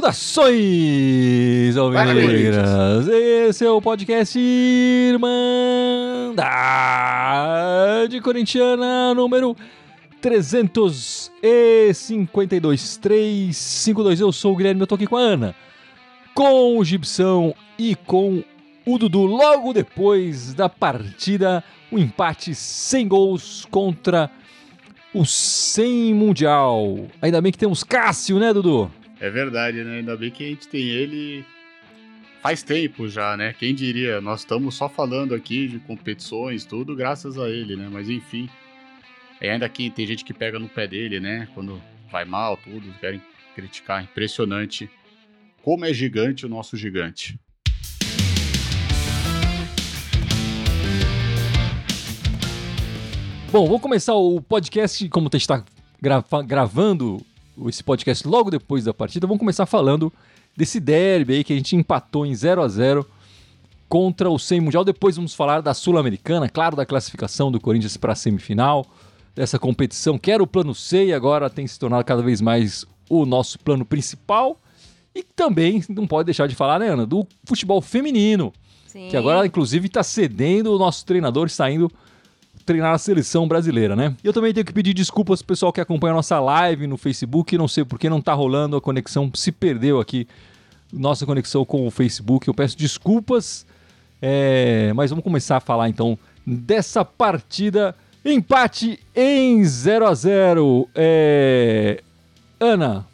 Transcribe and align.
Saudações, 0.00 1.76
alvinegras! 1.76 3.06
Esse 3.08 3.64
é 3.64 3.70
o 3.70 3.82
podcast 3.82 4.38
Irmandade 4.38 5.20
Corintiana 8.22 9.12
número 9.14 9.56
352 10.20 12.98
352. 12.98 14.20
Eu 14.20 14.30
sou 14.32 14.52
o 14.52 14.56
Guilherme, 14.56 14.82
eu 14.82 14.86
tô 14.86 14.94
aqui 14.94 15.06
com 15.06 15.16
a 15.16 15.20
Ana, 15.20 15.54
com 16.34 16.78
o 16.78 16.84
Gibson 16.84 17.54
e 17.78 17.94
com 17.94 18.42
o 18.84 18.98
Dudu. 18.98 19.24
Logo 19.24 19.72
depois 19.72 20.54
da 20.54 20.68
partida, 20.68 21.62
o 21.90 21.96
um 21.96 21.98
empate 21.98 22.54
sem 22.54 23.06
gols 23.06 23.66
contra 23.70 24.30
o 25.12 25.24
100 25.24 26.14
Mundial. 26.14 27.08
Ainda 27.20 27.40
bem 27.40 27.52
que 27.52 27.58
temos 27.58 27.82
Cássio, 27.82 28.38
né, 28.38 28.52
Dudu? 28.52 28.90
É 29.20 29.28
verdade, 29.28 29.82
né? 29.84 29.98
Ainda 29.98 30.16
bem 30.16 30.30
que 30.30 30.44
a 30.44 30.48
gente 30.48 30.68
tem 30.68 30.82
ele 30.88 31.44
faz 32.42 32.62
tempo 32.62 33.08
já, 33.08 33.36
né? 33.36 33.54
Quem 33.58 33.74
diria? 33.74 34.20
Nós 34.20 34.40
estamos 34.40 34.74
só 34.74 34.88
falando 34.88 35.34
aqui 35.34 35.68
de 35.68 35.78
competições, 35.80 36.64
tudo 36.64 36.96
graças 36.96 37.38
a 37.38 37.48
ele, 37.48 37.76
né? 37.76 37.88
Mas 37.90 38.08
enfim. 38.08 38.48
E 39.40 39.48
ainda 39.48 39.68
que 39.68 39.90
tem 39.90 40.06
gente 40.06 40.24
que 40.24 40.32
pega 40.32 40.58
no 40.58 40.68
pé 40.68 40.86
dele, 40.86 41.20
né? 41.20 41.48
Quando 41.54 41.80
vai 42.10 42.24
mal, 42.24 42.56
tudo, 42.56 42.92
querem 43.00 43.20
criticar. 43.54 44.02
Impressionante 44.02 44.88
como 45.62 45.84
é 45.84 45.92
gigante 45.92 46.46
o 46.46 46.48
nosso 46.48 46.76
gigante. 46.76 47.38
Bom, 53.52 53.66
vou 53.66 53.80
começar 53.80 54.14
o 54.14 54.40
podcast, 54.40 55.08
como 55.08 55.26
a 55.26 55.36
gente 55.36 55.42
está 55.42 55.64
gravando 56.46 57.20
esse 57.66 57.82
podcast 57.82 58.26
logo 58.26 58.50
depois 58.50 58.84
da 58.84 58.94
partida, 58.94 59.26
vamos 59.26 59.40
começar 59.40 59.66
falando 59.66 60.12
desse 60.56 60.78
derby 60.78 61.34
aí 61.34 61.44
que 61.44 61.52
a 61.52 61.56
gente 61.56 61.74
empatou 61.74 62.24
em 62.24 62.34
0 62.34 62.62
a 62.62 62.68
0 62.68 63.06
contra 63.88 64.30
o 64.30 64.38
100 64.38 64.60
Mundial. 64.60 64.84
Depois 64.84 65.16
vamos 65.16 65.34
falar 65.34 65.60
da 65.60 65.74
Sul-Americana, 65.74 66.48
claro, 66.48 66.76
da 66.76 66.86
classificação 66.86 67.50
do 67.50 67.60
Corinthians 67.60 67.96
para 67.96 68.12
a 68.12 68.16
semifinal, 68.16 68.86
dessa 69.34 69.58
competição 69.58 70.16
que 70.16 70.30
era 70.30 70.42
o 70.42 70.46
plano 70.46 70.74
C 70.74 71.06
e 71.06 71.12
agora 71.12 71.50
tem 71.50 71.66
se 71.66 71.78
tornado 71.78 72.04
cada 72.04 72.22
vez 72.22 72.40
mais 72.40 72.86
o 73.08 73.26
nosso 73.26 73.58
plano 73.58 73.84
principal. 73.84 74.56
E 75.20 75.26
também 75.36 75.84
não 75.90 76.06
pode 76.06 76.26
deixar 76.26 76.46
de 76.46 76.54
falar, 76.54 76.78
né, 76.78 76.88
Ana, 76.88 77.04
do 77.04 77.26
futebol 77.44 77.82
feminino. 77.82 78.54
Sim. 78.86 79.08
Que 79.10 79.16
agora, 79.16 79.46
inclusive, 79.46 79.86
está 79.86 80.02
cedendo 80.02 80.74
o 80.74 80.78
nosso 80.78 81.04
treinador 81.04 81.50
saindo 81.50 81.92
treinar 82.64 82.94
a 82.94 82.98
seleção 82.98 83.46
brasileira, 83.46 83.94
né? 83.94 84.14
E 84.24 84.26
eu 84.26 84.32
também 84.32 84.54
tenho 84.54 84.64
que 84.64 84.72
pedir 84.72 84.94
desculpas 84.94 85.42
pro 85.42 85.48
pessoal 85.48 85.72
que 85.72 85.80
acompanha 85.80 86.12
a 86.12 86.16
nossa 86.16 86.40
live 86.40 86.86
no 86.86 86.96
Facebook, 86.96 87.56
não 87.58 87.68
sei 87.68 87.84
porque 87.84 88.08
não 88.08 88.20
tá 88.20 88.32
rolando, 88.32 88.76
a 88.76 88.80
conexão 88.80 89.30
se 89.34 89.52
perdeu 89.52 90.00
aqui, 90.00 90.26
nossa 90.92 91.26
conexão 91.26 91.64
com 91.64 91.86
o 91.86 91.90
Facebook, 91.90 92.48
eu 92.48 92.54
peço 92.54 92.78
desculpas, 92.78 93.66
é... 94.22 94.92
mas 94.94 95.10
vamos 95.10 95.24
começar 95.24 95.56
a 95.56 95.60
falar 95.60 95.88
então 95.88 96.18
dessa 96.46 97.04
partida, 97.04 97.94
empate 98.24 98.98
em 99.14 99.62
0 99.64 100.06
a 100.06 100.14
0 100.14 100.88
é... 100.94 102.02
Ana, 102.58 103.06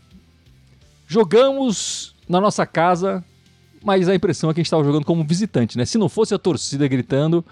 jogamos 1.06 2.14
na 2.28 2.40
nossa 2.40 2.66
casa, 2.66 3.24
mas 3.82 4.08
a 4.08 4.14
impressão 4.14 4.50
é 4.50 4.54
que 4.54 4.60
a 4.60 4.62
gente 4.62 4.66
estava 4.66 4.84
jogando 4.84 5.04
como 5.04 5.24
visitante, 5.24 5.78
né? 5.78 5.84
Se 5.84 5.96
não 5.96 6.08
fosse 6.08 6.34
a 6.34 6.38
torcida 6.38 6.88
gritando, 6.88 7.44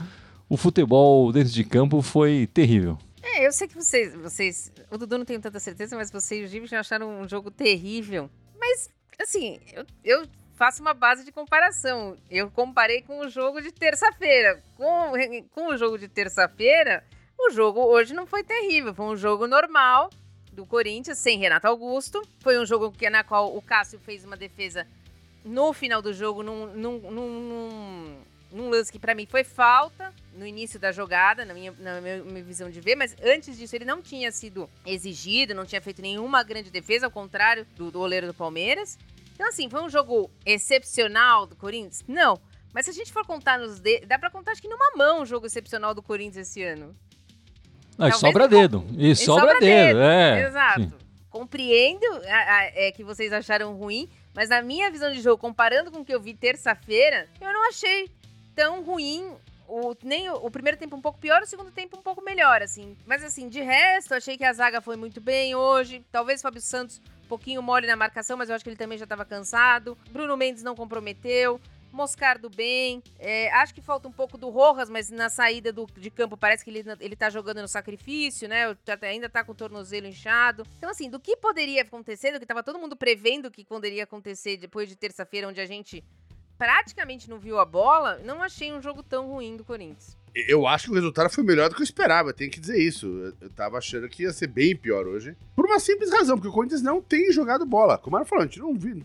o 0.49 0.57
futebol 0.57 1.33
dentro 1.33 1.53
de 1.53 1.65
campo 1.65 2.03
foi 2.03 2.49
terrível. 2.53 2.99
É, 3.23 3.47
eu 3.47 3.53
sei 3.53 3.67
que 3.67 3.75
vocês, 3.75 4.15
vocês, 4.15 4.73
o 4.91 4.99
Dudu 4.99 5.19
não 5.19 5.25
tenho 5.25 5.41
tanta 5.41 5.59
certeza, 5.59 5.97
mas 5.97 6.11
vocês 6.11 6.43
e 6.43 6.45
o 6.45 6.49
Gil 6.49 6.67
já 6.67 6.81
acharam 6.81 7.21
um 7.21 7.29
jogo 7.29 7.51
terrível. 7.51 8.29
Mas, 8.59 8.91
assim, 9.19 9.59
eu, 9.73 9.87
eu 10.05 10.27
faço 10.57 10.83
uma 10.83 10.93
base 10.93 11.25
de 11.25 11.33
comparação. 11.33 12.17
Eu 12.31 12.51
comparei 12.51 13.03
com 13.03 13.21
o 13.21 13.29
jogo 13.29 13.61
de 13.61 13.73
terça-feira. 13.73 14.63
Com, 14.77 15.13
com 15.53 15.69
o 15.69 15.77
jogo 15.77 15.99
de 15.99 16.09
terça-feira, 16.09 17.03
o 17.39 17.51
jogo 17.51 17.81
hoje 17.81 18.13
não 18.13 18.27
foi 18.27 18.43
terrível. 18.43 18.95
Foi 18.95 19.07
um 19.07 19.17
jogo 19.17 19.47
normal 19.47 20.11
do 20.55 20.65
Corinthians, 20.65 21.19
sem 21.19 21.39
Renato 21.39 21.67
Augusto. 21.67 22.23
Foi 22.41 22.59
um 22.59 22.65
jogo 22.65 22.91
que, 22.93 23.09
na 23.11 23.23
qual 23.23 23.57
o 23.57 23.61
Cássio 23.61 23.99
fez 23.99 24.25
uma 24.25 24.37
defesa 24.37 24.87
no 25.45 25.73
final 25.73 26.01
do 26.01 26.15
jogo, 26.15 26.43
num, 26.43 26.67
num, 26.75 27.11
num, 27.11 28.19
num 28.51 28.71
lance 28.71 28.91
que 28.91 28.99
para 28.99 29.15
mim 29.15 29.27
foi 29.27 29.45
falta 29.45 30.15
no 30.33 30.47
início 30.47 30.81
da 30.81 30.91
jogada, 30.91 31.45
na 31.45 31.53
minha, 31.53 31.73
na 31.73 32.01
minha 32.01 32.43
visão 32.43 32.71
de 32.71 32.81
ver, 32.81 32.97
mas 32.97 33.15
antes 33.23 33.59
disso 33.59 33.77
ele 33.77 33.85
não 33.85 34.01
tinha 34.01 34.33
sido 34.33 34.71
exigido, 34.87 35.55
não 35.55 35.67
tinha 35.67 35.83
feito 35.83 36.01
nenhuma 36.01 36.43
grande 36.43 36.71
defesa, 36.71 37.07
ao 37.07 37.11
contrário 37.11 37.67
do, 37.77 37.91
do 37.91 37.99
goleiro 37.99 38.27
do 38.27 38.35
Palmeiras. 38.35 38.99
Então, 39.35 39.49
assim, 39.49 39.69
foi 39.69 39.83
um 39.83 39.91
jogo 39.91 40.31
excepcional 40.47 41.47
do 41.47 41.57
Corinthians? 41.57 42.05
Não. 42.07 42.41
Mas 42.73 42.87
se 42.87 42.91
a 42.91 42.95
gente 42.95 43.13
for 43.13 43.27
contar 43.27 43.59
nos 43.59 43.79
dedos, 43.79 44.09
dá 44.09 44.19
pra 44.19 44.31
contar 44.31 44.53
acho 44.53 44.63
que 44.63 44.69
numa 44.69 44.97
mão 44.97 45.23
o 45.23 45.27
jogo 45.27 45.47
excepcional 45.47 45.95
do 45.95 46.03
Corinthians 46.03 46.49
esse 46.49 46.63
ano. 46.63 46.97
Ah, 47.99 48.13
sobra 48.13 48.49
dedo. 48.49 48.85
E 48.97 49.15
sobra, 49.15 49.43
sobra 49.43 49.61
dedo, 49.61 49.99
dedo. 49.99 50.01
É. 50.03 50.47
Exato. 50.47 50.81
Sim. 50.81 50.93
Compreendo 51.31 52.07
a, 52.27 52.57
a, 52.57 52.65
é, 52.75 52.93
que 52.93 53.03
vocês 53.03 53.33
acharam 53.33 53.75
ruim, 53.75 54.09
mas 54.35 54.49
na 54.49 54.63
minha 54.63 54.91
visão 54.91 55.13
de 55.13 55.21
jogo, 55.21 55.39
comparando 55.39 55.91
com 55.91 56.01
o 56.01 56.05
que 56.05 56.15
eu 56.15 56.21
vi 56.21 56.35
terça-feira, 56.35 57.27
eu 57.41 57.53
não 57.53 57.69
achei 57.69 58.11
tão 58.55 58.83
ruim. 58.83 59.33
O, 59.67 59.97
nem 60.03 60.29
o, 60.29 60.35
o, 60.35 60.51
primeiro 60.51 60.79
tempo 60.79 60.95
um 60.95 61.01
pouco 61.01 61.19
pior, 61.19 61.43
o 61.43 61.47
segundo 61.47 61.71
tempo 61.71 61.99
um 61.99 62.03
pouco 62.03 62.23
melhor, 62.23 62.63
assim. 62.63 62.97
Mas 63.07 63.25
assim, 63.25 63.49
de 63.49 63.61
resto, 63.63 64.15
achei 64.15 64.37
que 64.37 64.45
a 64.45 64.53
zaga 64.53 64.81
foi 64.81 64.97
muito 64.97 65.21
bem 65.21 65.55
hoje. 65.55 66.05
Talvez 66.13 66.41
o 66.41 66.43
Fábio 66.43 66.61
Santos 66.61 67.01
um 67.25 67.29
pouquinho 67.29 67.63
mole 67.63 67.87
na 67.87 67.97
marcação, 67.97 68.37
mas 68.37 68.49
eu 68.49 68.55
acho 68.55 68.63
que 68.63 68.69
ele 68.69 68.77
também 68.77 68.99
já 68.99 69.05
estava 69.05 69.25
cansado. 69.25 69.97
Bruno 70.11 70.37
Mendes 70.37 70.63
não 70.63 70.77
comprometeu. 70.77 71.61
Moscardo 71.95 72.51
bem. 72.51 73.03
É, 73.19 73.53
acho 73.53 73.75
que 73.75 73.81
falta 73.81 74.09
um 74.09 74.13
pouco 74.13 74.37
do 74.37 74.51
Rojas, 74.51 74.91
mas 74.91 75.11
na 75.11 75.29
saída 75.29 75.73
do, 75.73 75.87
de 75.97 76.11
campo 76.11 76.37
parece 76.37 76.65
que 76.65 76.71
ele, 76.71 76.85
ele 77.01 77.17
tá 77.17 77.31
jogando 77.31 77.63
no 77.63 77.69
sacrifício, 77.69 78.49
né? 78.49 78.77
Ainda 79.03 79.29
tá 79.29 79.45
com 79.45 79.53
o 79.53 79.55
tornozelo 79.55 80.07
inchado. 80.07 80.65
Então, 80.79 80.91
assim, 80.91 81.09
do 81.09 81.21
que 81.21 81.37
poderia 81.37 81.83
acontecer, 81.83 82.33
do 82.33 82.41
que 82.41 82.47
tava 82.47 82.63
todo 82.63 82.79
mundo 82.79 82.97
prevendo 82.97 83.51
que 83.51 83.65
poderia 83.65 84.05
acontecer 84.05 84.57
depois 84.57 84.89
de 84.89 84.97
terça-feira, 84.97 85.49
onde 85.49 85.61
a 85.61 85.67
gente 85.67 86.05
praticamente 86.59 87.29
não 87.29 87.39
viu 87.39 87.59
a 87.59 87.65
bola, 87.65 88.21
não 88.25 88.43
achei 88.43 88.73
um 88.73 88.81
jogo 88.81 89.03
tão 89.03 89.29
ruim 89.29 89.57
do 89.57 89.65
Corinthians. 89.65 90.17
Eu 90.35 90.67
acho 90.67 90.87
que 90.87 90.91
o 90.91 90.95
resultado 90.95 91.31
foi 91.31 91.45
melhor 91.45 91.69
do 91.69 91.77
que 91.77 91.83
eu 91.83 91.85
esperava, 91.85 92.33
tenho 92.33 92.51
que 92.51 92.59
dizer 92.59 92.79
isso. 92.79 93.07
Eu 93.41 93.51
tava 93.51 93.79
achando 93.79 94.09
que 94.09 94.25
ia 94.25 94.33
ser 94.33 94.49
bem 94.49 94.75
pior 94.75 95.07
hoje. 95.07 95.37
Por 95.55 95.65
uma 95.65 95.79
simples 95.79 96.11
razão, 96.11 96.37
porque 96.37 96.49
o 96.49 96.53
Corinthians 96.53 96.83
não 96.83 97.01
tem 97.01 97.33
jogado 97.33 97.65
bola. 97.65 97.97
Como 97.97 98.17
era 98.17 98.25
falou, 98.25 98.43
a 98.43 98.47
gente 98.47 98.59
não 98.59 98.75
viu. 98.75 99.05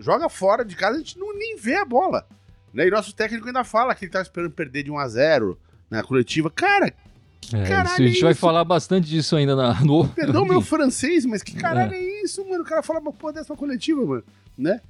Joga 0.00 0.28
fora 0.28 0.64
de 0.64 0.74
casa, 0.74 0.96
a 0.96 0.98
gente 0.98 1.18
não 1.18 1.36
nem 1.36 1.56
vê 1.56 1.76
a 1.76 1.84
bola. 1.84 2.26
Né? 2.72 2.86
E 2.86 2.90
nosso 2.90 3.14
técnico 3.14 3.46
ainda 3.46 3.64
fala 3.64 3.94
que 3.94 4.04
ele 4.04 4.12
tá 4.12 4.22
esperando 4.22 4.52
perder 4.52 4.84
de 4.84 4.90
1 4.90 4.98
a 4.98 5.08
0 5.08 5.58
na 5.90 6.02
coletiva. 6.02 6.50
Cara, 6.50 6.92
que 7.40 7.56
é, 7.56 7.66
caralho 7.66 7.90
isso, 7.90 8.02
a 8.02 8.06
gente 8.06 8.20
é 8.20 8.24
vai 8.24 8.34
falar 8.34 8.64
bastante 8.64 9.08
disso 9.08 9.36
ainda 9.36 9.56
na, 9.56 9.80
no. 9.82 10.08
Perdão 10.08 10.44
meu 10.44 10.60
francês, 10.60 11.24
mas 11.24 11.42
que 11.42 11.54
caralho 11.54 11.94
é, 11.94 11.98
é 11.98 12.22
isso, 12.22 12.46
mano? 12.48 12.62
O 12.62 12.66
cara 12.66 12.82
fala 12.82 13.00
uma 13.00 13.12
porra 13.12 13.34
dessa 13.34 13.56
coletiva, 13.56 14.04
mano. 14.04 14.24
Né? 14.56 14.80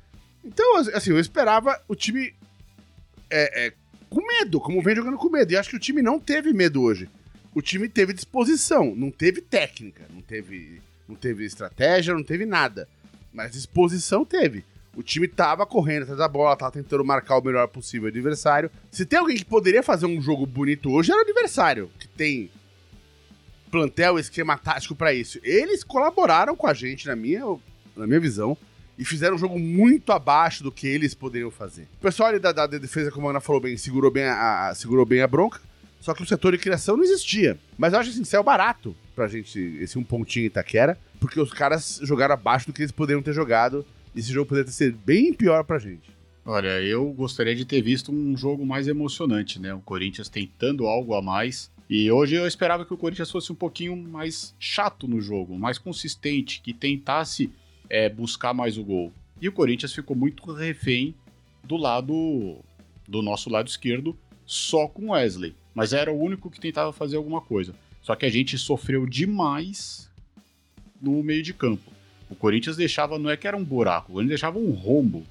Então, 0.45 0.77
assim, 0.95 1.11
eu 1.11 1.19
esperava 1.19 1.81
o 1.89 1.95
time 1.95 2.35
é, 3.31 3.67
é, 3.67 3.73
com 4.09 4.21
medo, 4.27 4.61
como 4.61 4.83
vem 4.83 4.97
jogando 4.97 5.17
com 5.17 5.31
medo. 5.31 5.53
E 5.53 5.57
acho 5.57 5.71
que 5.71 5.77
o 5.77 5.81
time 5.81 6.03
não 6.03 6.19
teve 6.19 6.53
medo 6.53 6.83
hoje. 6.83 7.09
O 7.55 7.63
time 7.63 7.89
teve 7.89 8.13
disposição, 8.13 8.95
não 8.95 9.11
teve 9.11 9.41
técnica, 9.41 10.05
não 10.13 10.21
teve, 10.21 10.81
não 11.09 11.17
teve 11.17 11.45
estratégia, 11.45 12.15
não 12.15 12.23
teve 12.23 12.47
nada. 12.47 12.89
Mas 13.33 13.53
disposição 13.53 14.25
teve. 14.25 14.65
O 14.97 15.03
time 15.03 15.29
tava 15.29 15.65
correndo 15.65 16.03
atrás 16.03 16.19
da 16.19 16.29
bola, 16.29 16.57
tava 16.57 16.73
tentando 16.73 17.05
marcar 17.05 17.39
o 17.39 17.45
melhor 17.45 17.69
possível 17.69 18.09
adversário. 18.09 18.71
Se 18.91 19.07
tem 19.07 19.19
alguém 19.19 19.37
que 19.37 19.45
poderia 19.45 19.83
fazer 19.83 20.07
um 20.07 20.21
jogo 20.21 20.45
bonito 20.47 20.91
hoje, 20.91 21.13
era 21.13 21.21
o 21.21 21.25
adversário, 21.25 21.91
que 21.99 22.09
tem 22.09 22.51
plantel, 23.71 24.19
esquema 24.19 24.59
tático 24.59 24.97
para 24.97 25.15
isso. 25.15 25.39
Eles 25.45 25.85
colaboraram 25.85 26.57
com 26.57 26.67
a 26.67 26.75
gente, 26.75 27.07
na 27.07 27.15
minha, 27.15 27.43
na 27.97 28.07
minha 28.07 28.21
visão 28.21 28.57
e 29.01 29.05
fizeram 29.05 29.37
um 29.37 29.39
jogo 29.39 29.59
muito 29.59 30.13
abaixo 30.13 30.63
do 30.63 30.71
que 30.71 30.87
eles 30.87 31.15
poderiam 31.15 31.51
fazer. 31.51 31.89
O 31.99 32.03
pessoal 32.03 32.39
da, 32.39 32.53
da 32.53 32.67
defesa, 32.67 33.11
como 33.11 33.29
a 33.29 33.31
Ana 33.31 33.41
falou 33.41 33.59
bem, 33.59 33.75
segurou 33.77 34.11
bem 34.11 34.25
a, 34.25 34.69
a, 34.69 34.75
segurou 34.75 35.07
bem 35.07 35.23
a 35.23 35.27
bronca, 35.27 35.59
só 36.01 36.13
que 36.13 36.23
o 36.23 36.27
setor 36.27 36.53
de 36.53 36.59
criação 36.59 36.99
não 36.99 37.05
existia. 37.05 37.59
Mas 37.79 37.95
eu 37.95 37.99
acho 37.99 38.11
assim, 38.11 38.25
saiu 38.25 38.43
barato 38.43 38.95
pra 39.17 39.27
gente 39.27 39.59
esse 39.81 39.99
um 39.99 40.05
pontinho 40.05 40.45
Itaquera, 40.45 40.99
porque 41.19 41.41
os 41.41 41.51
caras 41.51 41.99
jogaram 42.03 42.35
abaixo 42.35 42.67
do 42.67 42.75
que 42.75 42.83
eles 42.83 42.93
poderiam 42.93 43.23
ter 43.23 43.33
jogado. 43.33 43.87
Esse 44.15 44.33
jogo 44.33 44.49
poderia 44.49 44.71
sido 44.71 44.99
bem 45.05 45.33
pior 45.33 45.65
pra 45.65 45.79
gente. 45.79 46.11
Olha, 46.45 46.81
eu 46.81 47.13
gostaria 47.13 47.55
de 47.55 47.65
ter 47.65 47.81
visto 47.81 48.11
um 48.11 48.37
jogo 48.37 48.67
mais 48.67 48.89
emocionante, 48.89 49.61
né? 49.61 49.73
O 49.73 49.81
Corinthians 49.81 50.29
tentando 50.29 50.87
algo 50.87 51.15
a 51.15 51.23
mais. 51.23 51.71
E 51.89 52.11
hoje 52.11 52.35
eu 52.35 52.47
esperava 52.47 52.85
que 52.85 52.95
o 52.95 52.97
Corinthians 52.97 53.31
fosse 53.31 53.53
um 53.53 53.55
pouquinho 53.55 53.97
mais 53.97 54.55
chato 54.59 55.07
no 55.07 55.21
jogo, 55.21 55.59
mais 55.59 55.79
consistente, 55.79 56.61
que 56.61 56.73
tentasse 56.73 57.53
é, 57.89 58.09
buscar 58.09 58.55
mais 58.55 58.79
o 58.79 58.85
gol. 58.85 59.13
E 59.41 59.49
o 59.49 59.53
Corinthians 59.53 59.95
ficou 59.95 60.17
muito 60.17 60.51
refém 60.53 61.15
do 61.63 61.77
lado 61.77 62.59
do 63.07 63.23
nosso 63.23 63.51
lado 63.51 63.69
esquerdo 63.69 64.17
só 64.47 64.89
com 64.89 65.11
Wesley. 65.11 65.55
Mas 65.75 65.93
era 65.93 66.13
o 66.13 66.21
único 66.21 66.51
que 66.51 66.61
tentava 66.61 66.93
fazer 66.93 67.17
alguma 67.17 67.41
coisa. 67.41 67.75
Só 68.03 68.17
que 68.17 68.27
a 68.27 68.31
gente 68.31 68.59
sofreu 68.59 69.07
demais 69.07 70.11
no 71.01 71.23
meio 71.23 71.43
de 71.43 71.55
campo. 71.55 71.93
O 72.31 72.37
Corinthians 72.37 72.77
deixava, 72.77 73.19
não 73.19 73.29
é 73.29 73.37
que 73.37 73.49
era 73.49 73.57
um 73.57 73.65
buraco, 73.65 74.21
ele 74.21 74.29
deixava 74.29 74.59
um 74.59 74.71
rombo. 74.71 75.25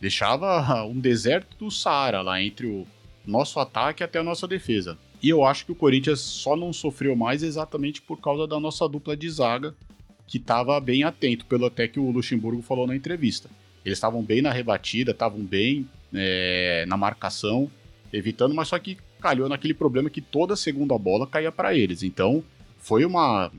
Deixava 0.00 0.82
um 0.84 0.98
deserto 0.98 1.56
do 1.56 1.70
Saara 1.70 2.20
lá 2.20 2.42
entre 2.42 2.66
o 2.66 2.86
nosso 3.24 3.60
ataque 3.60 4.02
até 4.02 4.18
a 4.18 4.24
nossa 4.24 4.48
defesa. 4.48 4.98
E 5.22 5.28
eu 5.28 5.44
acho 5.44 5.64
que 5.64 5.72
o 5.72 5.76
Corinthians 5.76 6.18
só 6.18 6.56
não 6.56 6.72
sofreu 6.72 7.14
mais 7.14 7.44
exatamente 7.44 8.02
por 8.02 8.20
causa 8.20 8.44
da 8.46 8.58
nossa 8.58 8.88
dupla 8.88 9.16
de 9.16 9.30
zaga, 9.30 9.72
que 10.26 10.38
estava 10.38 10.80
bem 10.80 11.04
atento, 11.04 11.46
pelo 11.46 11.66
até 11.66 11.86
que 11.86 12.00
o 12.00 12.10
Luxemburgo 12.10 12.60
falou 12.60 12.88
na 12.88 12.96
entrevista. 12.96 13.48
Eles 13.84 13.98
estavam 13.98 14.22
bem 14.22 14.42
na 14.42 14.50
rebatida, 14.50 15.12
estavam 15.12 15.40
bem 15.40 15.88
é, 16.12 16.84
na 16.88 16.96
marcação, 16.96 17.70
evitando, 18.12 18.54
mas 18.54 18.68
só 18.68 18.78
que 18.78 18.98
calhou 19.20 19.48
naquele 19.48 19.74
problema 19.74 20.10
que 20.10 20.20
toda 20.20 20.56
segunda 20.56 20.98
bola 20.98 21.26
caía 21.26 21.52
para 21.52 21.74
eles. 21.74 22.02
Então, 22.02 22.42
foi 22.78 23.04
uma 23.04 23.52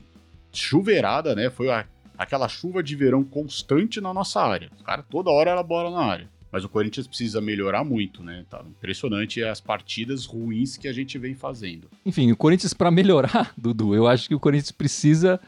chuveirada, 0.52 1.34
né? 1.34 1.48
Foi 1.48 1.70
a, 1.70 1.86
aquela 2.16 2.48
chuva 2.48 2.82
de 2.82 2.94
verão 2.94 3.24
constante 3.24 4.00
na 4.00 4.12
nossa 4.12 4.40
área. 4.40 4.70
Cara, 4.84 5.02
toda 5.02 5.30
hora 5.30 5.50
era 5.50 5.62
bola 5.62 5.90
na 5.90 6.04
área. 6.04 6.28
Mas 6.50 6.64
o 6.64 6.68
Corinthians 6.68 7.08
precisa 7.08 7.40
melhorar 7.40 7.82
muito, 7.82 8.22
né? 8.22 8.44
Tá 8.48 8.64
impressionante 8.64 9.42
as 9.42 9.60
partidas 9.60 10.24
ruins 10.24 10.76
que 10.76 10.86
a 10.86 10.92
gente 10.92 11.18
vem 11.18 11.34
fazendo. 11.34 11.88
Enfim, 12.06 12.30
o 12.30 12.36
Corinthians, 12.36 12.72
para 12.72 12.92
melhorar, 12.92 13.52
Dudu, 13.58 13.92
eu 13.92 14.06
acho 14.06 14.28
que 14.28 14.34
o 14.36 14.40
Corinthians 14.40 14.70
precisa 14.70 15.40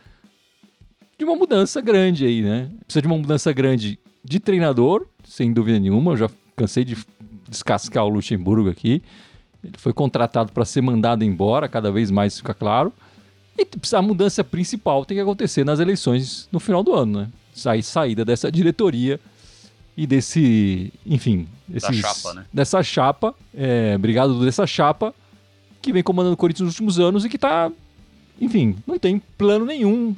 de 1.16 1.24
uma 1.24 1.36
mudança 1.36 1.80
grande 1.80 2.26
aí, 2.26 2.42
né? 2.42 2.68
Precisa 2.84 3.02
de 3.02 3.06
uma 3.06 3.18
mudança 3.18 3.52
grande 3.52 4.00
de 4.24 4.40
treinador, 4.40 5.06
sem 5.22 5.52
dúvida 5.52 5.78
nenhuma. 5.78 6.12
Eu 6.12 6.16
já 6.16 6.30
cansei 6.56 6.84
de 6.84 6.96
descascar 7.48 8.04
o 8.04 8.08
Luxemburgo 8.08 8.68
aqui. 8.68 9.00
Ele 9.62 9.78
foi 9.78 9.92
contratado 9.92 10.50
para 10.50 10.64
ser 10.64 10.80
mandado 10.80 11.22
embora, 11.22 11.68
cada 11.68 11.92
vez 11.92 12.10
mais 12.10 12.36
fica 12.38 12.52
claro. 12.52 12.92
E 13.58 13.66
a 13.94 14.02
mudança 14.02 14.44
principal 14.44 15.04
tem 15.04 15.16
que 15.16 15.20
acontecer 15.22 15.64
nas 15.64 15.80
eleições 15.80 16.48
no 16.52 16.60
final 16.60 16.82
do 16.82 16.92
ano, 16.92 17.20
né? 17.20 17.28
Saída 17.82 18.24
dessa 18.24 18.52
diretoria 18.52 19.18
e 19.96 20.06
desse, 20.06 20.92
enfim, 21.06 21.48
desses, 21.66 22.02
da 22.02 22.08
chapa, 22.08 22.34
né? 22.34 22.44
dessa 22.52 22.82
chapa, 22.82 23.34
é, 23.54 23.94
obrigado 23.96 24.44
dessa 24.44 24.66
chapa 24.66 25.14
que 25.80 25.90
vem 25.90 26.02
comandando 26.02 26.34
o 26.34 26.36
Corinthians 26.36 26.66
nos 26.66 26.74
últimos 26.74 27.00
anos 27.00 27.24
e 27.24 27.30
que 27.30 27.38
tá, 27.38 27.72
enfim, 28.38 28.76
não 28.86 28.98
tem 28.98 29.22
plano 29.38 29.64
nenhum 29.64 30.14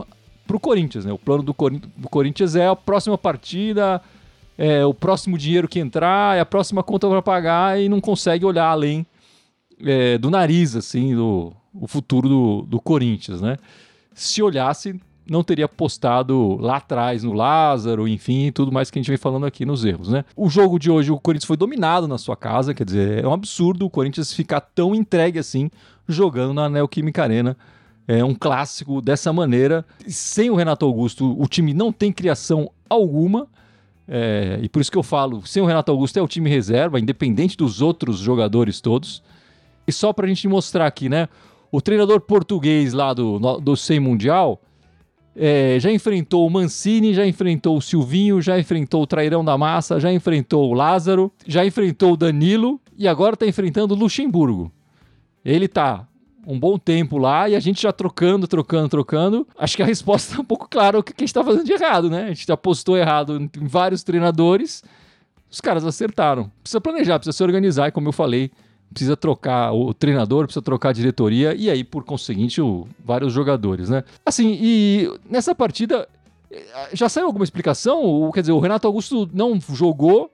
pro 0.49 0.58
Corinthians, 0.58 1.05
né? 1.05 1.12
O 1.12 1.19
plano 1.19 1.44
do, 1.44 1.55
Cor 1.55 1.70
do 1.70 2.08
Corinthians 2.08 2.56
é 2.56 2.67
a 2.67 2.75
próxima 2.75 3.17
partida, 3.17 4.02
é 4.56 4.85
o 4.85 4.93
próximo 4.93 5.38
dinheiro 5.38 5.69
que 5.69 5.79
entrar, 5.79 6.37
é 6.37 6.40
a 6.40 6.46
próxima 6.46 6.82
conta 6.82 7.08
para 7.08 7.23
pagar 7.23 7.81
e 7.81 7.88
não 7.88 8.00
consegue 8.00 8.44
olhar 8.44 8.67
além 8.67 9.06
é, 9.85 10.19
do 10.19 10.31
nariz, 10.31 10.75
assim, 10.75 11.14
do 11.14 11.52
o 11.80 11.86
futuro 11.86 12.28
do, 12.28 12.62
do 12.62 12.80
Corinthians, 12.80 13.40
né? 13.40 13.56
Se 14.14 14.42
olhasse, 14.42 15.00
não 15.28 15.44
teria 15.44 15.66
apostado 15.66 16.56
lá 16.60 16.76
atrás 16.76 17.22
no 17.22 17.32
Lázaro, 17.32 18.08
enfim, 18.08 18.50
tudo 18.50 18.72
mais 18.72 18.90
que 18.90 18.98
a 18.98 19.02
gente 19.02 19.10
vem 19.10 19.19
falando 19.19 19.46
aqui 19.46 19.64
nos 19.64 19.84
erros, 19.84 20.08
né? 20.08 20.25
O 20.34 20.48
jogo 20.48 20.78
de 20.78 20.90
hoje, 20.90 21.12
o 21.12 21.20
Corinthians 21.20 21.46
foi 21.46 21.56
dominado 21.56 22.08
na 22.08 22.16
sua 22.16 22.36
casa, 22.36 22.72
quer 22.72 22.84
dizer, 22.84 23.22
é 23.22 23.28
um 23.28 23.32
absurdo 23.32 23.86
o 23.86 23.90
Corinthians 23.90 24.32
ficar 24.32 24.60
tão 24.60 24.94
entregue 24.94 25.38
assim 25.38 25.70
jogando 26.08 26.54
na 26.54 26.69
Neoquímica 26.69 27.22
Arena. 27.22 27.56
É 28.06 28.25
um 28.25 28.34
clássico 28.34 29.02
dessa 29.02 29.30
maneira. 29.34 29.84
Sem 30.06 30.48
o 30.48 30.54
Renato 30.54 30.86
Augusto, 30.86 31.38
o 31.38 31.46
time 31.46 31.75
não 31.75 31.92
tem 31.92 32.10
criação 32.10 32.70
alguma. 32.88 33.46
É, 34.08 34.58
e 34.62 34.69
por 34.70 34.80
isso 34.80 34.90
que 34.90 34.96
eu 34.96 35.02
falo, 35.02 35.46
sem 35.46 35.62
o 35.62 35.66
Renato 35.66 35.92
Augusto 35.92 36.19
é 36.19 36.22
o 36.22 36.26
time 36.26 36.48
reserva, 36.48 36.98
independente 36.98 37.54
dos 37.54 37.82
outros 37.82 38.19
jogadores 38.19 38.80
todos. 38.80 39.22
E 39.86 39.92
só 39.92 40.14
para 40.14 40.25
a 40.25 40.28
gente 40.28 40.48
mostrar 40.48 40.86
aqui, 40.86 41.10
né? 41.10 41.28
O 41.70 41.80
treinador 41.80 42.20
português 42.20 42.92
lá 42.92 43.12
do, 43.12 43.38
do 43.60 43.76
100 43.76 44.00
Mundial 44.00 44.60
é, 45.36 45.78
já 45.78 45.92
enfrentou 45.92 46.46
o 46.46 46.50
Mancini, 46.50 47.14
já 47.14 47.26
enfrentou 47.26 47.76
o 47.76 47.80
Silvinho, 47.80 48.42
já 48.42 48.58
enfrentou 48.58 49.02
o 49.02 49.06
Trairão 49.06 49.44
da 49.44 49.56
Massa, 49.56 50.00
já 50.00 50.12
enfrentou 50.12 50.68
o 50.68 50.74
Lázaro, 50.74 51.32
já 51.46 51.64
enfrentou 51.64 52.14
o 52.14 52.16
Danilo 52.16 52.80
e 52.96 53.06
agora 53.06 53.34
está 53.34 53.46
enfrentando 53.46 53.94
o 53.94 53.96
Luxemburgo. 53.96 54.72
Ele 55.44 55.68
tá 55.68 56.08
um 56.46 56.58
bom 56.58 56.78
tempo 56.78 57.18
lá 57.18 57.48
e 57.48 57.54
a 57.54 57.60
gente 57.60 57.82
já 57.82 57.92
trocando, 57.92 58.48
trocando, 58.48 58.88
trocando. 58.88 59.46
Acho 59.56 59.76
que 59.76 59.82
a 59.82 59.86
resposta 59.86 60.36
é 60.36 60.40
um 60.40 60.44
pouco 60.44 60.68
clara 60.68 60.98
o 60.98 61.02
que 61.02 61.12
a 61.12 61.20
gente 61.20 61.28
está 61.28 61.44
fazendo 61.44 61.64
de 61.64 61.72
errado, 61.72 62.10
né? 62.10 62.24
A 62.24 62.28
gente 62.28 62.50
apostou 62.50 62.96
errado 62.96 63.38
em 63.38 63.66
vários 63.66 64.02
treinadores, 64.02 64.82
os 65.50 65.60
caras 65.60 65.84
acertaram. 65.84 66.50
Precisa 66.62 66.80
planejar, 66.80 67.18
precisa 67.18 67.36
se 67.36 67.44
organizar 67.44 67.88
e 67.88 67.92
como 67.92 68.08
eu 68.08 68.12
falei, 68.12 68.50
precisa 68.90 69.17
trocar 69.17 69.73
o 69.73 69.93
treinador, 69.93 70.44
precisa 70.44 70.62
trocar 70.62 70.90
a 70.90 70.93
diretoria 70.93 71.55
e 71.55 71.70
aí, 71.70 71.85
por 71.85 72.05
conseguinte, 72.05 72.61
o, 72.61 72.87
vários 73.05 73.32
jogadores, 73.32 73.88
né? 73.88 74.05
Assim, 74.25 74.58
e 74.61 75.12
nessa 75.29 75.55
partida 75.55 76.08
eh, 76.50 76.88
já 76.93 77.08
saiu 77.08 77.26
alguma 77.26 77.44
explicação? 77.44 78.31
Quer 78.32 78.40
dizer, 78.40 78.52
o 78.52 78.61
Renato 78.61 78.87
Augusto 78.87 79.29
não 79.32 79.61
jogou 79.61 80.31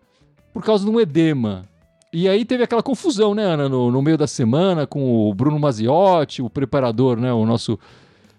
por 0.53 0.63
causa 0.63 0.85
de 0.85 0.91
um 0.91 1.01
edema. 1.01 1.65
E 2.13 2.29
aí 2.29 2.45
teve 2.45 2.63
aquela 2.63 2.83
confusão, 2.83 3.35
né, 3.35 3.43
Ana, 3.43 3.69
no, 3.69 3.91
no 3.91 4.01
meio 4.01 4.17
da 4.17 4.29
semana 4.29 4.87
com 4.87 5.29
o 5.29 5.35
Bruno 5.35 5.59
Maziotti, 5.59 6.41
o 6.41 6.49
preparador, 6.49 7.19
né, 7.19 7.33
o 7.33 7.45
nosso 7.45 7.77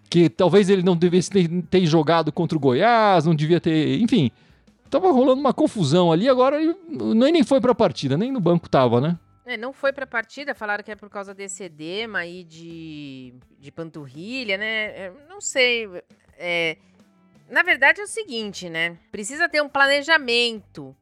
que 0.10 0.30
talvez 0.30 0.70
ele 0.70 0.82
não 0.82 0.96
devesse 0.96 1.30
ter, 1.30 1.50
ter 1.64 1.86
jogado 1.86 2.32
contra 2.32 2.58
o 2.58 2.62
Goiás, 2.62 3.26
não 3.26 3.36
devia 3.36 3.60
ter, 3.60 4.02
enfim, 4.02 4.32
tava 4.90 5.12
rolando 5.12 5.42
uma 5.42 5.54
confusão 5.54 6.10
ali, 6.10 6.30
agora 6.30 6.62
ele 6.62 6.74
nem 7.16 7.44
foi 7.44 7.60
pra 7.60 7.76
partida, 7.76 8.18
nem 8.18 8.32
no 8.32 8.40
banco 8.40 8.70
tava, 8.70 9.02
né? 9.02 9.18
É, 9.46 9.56
não 9.56 9.72
foi 9.72 9.94
pra 9.94 10.08
partida, 10.08 10.56
falaram 10.56 10.84
que 10.84 10.92
é 10.92 10.96
por 10.96 11.10
causa 11.10 11.34
desse 11.34 11.64
edema 11.64 12.20
aí 12.20 12.44
de, 12.44 13.36
de 13.60 13.72
panturrilha, 13.72 14.58
né? 14.58 14.86
É, 14.86 15.14
não 15.30 15.40
sei. 15.40 15.88
É, 16.38 16.78
na 17.48 17.62
verdade 17.62 18.02
é 18.02 18.04
o 18.04 18.08
seguinte, 18.08 18.70
né? 18.70 18.98
Precisa 19.12 19.48
ter 19.48 19.62
um 19.62 19.70
planejamento. 19.70 20.96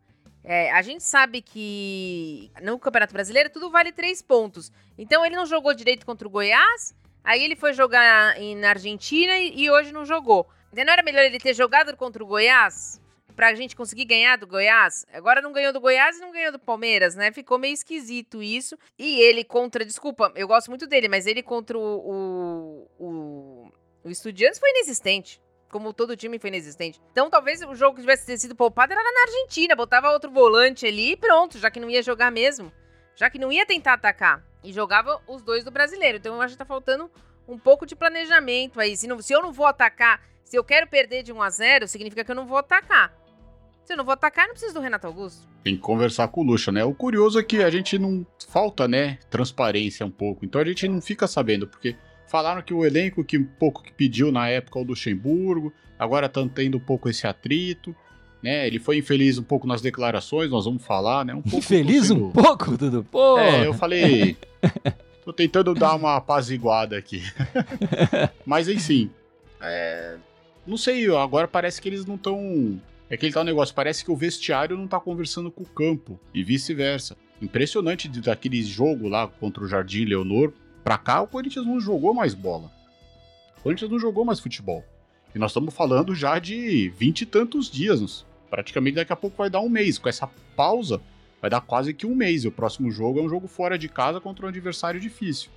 É, 0.44 0.72
a 0.74 0.82
gente 0.82 1.04
sabe 1.04 1.42
que 1.42 2.52
no 2.62 2.78
Campeonato 2.78 3.14
Brasileiro 3.14 3.50
tudo 3.50 3.72
vale 3.72 3.94
três 3.94 4.22
pontos. 4.22 4.74
Então 4.98 5.26
ele 5.26 5.38
não 5.38 5.46
jogou 5.46 5.74
direito 5.74 6.06
contra 6.06 6.28
o 6.28 6.32
Goiás, 6.32 6.94
aí 7.24 7.42
ele 7.42 7.56
foi 7.56 7.72
jogar 7.74 8.36
na 8.60 8.70
Argentina 8.70 9.38
e, 9.38 9.62
e 9.64 9.72
hoje 9.72 9.94
não 9.94 10.04
jogou. 10.04 10.50
Não 10.74 10.92
era 10.92 11.02
melhor 11.02 11.24
ele 11.24 11.40
ter 11.40 11.54
jogado 11.54 11.96
contra 11.96 12.22
o 12.22 12.28
Goiás? 12.28 13.00
Pra 13.34 13.54
gente 13.54 13.76
conseguir 13.76 14.06
ganhar 14.06 14.38
do 14.38 14.48
Goiás. 14.48 15.06
Agora 15.12 15.42
não 15.42 15.52
ganhou 15.52 15.74
do 15.74 15.82
Goiás 15.82 16.18
e 16.18 16.22
não 16.22 16.32
ganhou 16.32 16.52
do 16.52 16.60
Palmeiras, 16.60 17.16
né? 17.16 17.32
Ficou 17.32 17.58
meio 17.58 17.74
esquisito 17.74 18.42
isso. 18.42 18.78
E 18.98 19.20
ele 19.20 19.44
contra, 19.44 19.84
desculpa, 19.86 20.32
eu 20.36 20.48
gosto 20.48 20.70
muito 20.70 20.88
dele, 20.88 21.08
mas 21.08 21.28
ele 21.28 21.44
contra 21.44 21.78
o, 21.78 22.88
o, 23.00 23.72
o 24.04 24.10
Estudiantes 24.10 24.60
foi 24.60 24.70
inexistente. 24.70 25.42
Como 25.70 25.92
todo 25.92 26.16
time 26.16 26.38
foi 26.38 26.50
inexistente. 26.50 27.02
Então, 27.12 27.30
talvez 27.30 27.62
o 27.64 27.74
jogo 27.74 27.96
que 27.96 28.02
tivesse 28.02 28.38
sido 28.38 28.56
poupado 28.56 28.94
era 28.94 29.02
na 29.02 29.22
Argentina. 29.22 29.76
Botava 29.76 30.12
outro 30.12 30.30
volante 30.30 30.86
ali 30.86 31.14
e 31.14 31.18
pronto, 31.18 31.58
já 31.58 31.72
que 31.72 31.80
não 31.80 31.90
ia 31.90 32.04
jogar 32.04 32.32
mesmo. 32.32 32.72
Já 33.16 33.30
que 33.30 33.40
não 33.40 33.52
ia 33.52 33.66
tentar 33.66 33.94
atacar. 33.94 34.46
E 34.64 34.72
jogava 34.72 35.20
os 35.28 35.42
dois 35.42 35.64
do 35.64 35.72
brasileiro. 35.72 36.20
Então, 36.20 36.36
eu 36.36 36.42
acho 36.42 36.54
que 36.54 36.60
tá 36.60 36.66
faltando 36.66 37.10
um 37.48 37.58
pouco 37.58 37.88
de 37.88 37.96
planejamento 37.96 38.80
aí. 38.80 38.96
Se, 38.96 39.08
não, 39.08 39.20
se 39.20 39.34
eu 39.34 39.42
não 39.42 39.52
vou 39.52 39.66
atacar, 39.66 40.22
se 40.44 40.56
eu 40.56 40.64
quero 40.64 40.88
perder 40.88 41.24
de 41.24 41.34
1 41.34 41.42
a 41.42 41.50
0 41.50 41.88
significa 41.88 42.24
que 42.24 42.30
eu 42.30 42.36
não 42.36 42.46
vou 42.46 42.58
atacar. 42.58 43.12
Se 43.86 43.94
eu 43.94 43.98
não 43.98 44.06
vou 44.06 44.14
atacar, 44.14 44.48
não 44.48 44.54
preciso 44.54 44.74
do 44.74 44.80
Renato 44.80 45.08
Augusto. 45.08 45.48
Tem 45.64 45.76
que 45.76 45.82
conversar 45.82 46.28
com 46.30 46.42
o 46.42 46.44
Lucha, 46.44 46.72
né? 46.72 46.84
O 46.86 46.94
curioso 46.94 47.38
é 47.38 47.44
que 47.44 47.62
a 47.62 47.70
gente 47.70 48.00
não. 48.00 48.26
Falta, 48.48 48.88
né? 48.88 49.18
Transparência 49.30 50.06
um 50.06 50.12
pouco. 50.12 50.46
Então 50.46 50.62
a 50.62 50.66
gente 50.66 50.88
não 50.88 51.02
fica 51.02 51.28
sabendo, 51.28 51.68
porque 51.68 51.96
falaram 52.28 52.62
que 52.62 52.74
o 52.74 52.86
elenco 52.86 53.24
que 53.24 53.38
um 53.38 53.46
pouco 53.46 53.84
que 53.84 53.92
pediu 53.92 54.32
na 54.32 54.48
época 54.48 54.80
o 54.80 54.84
Luxemburgo, 54.84 55.74
agora 56.00 56.30
tá 56.30 56.48
tendo 56.54 56.78
um 56.78 56.82
pouco 56.82 57.10
esse 57.10 57.28
atrito. 57.28 57.96
Né, 58.42 58.68
ele 58.68 58.78
foi 58.78 58.98
infeliz 58.98 59.38
um 59.38 59.44
pouco 59.44 59.66
nas 59.66 59.82
declarações, 59.82 60.52
nós 60.52 60.66
vamos 60.66 60.84
falar, 60.84 61.24
né? 61.24 61.34
Um 61.34 61.42
pouco 61.42 61.60
infeliz 61.60 62.12
um 62.12 62.30
pouco, 62.30 62.76
Dudu? 62.76 63.06
Pô. 63.10 63.40
É, 63.40 63.66
eu 63.66 63.74
falei. 63.74 64.36
tô 65.24 65.32
tentando 65.32 65.74
dar 65.74 65.96
uma 65.96 66.18
apaziguada 66.18 66.98
aqui. 66.98 67.24
Mas 68.46 68.68
enfim. 68.68 69.10
É, 69.62 70.18
não 70.68 70.76
sei, 70.76 71.08
agora 71.16 71.48
parece 71.48 71.82
que 71.82 71.88
eles 71.88 72.06
não 72.06 72.16
estão 72.16 72.82
é 73.14 73.18
que 73.18 73.28
ele 73.28 73.34
tá 73.34 73.42
um 73.42 73.46
negócio, 73.46 73.76
parece 73.76 74.04
que 74.04 74.10
o 74.10 74.16
vestiário 74.16 74.76
não 74.76 74.88
tá 74.88 75.00
conversando 75.00 75.52
com 75.52 75.62
o 75.62 75.70
campo 75.70 76.20
e 76.34 76.44
vice-versa. 76.44 77.16
Impressionante 77.40 78.08
de, 78.08 78.22
daquele 78.22 78.64
jogo 78.64 79.08
lá 79.08 79.28
contra 79.28 79.64
o 79.64 79.68
Jardim 79.68 80.06
Leonor. 80.06 80.52
Pra 80.84 80.98
cá, 80.98 81.22
o 81.22 81.28
Corinthians 81.28 81.64
não 81.64 81.80
jogou 81.80 82.12
mais 82.12 82.34
bola. 82.34 82.72
O 83.60 83.62
Corinthians 83.62 83.92
não 83.92 84.00
jogou 84.00 84.26
mais 84.26 84.40
futebol. 84.40 84.84
E 85.36 85.38
nós 85.38 85.52
estamos 85.52 85.76
falando 85.76 86.16
já 86.16 86.40
de 86.40 86.90
vinte 86.90 87.22
e 87.22 87.26
tantos 87.28 87.70
dias. 87.70 88.26
Praticamente 88.50 88.96
daqui 88.96 89.14
a 89.14 89.16
pouco 89.16 89.38
vai 89.38 89.50
dar 89.50 89.62
um 89.62 89.70
mês. 89.70 90.00
Com 90.00 90.10
essa 90.10 90.28
pausa, 90.56 91.00
vai 91.40 91.52
dar 91.52 91.62
quase 91.62 91.94
que 91.94 92.08
um 92.08 92.16
mês. 92.16 92.44
E 92.44 92.48
o 92.48 92.52
próximo 92.52 92.90
jogo 92.90 93.20
é 93.20 93.22
um 93.22 93.30
jogo 93.30 93.48
fora 93.48 93.78
de 93.78 93.88
casa 93.88 94.20
contra 94.20 94.48
um 94.48 94.50
adversário 94.50 95.00
difícil. 95.00 95.52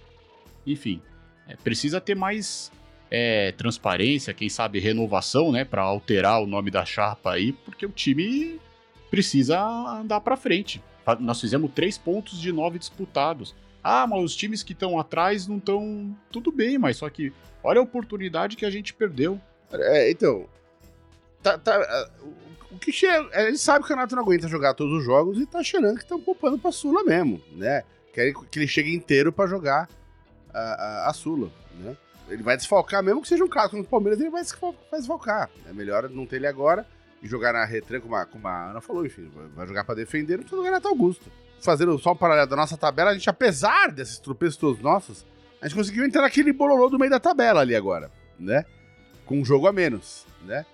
Enfim, 0.66 1.00
é, 1.48 1.56
precisa 1.56 2.02
ter 2.02 2.14
mais 2.14 2.70
é, 3.10 3.52
transparência, 3.52 4.34
quem 4.34 4.48
sabe 4.48 4.78
renovação, 4.78 5.52
né, 5.52 5.64
para 5.64 5.82
alterar 5.82 6.42
o 6.42 6.46
nome 6.46 6.70
da 6.70 6.84
chapa 6.84 7.32
aí, 7.32 7.52
porque 7.52 7.86
o 7.86 7.90
time 7.90 8.60
precisa 9.10 9.60
andar 9.60 10.20
para 10.20 10.36
frente. 10.36 10.82
Nós 11.20 11.40
fizemos 11.40 11.70
três 11.72 11.96
pontos 11.96 12.40
de 12.40 12.52
nove 12.52 12.78
disputados. 12.78 13.54
Ah, 13.82 14.06
mas 14.06 14.24
os 14.24 14.34
times 14.34 14.64
que 14.64 14.72
estão 14.72 14.98
atrás 14.98 15.46
não 15.46 15.58
estão. 15.58 16.16
Tudo 16.32 16.50
bem, 16.50 16.76
mas 16.76 16.96
só 16.96 17.08
que 17.08 17.32
olha 17.62 17.78
a 17.78 17.84
oportunidade 17.84 18.56
que 18.56 18.66
a 18.66 18.70
gente 18.70 18.92
perdeu. 18.92 19.40
É, 19.72 20.10
então. 20.10 20.48
Tá, 21.40 21.56
tá, 21.56 22.10
o 22.72 22.78
que. 22.78 22.92
Ele 23.32 23.56
sabe 23.56 23.84
que 23.84 23.92
o 23.92 23.94
Renato 23.94 24.16
não 24.16 24.22
aguenta 24.24 24.48
jogar 24.48 24.74
todos 24.74 24.98
os 24.98 25.04
jogos 25.04 25.38
e 25.38 25.46
tá 25.46 25.60
achando 25.60 25.94
que 25.94 26.02
estão 26.02 26.20
poupando 26.20 26.58
pra 26.58 26.72
Sula 26.72 27.04
mesmo, 27.04 27.40
né? 27.52 27.84
Querem 28.12 28.34
que 28.50 28.58
ele 28.58 28.66
chegue 28.66 28.94
inteiro 28.94 29.32
para 29.32 29.48
jogar 29.48 29.88
a, 30.52 30.60
a, 30.60 31.10
a, 31.10 31.12
Sula, 31.12 31.50
né? 31.78 31.96
Ele 32.28 32.42
vai 32.42 32.56
desfalcar, 32.56 33.02
mesmo 33.02 33.22
que 33.22 33.28
seja 33.28 33.44
um 33.44 33.48
caso 33.48 33.70
contra 33.70 33.86
o 33.86 33.90
Palmeiras, 33.90 34.20
ele 34.20 34.30
vai, 34.30 34.42
desfalcar. 34.42 35.48
É 35.68 35.72
melhor 35.72 36.08
não 36.10 36.26
ter 36.26 36.36
ele 36.36 36.46
agora 36.46 36.86
e 37.22 37.28
jogar 37.28 37.52
na 37.52 37.64
retranca, 37.64 38.02
como 38.02 38.16
a, 38.16 38.26
como 38.26 38.48
a 38.48 38.70
Ana 38.70 38.80
falou, 38.80 39.06
enfim, 39.06 39.30
vai 39.54 39.66
jogar 39.66 39.84
para 39.84 39.94
defender, 39.94 40.36
não 40.36 40.42
precisa 40.42 40.60
do 40.60 40.64
Renato 40.64 40.88
Augusto. 40.88 41.30
Fazendo 41.60 41.98
só 41.98 42.12
um 42.12 42.16
paralelo 42.16 42.48
da 42.48 42.56
nossa 42.56 42.76
tabela, 42.76 43.10
a 43.10 43.14
gente, 43.14 43.30
apesar 43.30 43.90
desses 43.90 44.18
tropeços 44.18 44.56
todos 44.56 44.82
nossos, 44.82 45.24
a 45.60 45.68
gente 45.68 45.76
conseguiu 45.76 46.04
entrar 46.04 46.22
naquele 46.22 46.52
bololô 46.52 46.88
do 46.88 46.98
meio 46.98 47.10
da 47.10 47.20
tabela 47.20 47.60
ali 47.60 47.74
agora, 47.74 48.10
né? 48.38 48.64
Com 49.24 49.40
um 49.40 49.44
jogo 49.44 49.66
a 49.66 49.72
menos, 49.72 50.26
né? 50.44 50.66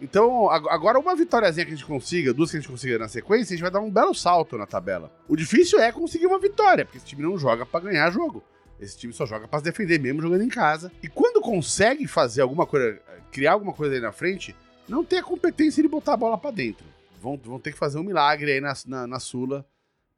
Então, 0.00 0.50
agora 0.50 0.98
uma 0.98 1.14
vitóriazinha 1.14 1.64
que 1.64 1.72
a 1.72 1.76
gente 1.76 1.86
consiga, 1.86 2.34
duas 2.34 2.50
que 2.50 2.56
a 2.56 2.60
gente 2.60 2.68
consiga 2.68 2.98
na 2.98 3.06
sequência, 3.06 3.54
a 3.54 3.56
gente 3.56 3.62
vai 3.62 3.70
dar 3.70 3.78
um 3.78 3.90
belo 3.90 4.12
salto 4.12 4.58
na 4.58 4.66
tabela. 4.66 5.12
O 5.28 5.36
difícil 5.36 5.78
é 5.78 5.92
conseguir 5.92 6.26
uma 6.26 6.40
vitória, 6.40 6.84
porque 6.84 6.98
esse 6.98 7.06
time 7.06 7.22
não 7.22 7.38
joga 7.38 7.64
para 7.64 7.84
ganhar 7.84 8.10
jogo. 8.10 8.42
Esse 8.82 8.98
time 8.98 9.12
só 9.12 9.24
joga 9.24 9.46
para 9.46 9.60
se 9.60 9.64
defender 9.64 10.00
mesmo 10.00 10.20
jogando 10.20 10.42
em 10.42 10.48
casa. 10.48 10.90
E 11.00 11.08
quando 11.08 11.40
consegue 11.40 12.08
fazer 12.08 12.42
alguma 12.42 12.66
coisa, 12.66 12.98
criar 13.30 13.52
alguma 13.52 13.72
coisa 13.72 13.94
aí 13.94 14.00
na 14.00 14.10
frente, 14.10 14.56
não 14.88 15.04
tem 15.04 15.20
a 15.20 15.22
competência 15.22 15.80
de 15.80 15.88
botar 15.88 16.14
a 16.14 16.16
bola 16.16 16.36
para 16.36 16.50
dentro. 16.50 16.84
Vão, 17.20 17.40
vão 17.42 17.60
ter 17.60 17.70
que 17.70 17.78
fazer 17.78 18.00
um 18.00 18.02
milagre 18.02 18.50
aí 18.50 18.60
na, 18.60 18.74
na, 18.86 19.06
na 19.06 19.20
Sula 19.20 19.64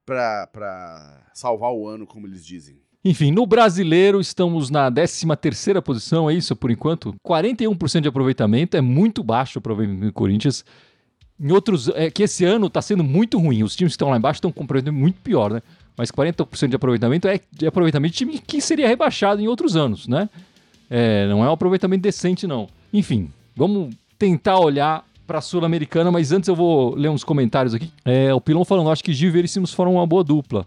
para 0.07 1.23
salvar 1.35 1.73
o 1.73 1.87
ano, 1.87 2.07
como 2.07 2.27
eles 2.27 2.45
dizem. 2.45 2.81
Enfim, 3.05 3.31
no 3.31 3.45
brasileiro 3.47 4.19
estamos 4.19 4.71
na 4.71 4.91
13 4.91 5.27
terceira 5.37 5.83
posição, 5.83 6.31
é 6.31 6.35
isso 6.35 6.57
por 6.57 6.71
enquanto? 6.71 7.15
41% 7.23 8.01
de 8.01 8.09
aproveitamento, 8.09 8.79
é 8.79 8.81
muito 8.81 9.23
baixo 9.23 9.59
o 9.59 9.61
aproveitamento 9.61 10.07
do 10.07 10.13
Corinthians. 10.13 10.65
Em 11.39 11.53
outros, 11.53 11.89
é 11.91 12.11
que 12.11 12.23
esse 12.23 12.47
ano 12.47 12.69
está 12.69 12.81
sendo 12.81 13.05
muito 13.05 13.39
ruim, 13.39 13.63
os 13.63 13.77
times 13.77 13.93
que 13.93 13.97
estão 13.97 14.09
lá 14.09 14.17
embaixo 14.17 14.39
estão 14.39 14.51
com 14.51 14.67
muito 14.91 15.21
pior, 15.21 15.53
né? 15.53 15.63
Mas 15.97 16.11
40% 16.11 16.69
de 16.69 16.77
aproveitamento 16.77 17.29
é 17.29 17.41
de 17.53 17.67
aproveitamento 17.67 18.13
de 18.13 18.19
time 18.19 18.39
que 18.39 18.61
seria 18.61 18.89
rebaixado 18.89 19.41
em 19.41 19.47
outros 19.47 19.77
anos, 19.77 20.09
né? 20.09 20.29
É, 20.91 21.27
não 21.29 21.45
é 21.45 21.49
um 21.49 21.53
aproveitamento 21.53 22.03
decente, 22.03 22.47
não. 22.47 22.69
Enfim, 22.93 23.31
vamos 23.55 23.95
tentar 24.19 24.59
olhar 24.59 25.07
para 25.27 25.39
a 25.39 25.41
Sul-Americana, 25.41 26.11
mas 26.11 26.33
antes 26.33 26.49
eu 26.49 26.55
vou 26.57 26.95
ler 26.95 27.09
uns 27.09 27.25
comentários 27.25 27.75
aqui. 27.75 27.91
É, 28.05 28.35
o 28.35 28.41
Pilon 28.41 28.65
falando, 28.65 28.91
acho 28.91 29.03
que 29.03 29.13
Gil 29.13 29.29
e 29.29 29.33
Veríssimos 29.33 29.73
foram 29.73 29.95
uma 29.95 30.07
boa 30.07 30.23
dupla 30.23 30.67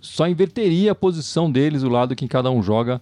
só 0.00 0.28
inverteria 0.28 0.92
a 0.92 0.94
posição 0.94 1.50
deles, 1.50 1.82
o 1.82 1.88
lado 1.88 2.14
que 2.14 2.28
cada 2.28 2.50
um 2.50 2.62
joga. 2.62 3.00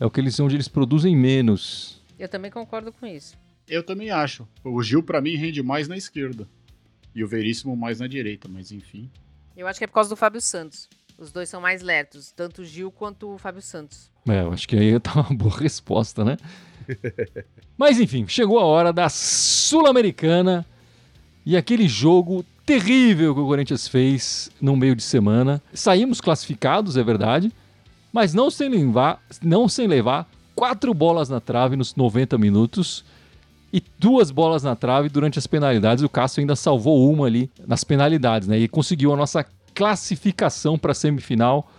É 0.00 0.06
o 0.06 0.10
que 0.10 0.20
eles 0.20 0.38
onde 0.38 0.56
eles 0.56 0.68
produzem 0.68 1.16
menos. 1.16 2.00
Eu 2.18 2.28
também 2.28 2.50
concordo 2.50 2.92
com 2.92 3.06
isso. 3.06 3.36
Eu 3.68 3.82
também 3.82 4.10
acho. 4.10 4.46
O 4.64 4.82
Gil, 4.82 5.02
para 5.02 5.20
mim, 5.20 5.34
rende 5.36 5.62
mais 5.62 5.88
na 5.88 5.96
esquerda. 5.96 6.48
E 7.14 7.24
o 7.24 7.28
Veríssimo 7.28 7.76
mais 7.76 7.98
na 7.98 8.06
direita, 8.06 8.48
mas 8.48 8.70
enfim. 8.70 9.10
Eu 9.58 9.66
acho 9.66 9.80
que 9.80 9.84
é 9.84 9.88
por 9.88 9.94
causa 9.94 10.08
do 10.08 10.14
Fábio 10.14 10.40
Santos. 10.40 10.88
Os 11.18 11.32
dois 11.32 11.48
são 11.48 11.60
mais 11.60 11.82
lertos, 11.82 12.30
tanto 12.30 12.62
o 12.62 12.64
Gil 12.64 12.92
quanto 12.92 13.34
o 13.34 13.38
Fábio 13.38 13.60
Santos. 13.60 14.08
É, 14.28 14.42
eu 14.42 14.52
acho 14.52 14.68
que 14.68 14.76
aí 14.76 14.98
tá 15.00 15.14
uma 15.14 15.36
boa 15.36 15.58
resposta, 15.58 16.24
né? 16.24 16.36
mas 17.76 17.98
enfim, 17.98 18.24
chegou 18.28 18.60
a 18.60 18.64
hora 18.64 18.92
da 18.92 19.08
Sul-Americana 19.08 20.64
e 21.44 21.56
aquele 21.56 21.88
jogo 21.88 22.44
terrível 22.64 23.34
que 23.34 23.40
o 23.40 23.46
Corinthians 23.46 23.88
fez 23.88 24.48
no 24.60 24.76
meio 24.76 24.94
de 24.94 25.02
semana. 25.02 25.60
Saímos 25.74 26.20
classificados, 26.20 26.96
é 26.96 27.02
verdade, 27.02 27.52
mas 28.12 28.32
não 28.32 28.52
sem 28.52 28.68
levar, 28.68 29.20
não 29.42 29.68
sem 29.68 29.88
levar 29.88 30.30
quatro 30.54 30.94
bolas 30.94 31.28
na 31.28 31.40
trave 31.40 31.74
nos 31.74 31.96
90 31.96 32.38
minutos 32.38 33.04
e 33.72 33.82
duas 33.98 34.30
bolas 34.30 34.62
na 34.62 34.74
trave 34.74 35.08
durante 35.08 35.38
as 35.38 35.46
penalidades. 35.46 36.02
O 36.02 36.08
Cássio 36.08 36.40
ainda 36.40 36.56
salvou 36.56 37.10
uma 37.10 37.26
ali 37.26 37.50
nas 37.66 37.84
penalidades, 37.84 38.48
né? 38.48 38.58
E 38.58 38.68
conseguiu 38.68 39.12
a 39.12 39.16
nossa 39.16 39.44
classificação 39.74 40.78
para 40.78 40.92
a 40.92 40.94
semifinal. 40.94 41.70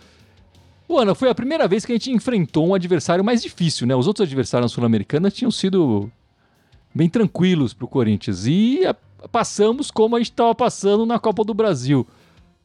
O 0.88 0.98
Ana, 0.98 1.14
foi 1.14 1.28
a 1.28 1.34
primeira 1.34 1.68
vez 1.68 1.84
que 1.84 1.92
a 1.92 1.94
gente 1.94 2.10
enfrentou 2.10 2.66
um 2.66 2.74
adversário 2.74 3.24
mais 3.24 3.42
difícil, 3.42 3.86
né? 3.86 3.94
Os 3.94 4.06
outros 4.06 4.26
adversários 4.26 4.72
sul-americanos 4.72 5.32
tinham 5.32 5.50
sido 5.50 6.10
bem 6.94 7.08
tranquilos 7.08 7.72
para 7.72 7.84
o 7.84 7.88
Corinthians. 7.88 8.46
E 8.46 8.80
passamos 9.30 9.90
como 9.90 10.16
a 10.16 10.18
gente 10.18 10.30
estava 10.30 10.54
passando 10.54 11.04
na 11.04 11.18
Copa 11.18 11.44
do 11.44 11.54
Brasil. 11.54 12.06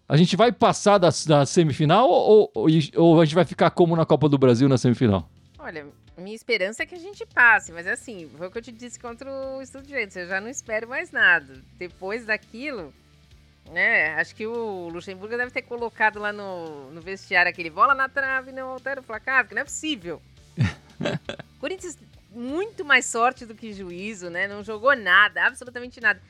A 0.08 0.16
gente 0.18 0.36
vai 0.36 0.52
passar 0.52 1.00
da, 1.00 1.10
da 1.28 1.46
semifinal 1.46 2.08
ou, 2.10 2.52
ou, 2.54 2.68
ou, 2.96 3.22
a 3.22 3.26
gente 3.26 3.36
vai 3.36 3.46
ficar 3.46 3.72
como 3.72 3.96
na 3.96 4.06
Copa 4.06 4.30
do 4.30 4.38
Brasil 4.38 4.70
na 4.70 4.78
semifinal? 4.78 5.28
Olha, 5.58 5.88
minha 6.22 6.36
esperança 6.36 6.84
é 6.84 6.86
que 6.86 6.96
a 6.96 7.00
gente 7.00 7.26
passe, 7.26 7.72
mas 7.72 7.88
assim, 7.88 8.30
foi 8.38 8.48
o 8.48 8.52
que 8.52 8.58
eu 8.58 8.62
te 8.62 8.72
disse 8.72 9.00
contra 9.00 9.30
o 9.30 9.62
Estudiantes, 9.62 10.16
eu 10.16 10.28
já 10.28 10.40
não 10.40 10.48
espero 10.48 10.88
mais 10.88 11.12
nada. 11.12 11.62
Depois 11.78 12.26
daquilo, 12.26 12.94
né, 13.72 14.14
acho 14.16 14.36
que 14.36 14.48
o 14.48 14.90
Luxemburgo 14.90 15.38
deve 15.38 15.52
ter 15.52 15.64
colocado 15.64 16.20
lá 16.20 16.32
no, 16.32 16.92
no 16.92 17.02
vestiário 17.02 17.50
aquele 17.50 17.70
bola 17.70 17.94
na 17.94 18.08
trave, 18.08 18.52
não 18.52 18.70
altera 18.70 19.02
o 19.02 19.04
placar, 19.04 19.44
porque 19.44 19.56
não 19.56 19.62
é 19.62 19.66
possível. 19.66 20.22
Corinthians 21.60 21.98
muito 22.32 22.84
mais 22.84 23.06
sorte 23.06 23.46
do 23.46 23.56
que 23.56 23.74
juízo, 23.74 24.30
né? 24.30 24.48
Não 24.48 24.64
jogou 24.64 24.96
nada, 24.96 25.46
absolutamente 25.46 26.02
nada 26.02 26.22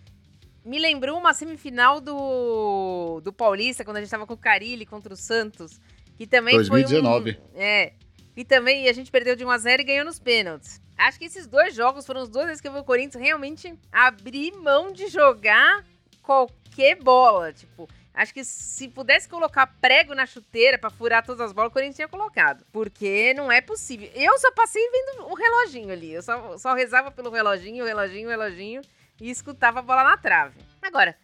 me 0.65 0.79
lembrou 0.79 1.17
uma 1.19 1.33
semifinal 1.33 2.01
do, 2.01 3.21
do 3.23 3.31
Paulista, 3.31 3.85
quando 3.85 3.97
a 3.97 3.99
gente 4.01 4.09
tava 4.09 4.25
com 4.25 4.33
o 4.33 4.37
Carilli 4.37 4.85
contra 4.85 5.13
o 5.13 5.15
Santos. 5.15 5.79
Que 6.17 6.25
também 6.25 6.55
2019. 6.55 7.33
foi 7.33 7.41
um, 7.41 7.61
É. 7.61 7.93
E 8.35 8.43
também 8.43 8.89
a 8.89 8.93
gente 8.93 9.11
perdeu 9.11 9.35
de 9.35 9.45
1x0 9.45 9.79
e 9.79 9.83
ganhou 9.83 10.05
nos 10.05 10.19
pênaltis. 10.19 10.81
Acho 10.97 11.19
que 11.19 11.25
esses 11.25 11.47
dois 11.47 11.73
jogos 11.73 12.05
foram 12.05 12.21
os 12.21 12.29
dois 12.29 12.47
vezes 12.47 12.61
que 12.61 12.67
eu 12.67 12.73
vi 12.73 12.79
o 12.79 12.83
Corinthians 12.83 13.21
realmente 13.21 13.73
abrir 13.91 14.53
mão 14.53 14.91
de 14.91 15.07
jogar 15.07 15.85
qualquer 16.21 16.95
bola. 16.95 17.53
Tipo, 17.53 17.87
acho 18.13 18.33
que 18.33 18.43
se 18.43 18.87
pudesse 18.87 19.27
colocar 19.27 19.67
prego 19.81 20.13
na 20.13 20.25
chuteira 20.25 20.77
para 20.77 20.89
furar 20.89 21.25
todas 21.25 21.41
as 21.41 21.53
bolas, 21.53 21.69
o 21.69 21.73
Corinthians 21.73 21.95
tinha 21.97 22.07
colocado. 22.07 22.65
Porque 22.71 23.33
não 23.33 23.51
é 23.51 23.61
possível. 23.61 24.09
Eu 24.13 24.37
só 24.39 24.51
passei 24.51 24.81
vendo 24.89 25.27
o 25.29 25.33
reloginho 25.33 25.91
ali. 25.91 26.13
Eu 26.13 26.21
só, 26.21 26.57
só 26.57 26.73
rezava 26.73 27.11
pelo 27.11 27.29
reloginho, 27.29 27.85
reloginho, 27.85 28.29
reloginho 28.29 28.81
e 29.19 29.29
escutava 29.29 29.79
a 29.79 29.83
bola 29.83 30.03
na 30.03 30.17
trave. 30.17 30.59
Agora, 30.81 31.15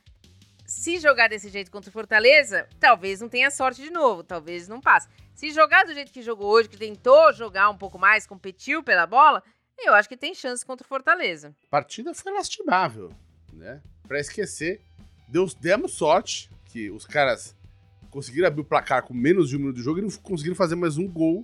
se 0.71 0.99
jogar 0.99 1.27
desse 1.27 1.49
jeito 1.49 1.69
contra 1.69 1.89
o 1.89 1.91
Fortaleza, 1.91 2.65
talvez 2.79 3.19
não 3.19 3.27
tenha 3.27 3.51
sorte 3.51 3.81
de 3.81 3.89
novo, 3.89 4.23
talvez 4.23 4.69
não 4.69 4.79
passe. 4.79 5.09
Se 5.35 5.51
jogar 5.51 5.83
do 5.83 5.93
jeito 5.93 6.13
que 6.13 6.21
jogou 6.21 6.49
hoje, 6.49 6.69
que 6.69 6.77
tentou 6.77 7.33
jogar 7.33 7.69
um 7.69 7.77
pouco 7.77 7.99
mais, 7.99 8.25
competiu 8.25 8.81
pela 8.81 9.05
bola, 9.05 9.43
eu 9.77 9.93
acho 9.93 10.07
que 10.07 10.15
tem 10.15 10.33
chance 10.33 10.65
contra 10.65 10.85
o 10.85 10.87
Fortaleza. 10.87 11.53
A 11.67 11.69
partida 11.69 12.13
foi 12.13 12.31
lastimável, 12.31 13.11
né? 13.51 13.81
Pra 14.07 14.17
esquecer, 14.17 14.79
Deus, 15.27 15.53
demos 15.53 15.91
sorte 15.91 16.49
que 16.67 16.89
os 16.89 17.05
caras 17.05 17.53
conseguiram 18.09 18.47
abrir 18.47 18.61
o 18.61 18.65
placar 18.65 19.03
com 19.03 19.13
menos 19.13 19.49
de 19.49 19.57
um 19.57 19.59
minuto 19.59 19.75
de 19.75 19.83
jogo 19.83 19.99
e 19.99 20.01
não 20.01 20.09
conseguiram 20.09 20.55
fazer 20.55 20.75
mais 20.75 20.97
um 20.97 21.07
gol, 21.07 21.43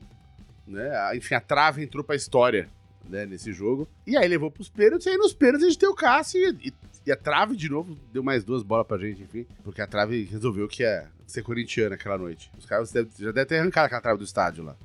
né? 0.65 1.17
Enfim, 1.17 1.35
a 1.35 1.41
trave 1.41 1.83
entrou 1.83 2.01
pra 2.01 2.15
história 2.15 2.69
né, 3.09 3.25
nesse 3.25 3.51
jogo. 3.51 3.87
E 4.05 4.17
aí 4.17 4.27
levou 4.27 4.51
pros 4.51 4.69
pênaltis, 4.69 5.05
e 5.05 5.09
aí 5.09 5.17
nos 5.17 5.33
pênaltis 5.33 5.65
a 5.65 5.69
gente 5.69 5.79
tem 5.79 5.89
o 5.89 5.95
Cássio 5.95 6.41
e, 6.41 6.69
e, 6.69 6.73
a 7.11 7.15
trave 7.15 7.55
de 7.55 7.69
novo 7.69 7.97
deu 8.11 8.23
mais 8.23 8.43
duas 8.43 8.63
bolas 8.63 8.85
pra 8.87 8.97
gente, 8.97 9.21
enfim. 9.21 9.45
Porque 9.63 9.81
a 9.81 9.87
trave 9.87 10.23
resolveu 10.23 10.67
que 10.67 10.83
é 10.83 11.07
ser 11.25 11.43
corintiana 11.43 11.95
aquela 11.95 12.17
noite. 12.17 12.51
Os 12.57 12.65
caras 12.65 12.91
já 12.91 13.31
devem 13.31 13.45
ter 13.45 13.59
arrancado 13.59 13.85
aquela 13.87 14.01
trave 14.01 14.17
do 14.19 14.25
estádio 14.25 14.63
lá. 14.63 14.75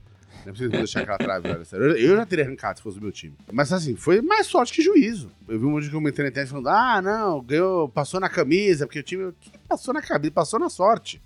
Não 0.45 0.49
é 0.49 0.50
preciso 0.50 0.71
deixar 0.71 1.02
aquela 1.02 1.19
trave 1.19 1.49
lá. 1.49 1.61
Eu, 1.73 1.97
eu 1.97 2.17
já 2.17 2.26
teria 2.26 2.45
arrancado 2.45 2.79
se 2.79 2.83
fosse 2.83 2.99
o 2.99 3.02
meu 3.02 3.12
time. 3.12 3.35
Mas 3.52 3.73
assim, 3.73 3.95
foi 3.95 4.21
mais 4.21 4.47
sorte 4.47 4.73
que 4.73 4.83
juízo. 4.83 5.31
Eu 5.49 5.59
vi 5.59 5.67
um 5.67 5.71
monte 5.71 5.85
de 5.85 5.91
comentário 5.91 6.25
na 6.25 6.31
internet 6.31 6.50
falando: 6.50 6.69
ah, 6.69 7.00
não, 7.00 7.41
ganhou, 7.43 7.88
passou 7.88 8.19
na 8.19 8.29
camisa, 8.29 8.87
porque 8.87 8.99
o 8.99 9.02
time. 9.02 9.33
Passou 9.69 9.95
na 9.95 10.02
camisa? 10.02 10.33
Passou 10.33 10.59
na 10.59 10.69
sorte. 10.69 11.23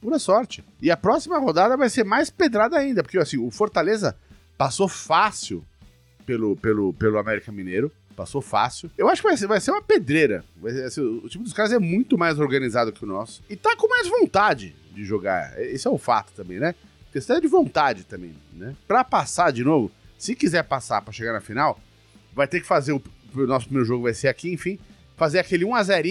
Pura 0.00 0.18
sorte. 0.18 0.64
E 0.80 0.90
a 0.90 0.96
próxima 0.96 1.38
rodada 1.38 1.76
vai 1.76 1.88
ser 1.88 2.04
mais 2.04 2.28
pedrada 2.28 2.76
ainda, 2.76 3.04
porque 3.04 3.18
assim, 3.18 3.38
o 3.38 3.50
Fortaleza 3.52 4.16
passou 4.58 4.88
fácil 4.88 5.64
pelo, 6.26 6.56
pelo, 6.56 6.92
pelo 6.94 7.18
América 7.18 7.52
Mineiro. 7.52 7.92
Passou 8.16 8.40
fácil. 8.40 8.90
Eu 8.96 9.08
acho 9.08 9.22
que 9.22 9.28
vai 9.28 9.36
ser, 9.36 9.46
vai 9.46 9.60
ser 9.60 9.70
uma 9.70 9.82
pedreira. 9.82 10.44
Ser, 10.62 10.84
assim, 10.84 11.00
o 11.00 11.28
time 11.28 11.44
dos 11.44 11.52
caras 11.52 11.72
é 11.72 11.78
muito 11.78 12.18
mais 12.18 12.38
organizado 12.38 12.92
que 12.92 13.04
o 13.04 13.06
nosso. 13.06 13.42
E 13.48 13.56
tá 13.56 13.76
com 13.76 13.88
mais 13.88 14.06
vontade 14.08 14.76
de 14.92 15.04
jogar. 15.04 15.58
Esse 15.60 15.86
é 15.86 15.90
o 15.90 15.98
fato 15.98 16.32
também, 16.32 16.58
né? 16.58 16.74
Questão 17.12 17.36
é 17.36 17.40
de 17.40 17.48
vontade 17.48 18.04
também, 18.04 18.34
né? 18.52 18.74
Pra 18.86 19.04
passar 19.04 19.52
de 19.52 19.62
novo, 19.62 19.90
se 20.18 20.34
quiser 20.34 20.62
passar 20.62 21.02
para 21.02 21.12
chegar 21.12 21.32
na 21.32 21.40
final, 21.40 21.78
vai 22.32 22.46
ter 22.46 22.60
que 22.60 22.66
fazer 22.66 22.92
o, 22.92 23.02
o, 23.34 23.46
nosso 23.46 23.66
primeiro 23.66 23.86
jogo 23.86 24.04
vai 24.04 24.14
ser 24.14 24.28
aqui, 24.28 24.50
enfim, 24.50 24.78
fazer 25.16 25.38
aquele 25.38 25.64
1 25.64 25.74
a 25.74 25.82
0 25.82 26.08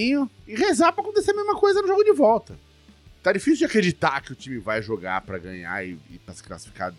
e 0.48 0.56
rezar 0.56 0.92
para 0.92 1.02
acontecer 1.02 1.32
a 1.32 1.36
mesma 1.36 1.56
coisa 1.56 1.82
no 1.82 1.88
jogo 1.88 2.04
de 2.04 2.14
volta. 2.14 2.58
Tá 3.24 3.32
difícil 3.32 3.60
de 3.60 3.66
acreditar 3.66 4.22
que 4.22 4.32
o 4.32 4.36
time 4.36 4.58
vai 4.58 4.82
jogar 4.82 5.22
para 5.22 5.38
ganhar 5.38 5.86
e, 5.86 5.98
e 6.10 6.20
para 6.20 6.34
se 6.34 6.44
classificar 6.44 6.94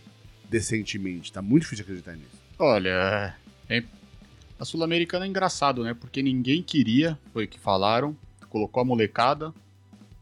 decentemente. 0.49 1.33
Tá 1.33 1.43
muito 1.43 1.63
difícil 1.63 1.85
de 1.85 1.91
acreditar 1.91 2.17
nisso. 2.17 2.43
Olha, 2.59 3.37
é... 3.69 3.85
a 4.63 4.65
Sul-Americana 4.65 5.27
é 5.27 5.29
engraçado, 5.29 5.83
né? 5.83 5.93
Porque 5.93 6.23
ninguém 6.23 6.63
queria, 6.63 7.19
foi 7.33 7.47
o 7.47 7.49
que 7.49 7.59
falaram, 7.59 8.17
colocou 8.49 8.81
a 8.81 8.85
molecada, 8.85 9.53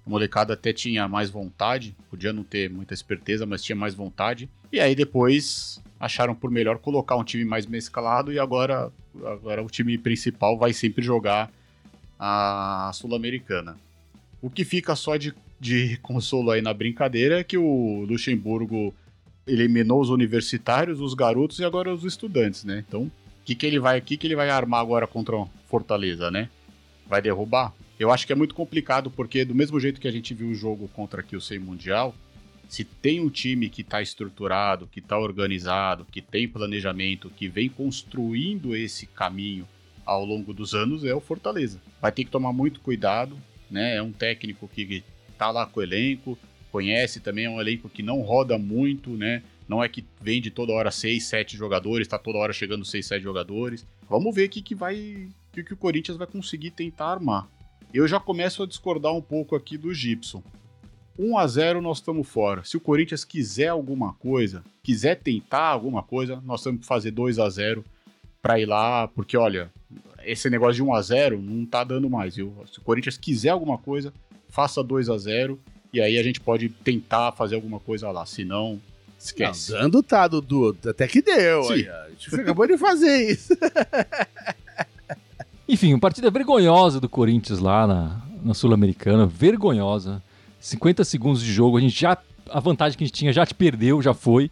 A 0.06 0.08
molecada 0.08 0.54
até 0.54 0.72
tinha 0.72 1.06
mais 1.06 1.28
vontade, 1.28 1.94
podia 2.08 2.32
não 2.32 2.42
ter 2.42 2.70
muita 2.70 2.94
esperteza, 2.94 3.44
mas 3.44 3.62
tinha 3.62 3.76
mais 3.76 3.94
vontade. 3.94 4.48
E 4.72 4.80
aí 4.80 4.94
depois 4.94 5.82
acharam 6.00 6.34
por 6.34 6.50
melhor 6.50 6.78
colocar 6.78 7.16
um 7.16 7.22
time 7.22 7.44
mais 7.44 7.66
mesclado 7.66 8.32
e 8.32 8.38
agora, 8.38 8.90
agora 9.26 9.62
o 9.62 9.68
time 9.68 9.98
principal 9.98 10.56
vai 10.56 10.72
sempre 10.72 11.04
jogar 11.04 11.52
a 12.18 12.90
Sul-Americana. 12.94 13.76
O 14.40 14.48
que 14.48 14.64
fica 14.64 14.96
só 14.96 15.18
de, 15.18 15.34
de 15.60 15.98
consolo 16.00 16.50
aí 16.50 16.62
na 16.62 16.72
brincadeira 16.72 17.40
é 17.40 17.44
que 17.44 17.58
o 17.58 18.06
Luxemburgo 18.08 18.94
eliminou 19.46 20.00
os 20.00 20.08
universitários, 20.08 20.98
os 20.98 21.12
garotos 21.12 21.58
e 21.58 21.64
agora 21.64 21.92
os 21.92 22.04
estudantes, 22.04 22.64
né? 22.64 22.82
Então, 22.88 23.10
que, 23.44 23.54
que 23.54 23.66
ele 23.66 23.78
vai, 23.78 24.00
que, 24.00 24.16
que 24.16 24.26
ele 24.26 24.36
vai 24.36 24.50
armar 24.50 24.80
agora 24.80 25.06
contra 25.06 25.36
o 25.36 25.50
Fortaleza, 25.66 26.30
né? 26.30 26.48
Vai 27.06 27.20
derrubar? 27.20 27.72
Eu 27.98 28.10
acho 28.10 28.26
que 28.26 28.32
é 28.32 28.36
muito 28.36 28.54
complicado 28.54 29.10
porque 29.10 29.44
do 29.44 29.54
mesmo 29.54 29.78
jeito 29.78 30.00
que 30.00 30.08
a 30.08 30.12
gente 30.12 30.32
viu 30.32 30.48
o 30.48 30.54
jogo 30.54 30.88
contra 30.88 31.20
aqui 31.20 31.36
o 31.36 31.40
Sem 31.40 31.58
Mundial, 31.58 32.14
se 32.68 32.84
tem 32.84 33.20
um 33.20 33.28
time 33.28 33.68
que 33.68 33.82
está 33.82 34.00
estruturado, 34.00 34.86
que 34.86 35.00
está 35.00 35.18
organizado, 35.18 36.06
que 36.10 36.22
tem 36.22 36.48
planejamento, 36.48 37.28
que 37.28 37.48
vem 37.48 37.68
construindo 37.68 38.76
esse 38.76 39.06
caminho 39.06 39.66
ao 40.06 40.24
longo 40.24 40.54
dos 40.54 40.72
anos, 40.72 41.04
é 41.04 41.14
o 41.14 41.20
Fortaleza. 41.20 41.80
Vai 42.00 42.12
ter 42.12 42.24
que 42.24 42.30
tomar 42.30 42.52
muito 42.52 42.80
cuidado, 42.80 43.36
né? 43.70 43.96
É 43.96 44.02
um 44.02 44.12
técnico 44.12 44.68
que 44.68 45.02
está 45.30 45.50
lá 45.50 45.66
com 45.66 45.80
o 45.80 45.82
elenco, 45.82 46.38
conhece 46.70 47.20
também, 47.20 47.46
é 47.46 47.50
um 47.50 47.60
elenco 47.60 47.88
que 47.88 48.02
não 48.02 48.20
roda 48.20 48.56
muito, 48.56 49.10
né? 49.10 49.42
Não 49.70 49.84
é 49.84 49.88
que 49.88 50.04
vende 50.20 50.50
toda 50.50 50.72
hora 50.72 50.90
6, 50.90 51.22
7 51.22 51.56
jogadores, 51.56 52.04
está 52.04 52.18
toda 52.18 52.38
hora 52.38 52.52
chegando 52.52 52.84
6, 52.84 53.06
7 53.06 53.22
jogadores. 53.22 53.86
Vamos 54.08 54.34
ver 54.34 54.46
o 54.46 54.48
que, 54.48 54.60
que 54.60 54.74
vai. 54.74 55.28
que, 55.52 55.62
que 55.62 55.72
o 55.72 55.76
Corinthians 55.76 56.18
vai 56.18 56.26
conseguir 56.26 56.72
tentar 56.72 57.06
armar. 57.06 57.46
Eu 57.94 58.08
já 58.08 58.18
começo 58.18 58.64
a 58.64 58.66
discordar 58.66 59.14
um 59.14 59.22
pouco 59.22 59.54
aqui 59.54 59.78
do 59.78 59.94
Gibson. 59.94 60.42
1 61.16 61.38
a 61.38 61.46
0 61.46 61.80
nós 61.80 61.98
estamos 61.98 62.26
fora. 62.26 62.64
Se 62.64 62.76
o 62.76 62.80
Corinthians 62.80 63.24
quiser 63.24 63.68
alguma 63.68 64.12
coisa, 64.14 64.64
quiser 64.82 65.14
tentar 65.14 65.68
alguma 65.68 66.02
coisa, 66.02 66.42
nós 66.44 66.64
temos 66.64 66.80
que 66.80 66.86
fazer 66.88 67.12
2 67.12 67.38
a 67.38 67.48
0 67.48 67.84
para 68.42 68.58
ir 68.58 68.66
lá, 68.66 69.06
porque 69.06 69.36
olha, 69.36 69.70
esse 70.24 70.50
negócio 70.50 70.74
de 70.74 70.82
1 70.82 70.92
a 70.92 71.00
0 71.00 71.40
não 71.40 71.64
tá 71.64 71.84
dando 71.84 72.10
mais, 72.10 72.34
viu? 72.34 72.52
Se 72.66 72.80
o 72.80 72.82
Corinthians 72.82 73.16
quiser 73.16 73.50
alguma 73.50 73.78
coisa, 73.78 74.12
faça 74.48 74.82
2 74.82 75.08
a 75.08 75.16
0 75.16 75.60
e 75.92 76.00
aí 76.00 76.18
a 76.18 76.22
gente 76.24 76.40
pode 76.40 76.70
tentar 76.70 77.30
fazer 77.30 77.54
alguma 77.54 77.78
coisa 77.78 78.10
lá, 78.10 78.26
se 78.26 78.44
não 78.44 78.80
esquece. 79.24 79.72
Não, 79.72 79.80
dando 79.80 80.02
tá, 80.02 80.26
Dudu, 80.26 80.76
até 80.86 81.06
que 81.06 81.22
deu. 81.22 81.64
Sim. 81.64 81.72
Aí, 81.72 81.88
a 81.88 82.08
gente 82.10 82.40
acabou 82.40 82.66
de 82.66 82.78
fazer 82.78 83.30
isso. 83.30 83.54
Enfim, 85.68 85.92
uma 85.92 86.00
partida 86.00 86.30
vergonhosa 86.30 86.98
do 86.98 87.08
Corinthians 87.08 87.60
lá 87.60 87.86
na, 87.86 88.20
na 88.42 88.54
Sul-Americana, 88.54 89.26
vergonhosa. 89.26 90.22
50 90.58 91.04
segundos 91.04 91.42
de 91.42 91.52
jogo, 91.52 91.76
a 91.76 91.80
gente 91.80 91.98
já. 91.98 92.16
A 92.50 92.58
vantagem 92.58 92.98
que 92.98 93.04
a 93.04 93.06
gente 93.06 93.16
tinha 93.16 93.32
já 93.32 93.46
te 93.46 93.54
perdeu, 93.54 94.02
já 94.02 94.12
foi. 94.12 94.50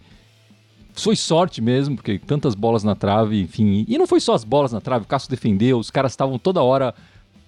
Foi 0.93 1.17
sorte 1.17 1.61
mesmo, 1.61 1.97
porque 1.97 2.19
tantas 2.19 2.55
bolas 2.55 2.85
na 2.85 2.95
trave, 2.95 3.41
enfim. 3.41 3.85
E 3.89 3.99
não 3.99 4.07
foi 4.07 4.21
só 4.21 4.35
as 4.35 4.45
bolas 4.45 4.73
na 4.73 4.81
trave, 4.81 5.05
o 5.05 5.09
Cássio 5.09 5.31
defendeu, 5.31 5.79
os 5.79 5.91
caras 5.91 6.13
estavam 6.13 6.39
toda 6.39 6.63
hora 6.63 6.95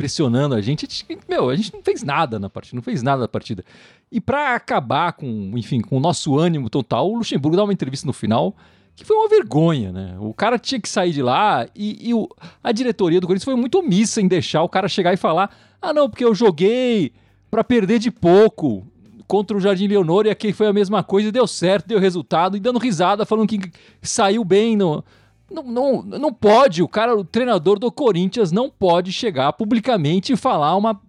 pressionando 0.01 0.55
a 0.55 0.61
gente. 0.63 0.87
A 0.87 0.89
gente. 0.89 1.07
Meu, 1.29 1.51
a 1.51 1.55
gente 1.55 1.75
não 1.75 1.83
fez 1.83 2.03
nada 2.03 2.39
na 2.39 2.49
partida, 2.49 2.77
não 2.77 2.83
fez 2.83 3.03
nada 3.03 3.21
na 3.21 3.29
partida. 3.29 3.63
E 4.11 4.19
para 4.19 4.55
acabar 4.55 5.13
com, 5.13 5.53
enfim, 5.55 5.83
com 5.83 5.99
o 5.99 6.01
nosso 6.01 6.39
ânimo 6.39 6.71
total, 6.71 7.11
o 7.11 7.19
Luxemburgo 7.19 7.57
dá 7.57 7.65
uma 7.65 7.73
entrevista 7.73 8.07
no 8.07 8.13
final 8.13 8.57
que 8.97 9.05
foi 9.05 9.17
uma 9.17 9.29
vergonha, 9.29 9.93
né? 9.93 10.17
O 10.19 10.33
cara 10.33 10.59
tinha 10.59 10.81
que 10.81 10.89
sair 10.89 11.13
de 11.13 11.23
lá 11.23 11.67
e, 11.75 12.09
e 12.09 12.15
o, 12.15 12.29
a 12.63 12.73
diretoria 12.73 13.21
do 13.21 13.27
Corinthians 13.27 13.45
foi 13.45 13.55
muito 13.55 13.79
omissa 13.79 14.21
em 14.21 14.29
deixar 14.29 14.63
o 14.63 14.69
cara 14.69 14.89
chegar 14.89 15.13
e 15.13 15.19
falar: 15.19 15.55
ah, 15.81 15.93
não, 15.93 16.09
porque 16.09 16.25
eu 16.25 16.35
joguei 16.35 17.13
para 17.51 17.63
perder 17.63 17.99
de 17.99 18.11
pouco 18.11 18.87
contra 19.29 19.57
o 19.57 19.61
Jardim 19.61 19.87
Leonor 19.87 20.27
e 20.27 20.31
aqui 20.31 20.53
foi 20.53 20.67
a 20.67 20.73
mesma 20.73 21.03
coisa, 21.03 21.31
deu 21.31 21.47
certo, 21.47 21.87
deu 21.87 22.01
resultado, 22.01 22.57
e 22.57 22.61
dando 22.61 22.79
risada, 22.79 23.27
falando 23.27 23.47
que 23.47 23.61
saiu 24.03 24.45
bem 24.45 24.77
no. 24.77 25.05
Não, 25.51 25.63
não, 25.65 26.03
não 26.03 26.33
pode, 26.33 26.83
o 26.83 26.89
cara, 26.89 27.17
o 27.17 27.25
treinador 27.25 27.79
do 27.79 27.91
Corinthians 27.91 28.53
não 28.53 28.71
pode 28.71 29.13
chegar 29.13 29.53
publicamente 29.53 30.33
e 30.33 30.37
falar 30.37 30.77
uma. 30.77 31.01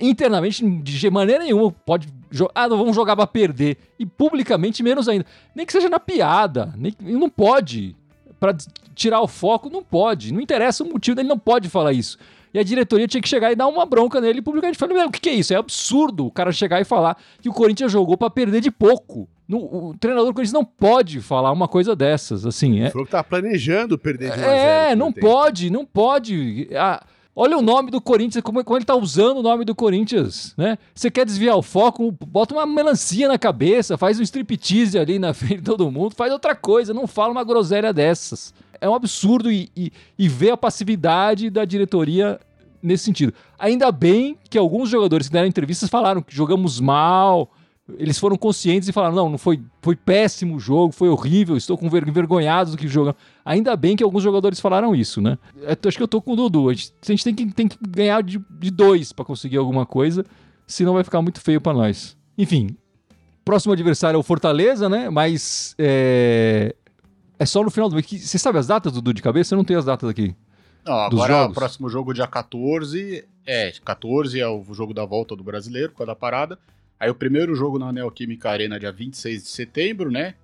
Internamente, 0.00 0.66
de 0.80 1.10
maneira 1.10 1.44
nenhuma, 1.44 1.70
pode. 1.70 2.08
Ah, 2.54 2.66
não 2.66 2.78
vamos 2.78 2.96
jogar 2.96 3.14
pra 3.14 3.26
perder. 3.26 3.76
E 3.98 4.06
publicamente, 4.06 4.82
menos 4.82 5.06
ainda. 5.08 5.26
Nem 5.54 5.66
que 5.66 5.72
seja 5.72 5.90
na 5.90 6.00
piada. 6.00 6.72
Nem, 6.76 6.94
não 7.00 7.28
pode. 7.28 7.94
Para 8.40 8.56
tirar 8.94 9.20
o 9.20 9.28
foco, 9.28 9.68
não 9.68 9.82
pode. 9.82 10.32
Não 10.32 10.40
interessa 10.40 10.82
o 10.82 10.88
motivo, 10.88 11.20
ele 11.20 11.28
não 11.28 11.38
pode 11.38 11.68
falar 11.68 11.92
isso. 11.92 12.16
E 12.54 12.58
a 12.58 12.62
diretoria 12.62 13.08
tinha 13.08 13.20
que 13.20 13.28
chegar 13.28 13.52
e 13.52 13.56
dar 13.56 13.66
uma 13.66 13.84
bronca 13.84 14.20
nele 14.20 14.40
publicamente. 14.40 14.78
Falei, 14.78 14.96
o 15.04 15.10
que, 15.10 15.20
que 15.20 15.28
é 15.28 15.34
isso? 15.34 15.52
É 15.52 15.56
absurdo 15.56 16.26
o 16.26 16.30
cara 16.30 16.52
chegar 16.52 16.80
e 16.80 16.84
falar 16.84 17.18
que 17.42 17.48
o 17.48 17.52
Corinthians 17.52 17.92
jogou 17.92 18.16
para 18.16 18.30
perder 18.30 18.60
de 18.60 18.70
pouco. 18.70 19.28
No, 19.46 19.58
o 19.90 19.94
treinador 19.98 20.30
do 20.30 20.34
Corinthians 20.34 20.52
não 20.54 20.64
pode 20.64 21.20
falar 21.20 21.52
uma 21.52 21.68
coisa 21.68 21.94
dessas, 21.94 22.46
assim. 22.46 22.80
É, 22.80 22.90
Falou 22.90 23.04
que 23.04 23.12
tá 23.12 23.22
planejando 23.22 23.98
perder 23.98 24.32
de 24.32 24.38
1 24.38 24.42
a 24.42 24.46
0. 24.46 24.50
é 24.50 24.96
não 24.96 25.12
pode, 25.12 25.70
não 25.70 25.84
pode. 25.84 26.68
Ah, 26.74 27.04
olha 27.36 27.58
o 27.58 27.62
nome 27.62 27.90
do 27.90 28.00
Corinthians, 28.00 28.42
como, 28.42 28.64
como 28.64 28.78
ele 28.78 28.84
tá 28.84 28.94
usando 28.94 29.38
o 29.38 29.42
nome 29.42 29.64
do 29.64 29.74
Corinthians, 29.74 30.54
né? 30.56 30.78
Você 30.94 31.10
quer 31.10 31.26
desviar 31.26 31.56
o 31.56 31.62
foco, 31.62 32.10
bota 32.26 32.54
uma 32.54 32.64
melancia 32.64 33.28
na 33.28 33.38
cabeça, 33.38 33.98
faz 33.98 34.18
um 34.18 34.22
striptease 34.22 34.98
ali 34.98 35.18
na 35.18 35.32
frente 35.34 35.58
de 35.58 35.64
todo 35.64 35.90
mundo, 35.90 36.14
faz 36.14 36.32
outra 36.32 36.54
coisa, 36.54 36.94
não 36.94 37.06
fala 37.06 37.32
uma 37.32 37.44
groselha 37.44 37.92
dessas 37.92 38.54
é 38.84 38.88
um 38.88 38.94
absurdo 38.94 39.50
e, 39.50 39.70
e, 39.74 39.90
e 40.18 40.28
ver 40.28 40.50
a 40.50 40.56
passividade 40.58 41.48
da 41.48 41.64
diretoria 41.64 42.38
nesse 42.82 43.04
sentido. 43.04 43.32
Ainda 43.58 43.90
bem 43.90 44.36
que 44.50 44.58
alguns 44.58 44.90
jogadores 44.90 45.26
que 45.26 45.32
deram 45.32 45.48
entrevistas 45.48 45.88
falaram 45.88 46.20
que 46.20 46.36
jogamos 46.36 46.80
mal, 46.80 47.50
eles 47.98 48.18
foram 48.18 48.36
conscientes 48.36 48.88
e 48.88 48.92
falaram: 48.92 49.14
não, 49.14 49.28
não 49.28 49.38
foi, 49.38 49.62
foi 49.82 49.94
péssimo 49.94 50.56
o 50.56 50.60
jogo, 50.60 50.92
foi 50.92 51.08
horrível, 51.08 51.56
estou 51.56 51.76
com 51.76 51.86
envergonhados 51.86 52.72
do 52.72 52.78
que 52.78 52.88
jogam. 52.88 53.14
Ainda 53.44 53.76
bem 53.76 53.94
que 53.94 54.02
alguns 54.02 54.22
jogadores 54.22 54.58
falaram 54.58 54.94
isso, 54.94 55.20
né? 55.20 55.38
Eu 55.56 55.76
acho 55.86 55.96
que 55.96 56.02
eu 56.02 56.08
tô 56.08 56.20
com 56.22 56.32
o 56.32 56.36
Dudu. 56.36 56.70
A 56.70 56.72
gente, 56.74 56.92
a 57.02 57.06
gente 57.06 57.24
tem, 57.24 57.34
que, 57.34 57.52
tem 57.52 57.68
que 57.68 57.76
ganhar 57.86 58.22
de, 58.22 58.42
de 58.50 58.70
dois 58.70 59.12
para 59.12 59.24
conseguir 59.24 59.58
alguma 59.58 59.84
coisa, 59.84 60.24
senão 60.66 60.94
vai 60.94 61.04
ficar 61.04 61.20
muito 61.20 61.40
feio 61.40 61.60
para 61.60 61.74
nós. 61.74 62.16
Enfim, 62.38 62.74
próximo 63.44 63.74
adversário 63.74 64.16
é 64.16 64.20
o 64.20 64.22
Fortaleza, 64.22 64.88
né? 64.88 65.10
Mas 65.10 65.74
é, 65.78 66.74
é 67.38 67.46
só 67.46 67.62
no 67.62 67.70
final 67.70 67.90
do 67.90 67.94
mês. 67.94 68.06
Você 68.06 68.38
sabe 68.38 68.58
as 68.58 68.66
datas, 68.66 68.92
Dudu, 68.92 69.12
de 69.12 69.22
cabeça? 69.22 69.54
Eu 69.54 69.58
não 69.58 69.64
tenho 69.64 69.78
as 69.78 69.84
datas 69.84 70.08
aqui. 70.08 70.34
Não, 70.86 70.94
agora 70.94 71.46
o 71.46 71.52
próximo 71.52 71.88
jogo, 71.90 72.14
dia 72.14 72.26
14. 72.26 73.26
É, 73.46 73.72
14 73.84 74.40
é 74.40 74.48
o 74.48 74.64
jogo 74.72 74.94
da 74.94 75.04
volta 75.04 75.36
do 75.36 75.44
brasileiro, 75.44 75.92
com 75.92 76.02
a 76.02 76.06
da 76.06 76.16
parada. 76.16 76.58
Aí 76.98 77.10
o 77.10 77.14
primeiro 77.14 77.54
jogo 77.54 77.78
na 77.78 77.92
Neoquímica 77.92 78.50
Arena, 78.50 78.78
dia 78.78 78.92
26 78.92 79.42
de 79.42 79.48
setembro, 79.48 80.10
né? 80.10 80.34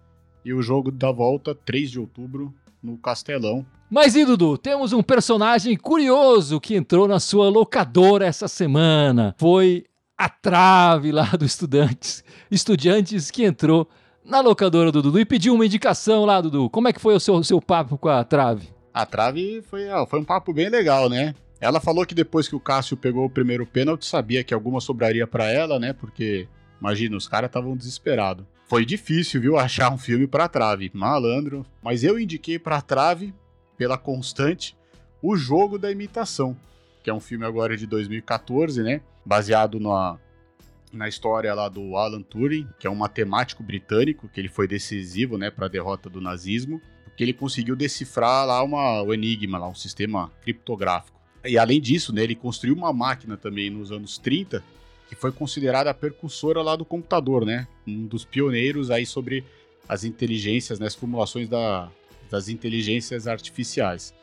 E 0.44 0.52
o 0.52 0.62
jogo 0.62 0.90
da 0.90 1.12
volta, 1.12 1.54
3 1.54 1.90
de 1.90 2.00
outubro, 2.00 2.52
no 2.82 2.96
Castelão. 2.96 3.64
Mas 3.90 4.14
e 4.14 4.24
Dudu, 4.24 4.56
temos 4.56 4.92
um 4.92 5.02
personagem 5.02 5.76
curioso 5.76 6.60
que 6.60 6.74
entrou 6.74 7.08
na 7.08 7.18
sua 7.20 7.48
locadora 7.48 8.26
essa 8.26 8.48
semana. 8.48 9.34
Foi 9.38 9.84
a 10.16 10.28
trave 10.28 11.12
lá 11.12 11.24
do 11.36 11.44
Estudantes. 11.44 12.24
Estudantes 12.50 13.30
que 13.30 13.44
entrou 13.44 13.88
na 14.24 14.40
locadora 14.40 14.92
do 14.92 15.02
Dudu 15.02 15.18
e 15.18 15.24
pediu 15.24 15.54
uma 15.54 15.66
indicação 15.66 16.24
lá, 16.24 16.40
Dudu. 16.40 16.70
Como 16.70 16.88
é 16.88 16.92
que 16.92 17.00
foi 17.00 17.14
o 17.14 17.20
seu, 17.20 17.42
seu 17.42 17.60
papo 17.60 17.98
com 17.98 18.08
a 18.08 18.22
trave? 18.22 18.68
A 18.92 19.06
trave 19.06 19.62
foi, 19.62 19.86
foi 20.08 20.20
um 20.20 20.24
papo 20.24 20.52
bem 20.52 20.68
legal, 20.68 21.08
né? 21.08 21.34
Ela 21.60 21.80
falou 21.80 22.06
que 22.06 22.14
depois 22.14 22.48
que 22.48 22.56
o 22.56 22.60
Cássio 22.60 22.96
pegou 22.96 23.26
o 23.26 23.30
primeiro 23.30 23.66
pênalti, 23.66 24.06
sabia 24.06 24.42
que 24.42 24.54
alguma 24.54 24.80
sobraria 24.80 25.26
para 25.26 25.50
ela, 25.50 25.78
né? 25.78 25.92
Porque, 25.92 26.48
imagina, 26.80 27.16
os 27.16 27.28
caras 27.28 27.48
estavam 27.48 27.76
desesperados. 27.76 28.46
Foi 28.66 28.86
difícil, 28.86 29.40
viu, 29.40 29.58
achar 29.58 29.92
um 29.92 29.98
filme 29.98 30.26
pra 30.26 30.48
trave. 30.48 30.90
Malandro. 30.94 31.66
Mas 31.82 32.02
eu 32.02 32.18
indiquei 32.18 32.58
pra 32.58 32.80
trave, 32.80 33.34
pela 33.76 33.98
constante, 33.98 34.76
o 35.20 35.36
Jogo 35.36 35.78
da 35.78 35.90
Imitação, 35.90 36.56
que 37.02 37.10
é 37.10 37.14
um 37.14 37.20
filme 37.20 37.44
agora 37.44 37.76
de 37.76 37.86
2014, 37.86 38.82
né? 38.82 39.02
Baseado 39.24 39.78
na, 39.78 40.18
na 40.92 41.08
história 41.08 41.52
lá 41.54 41.68
do 41.68 41.96
Alan 41.96 42.22
Turing, 42.22 42.66
que 42.78 42.86
é 42.86 42.90
um 42.90 42.94
matemático 42.94 43.62
britânico, 43.62 44.28
que 44.28 44.40
ele 44.40 44.48
foi 44.48 44.66
decisivo, 44.66 45.36
né, 45.36 45.50
para 45.50 45.66
a 45.66 45.68
derrota 45.68 46.08
do 46.08 46.20
nazismo, 46.20 46.80
porque 47.04 47.22
ele 47.22 47.32
conseguiu 47.32 47.76
decifrar 47.76 48.46
lá 48.46 48.62
uma, 48.62 49.02
o 49.02 49.12
enigma, 49.12 49.58
lá 49.58 49.68
um 49.68 49.74
sistema 49.74 50.32
criptográfico. 50.42 51.19
E 51.44 51.56
além 51.58 51.80
disso, 51.80 52.12
né, 52.12 52.22
ele 52.22 52.34
construiu 52.34 52.74
uma 52.74 52.92
máquina 52.92 53.36
também 53.36 53.70
nos 53.70 53.90
anos 53.90 54.18
30, 54.18 54.62
que 55.08 55.14
foi 55.14 55.32
considerada 55.32 55.90
a 55.90 55.94
percussora 55.94 56.62
lá 56.62 56.76
do 56.76 56.84
computador, 56.84 57.44
né, 57.44 57.66
um 57.86 58.06
dos 58.06 58.24
pioneiros 58.24 58.90
aí 58.90 59.06
sobre 59.06 59.44
as 59.88 60.04
inteligências, 60.04 60.78
né, 60.78 60.86
as 60.86 60.94
formulações 60.94 61.48
da, 61.48 61.90
das 62.30 62.48
inteligências 62.48 63.26
artificiais. 63.26 64.14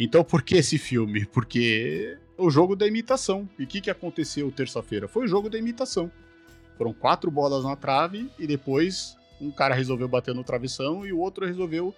Então, 0.00 0.24
por 0.24 0.42
que 0.42 0.56
esse 0.56 0.78
filme? 0.78 1.26
Porque 1.26 2.16
o 2.36 2.50
jogo 2.50 2.74
da 2.74 2.86
imitação. 2.86 3.48
E 3.58 3.64
o 3.64 3.66
que, 3.66 3.80
que 3.80 3.90
aconteceu 3.90 4.50
terça-feira? 4.50 5.06
Foi 5.06 5.24
o 5.24 5.28
jogo 5.28 5.48
da 5.48 5.58
imitação. 5.58 6.10
Foram 6.76 6.92
quatro 6.92 7.30
bolas 7.30 7.64
na 7.64 7.76
trave 7.76 8.28
e 8.38 8.46
depois 8.46 9.16
um 9.40 9.50
cara 9.50 9.74
resolveu 9.74 10.08
bater 10.08 10.34
no 10.34 10.42
travessão 10.42 11.06
e 11.06 11.12
o 11.12 11.18
outro 11.18 11.46
resolveu 11.46 11.94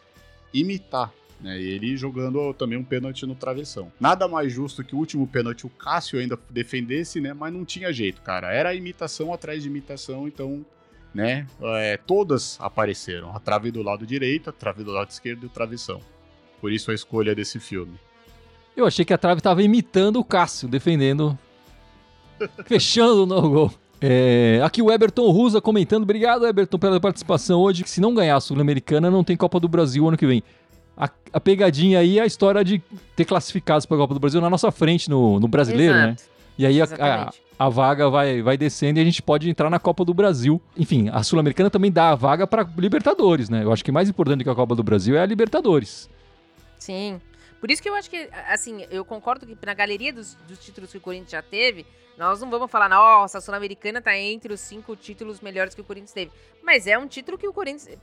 imitar 0.52 1.12
Né, 1.40 1.60
e 1.60 1.66
ele 1.66 1.96
jogando 1.96 2.54
também 2.54 2.78
um 2.78 2.84
pênalti 2.84 3.26
no 3.26 3.34
travessão. 3.34 3.92
Nada 4.00 4.26
mais 4.28 4.52
justo 4.52 4.84
que 4.84 4.94
o 4.94 4.98
último 4.98 5.26
pênalti 5.26 5.66
o 5.66 5.70
Cássio 5.70 6.18
ainda 6.18 6.38
defendesse, 6.48 7.20
né? 7.20 7.34
Mas 7.34 7.52
não 7.52 7.64
tinha 7.64 7.92
jeito, 7.92 8.22
cara. 8.22 8.52
Era 8.52 8.74
imitação 8.74 9.32
atrás 9.32 9.62
de 9.62 9.68
imitação, 9.68 10.26
então, 10.26 10.64
né? 11.12 11.46
É, 11.60 11.96
todas 11.96 12.58
apareceram. 12.60 13.34
A 13.34 13.40
trave 13.40 13.70
do 13.70 13.82
lado 13.82 14.06
direito, 14.06 14.48
a 14.50 14.52
trave 14.52 14.84
do 14.84 14.92
lado 14.92 15.10
esquerdo 15.10 15.42
e 15.42 15.46
o 15.46 15.50
travessão. 15.50 16.00
Por 16.60 16.72
isso 16.72 16.90
a 16.90 16.94
escolha 16.94 17.34
desse 17.34 17.60
filme. 17.60 17.98
Eu 18.76 18.86
achei 18.86 19.04
que 19.04 19.12
a 19.12 19.18
trave 19.18 19.38
estava 19.38 19.62
imitando 19.62 20.18
o 20.18 20.24
Cássio, 20.24 20.68
defendendo. 20.68 21.38
fechando 22.64 23.26
no 23.26 23.48
gol. 23.50 23.72
É, 24.00 24.60
aqui 24.62 24.82
o 24.82 24.90
Eberton 24.90 25.30
Rusa 25.30 25.60
comentando. 25.60 26.02
Obrigado, 26.02 26.46
Eberton, 26.46 26.78
pela 26.78 27.00
participação 27.00 27.60
hoje. 27.60 27.84
Se 27.86 28.00
não 28.00 28.14
ganhar 28.14 28.36
a 28.36 28.40
Sul-Americana, 28.40 29.10
não 29.10 29.24
tem 29.24 29.36
Copa 29.36 29.60
do 29.60 29.68
Brasil 29.68 30.06
ano 30.06 30.16
que 30.16 30.26
vem. 30.26 30.42
A, 30.96 31.10
a, 31.32 31.40
pegadinha 31.40 31.98
aí 31.98 32.18
é 32.18 32.22
a 32.22 32.26
história 32.26 32.64
de 32.64 32.80
ter 33.16 33.24
classificados 33.24 33.84
para 33.84 33.96
a 33.96 34.00
Copa 34.00 34.14
do 34.14 34.20
Brasil 34.20 34.40
na 34.40 34.48
nossa 34.48 34.70
frente, 34.70 35.10
no, 35.10 35.40
no 35.40 35.48
brasileiro, 35.48 35.94
né? 35.94 36.04
Exato. 36.10 36.22
né? 36.22 36.34
E 36.56 36.66
aí 36.66 36.80
a, 36.80 36.84
a, 36.84 37.32
a, 37.58 37.68
vaga 37.68 38.08
vai, 38.08 38.40
vai 38.40 38.56
descendo 38.56 39.00
e 39.00 39.02
a 39.02 39.04
gente 39.04 39.20
pode 39.20 39.50
entrar 39.50 39.68
na 39.68 39.80
Copa 39.80 40.04
do 40.04 40.14
Brasil. 40.14 40.62
Enfim, 40.76 41.08
a 41.12 41.22
Sul-Americana 41.24 41.68
também 41.68 41.90
dá 41.90 42.10
a 42.10 42.14
vaga 42.14 42.46
para 42.46 42.68
Libertadores, 42.76 43.48
né? 43.48 43.64
Eu 43.64 43.72
acho 43.72 43.84
que 43.84 43.90
mais 43.90 44.08
importante 44.08 44.44
que 44.44 44.50
a 44.50 44.54
Copa 44.54 44.76
do 44.76 44.82
Brasil 44.84 45.16
é 45.16 45.20
a 45.20 45.26
Libertadores. 45.26 46.08
Sim. 46.78 47.20
Por 47.60 47.70
isso 47.70 47.82
que 47.82 47.88
eu 47.88 47.94
acho 47.94 48.08
que, 48.08 48.28
assim, 48.48 48.86
eu 48.90 49.04
concordo 49.04 49.46
que 49.46 49.56
na 49.66 49.74
galeria 49.74 50.12
dos, 50.12 50.34
dos 50.46 50.58
títulos 50.58 50.92
que 50.92 50.98
o 50.98 51.00
Corinthians 51.00 51.30
já 51.30 51.42
teve, 51.42 51.84
nós 52.16 52.40
não 52.40 52.50
vamos 52.50 52.70
falar, 52.70 52.88
nossa, 52.88 53.38
a 53.38 53.40
Sul-Americana 53.40 54.00
tá 54.00 54.16
entre 54.16 54.52
os 54.52 54.60
cinco 54.60 54.94
títulos 54.94 55.40
melhores 55.40 55.74
que 55.74 55.80
o 55.80 55.84
Corinthians 55.84 56.12
teve. 56.12 56.30
Mas 56.62 56.86
é 56.86 56.96
um 56.96 57.08
título 57.08 57.36
que 57.36 57.48
o 57.48 57.52
Corinthians, 57.52 57.98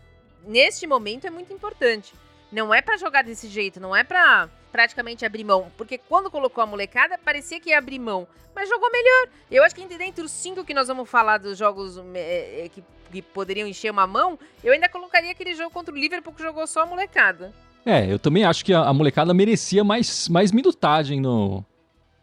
neste 0.45 0.85
momento, 0.85 1.25
é 1.25 1.29
muito 1.29 1.53
importante. 1.53 2.13
Não 2.51 2.73
é 2.73 2.81
para 2.81 2.97
jogar 2.97 3.23
desse 3.23 3.47
jeito, 3.47 3.79
não 3.79 3.95
é 3.95 4.03
para 4.03 4.49
praticamente 4.71 5.25
abrir 5.25 5.43
mão. 5.43 5.71
Porque 5.77 5.97
quando 5.97 6.29
colocou 6.29 6.63
a 6.63 6.67
molecada, 6.67 7.17
parecia 7.17 7.59
que 7.59 7.69
ia 7.69 7.77
abrir 7.77 7.99
mão. 7.99 8.27
Mas 8.55 8.67
jogou 8.67 8.91
melhor. 8.91 9.29
Eu 9.49 9.63
acho 9.63 9.73
que 9.73 9.81
entre 9.81 10.23
os 10.23 10.31
cinco 10.31 10.65
que 10.65 10.73
nós 10.73 10.87
vamos 10.87 11.09
falar 11.09 11.37
dos 11.37 11.57
jogos 11.57 11.97
é, 12.13 12.69
que, 12.73 12.83
que 13.11 13.21
poderiam 13.21 13.67
encher 13.67 13.91
uma 13.91 14.05
mão, 14.05 14.37
eu 14.63 14.73
ainda 14.73 14.89
colocaria 14.89 15.31
aquele 15.31 15.55
jogo 15.55 15.71
contra 15.71 15.93
o 15.93 15.97
Liverpool 15.97 16.33
que 16.33 16.43
jogou 16.43 16.67
só 16.67 16.81
a 16.81 16.85
molecada. 16.85 17.53
É, 17.85 18.11
eu 18.11 18.19
também 18.19 18.43
acho 18.43 18.63
que 18.63 18.73
a, 18.73 18.81
a 18.81 18.93
molecada 18.93 19.33
merecia 19.33 19.83
mais, 19.83 20.27
mais 20.27 20.51
minutagem 20.51 21.19
no, 21.19 21.65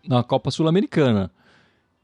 na 0.07 0.23
Copa 0.23 0.51
Sul-Americana. 0.51 1.31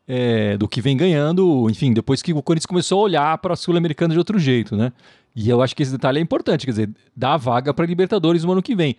É, 0.07 0.59
do 0.59 0.69
que 0.69 0.83
vem 0.83 0.95
ganhando, 0.99 1.67
enfim, 1.71 1.91
depois 1.91 2.21
que 2.21 2.35
o 2.35 2.43
Corinthians 2.43 2.67
começou 2.67 3.01
a 3.01 3.05
olhar 3.05 3.39
para 3.39 3.55
a 3.55 3.57
Sul-Americana 3.57 4.13
de 4.13 4.19
outro 4.19 4.39
jeito, 4.39 4.77
né? 4.77 4.93
E 5.35 5.49
eu 5.49 5.61
acho 5.62 5.75
que 5.75 5.83
esse 5.83 5.92
detalhe 5.92 6.18
é 6.18 6.23
importante, 6.23 6.64
quer 6.64 6.70
dizer, 6.70 6.90
dá 7.16 7.37
vaga 7.37 7.75
para 7.75 7.87
Libertadores 7.87 8.44
no 8.44 8.53
ano 8.53 8.62
que 8.62 8.75
vem. 8.75 8.97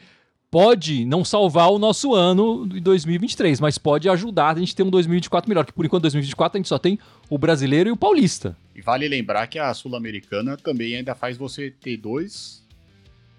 Pode 0.51 1.05
não 1.05 1.25
salvar 1.25 1.69
o 1.71 1.79
nosso 1.79 2.13
ano 2.13 2.67
de 2.67 2.79
2023, 2.79 3.59
mas 3.59 3.77
pode 3.77 4.07
ajudar 4.09 4.55
a 4.55 4.59
gente 4.59 4.75
ter 4.75 4.83
um 4.83 4.89
2024 4.89 5.49
melhor, 5.49 5.65
que 5.65 5.73
por 5.73 5.85
enquanto 5.85 6.03
2024 6.03 6.57
a 6.57 6.59
gente 6.59 6.69
só 6.69 6.77
tem 6.77 6.99
o 7.29 7.37
brasileiro 7.37 7.89
e 7.89 7.91
o 7.91 7.97
paulista. 7.97 8.55
E 8.75 8.81
vale 8.81 9.07
lembrar 9.07 9.47
que 9.47 9.59
a 9.59 9.73
Sul-Americana 9.73 10.55
também 10.55 10.95
ainda 10.95 11.15
faz 11.15 11.37
você 11.37 11.71
ter 11.71 11.97
dois, 11.97 12.63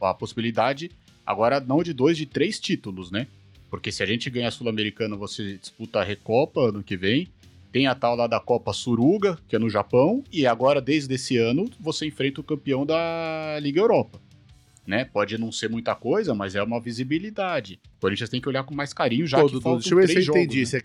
a 0.01 0.13
possibilidade 0.13 0.91
Agora, 1.27 1.59
não 1.59 1.83
de 1.83 1.93
dois, 1.93 2.17
de 2.17 2.25
três 2.25 2.61
títulos, 2.61 3.11
né? 3.11 3.27
Porque 3.69 3.91
se 3.91 4.01
a 4.01 4.07
gente 4.07 4.31
ganhar 4.31 4.49
a 4.49 4.53
Sul-Americana, 4.53 5.17
você 5.17 5.59
disputa 5.59 5.99
a 5.99 6.05
Recopa 6.05 6.69
ano 6.69 6.85
que 6.85 6.97
vem. 6.97 7.29
Tem 7.73 7.87
a 7.87 7.95
tal 7.95 8.17
lá 8.17 8.27
da 8.27 8.41
Copa 8.41 8.73
Suruga, 8.73 9.39
que 9.49 9.57
é 9.57 9.59
no 9.59 9.69
Japão. 9.69 10.25
E 10.33 10.47
agora, 10.47 10.81
desde 10.81 11.15
esse 11.15 11.37
ano, 11.37 11.69
você 11.79 12.07
enfrenta 12.07 12.41
o 12.41 12.45
campeão 12.45 12.87
da 12.87 13.59
Liga 13.61 13.81
Europa. 13.81 14.21
Né? 14.87 15.05
Pode 15.05 15.37
não 15.37 15.51
ser 15.51 15.69
muita 15.69 15.95
coisa, 15.95 16.35
mas 16.35 16.55
é 16.55 16.63
uma 16.63 16.81
visibilidade. 16.81 17.81
O 17.99 18.01
Corinthians 18.01 18.31
tem 18.31 18.41
que 18.41 18.49
olhar 18.49 18.63
com 18.65 18.75
mais 18.75 18.93
carinho, 18.93 19.27
já 19.27 19.39
Pô, 19.39 19.47
que 19.47 19.55
faltam 19.55 19.79
Deixa 19.81 19.95
eu 19.95 19.99
ver 19.99 20.09
se 20.09 20.17
eu 20.17 20.23
jogos, 20.23 20.41
entendi. 20.41 20.61
Né? 20.61 20.65
Você... 20.65 20.83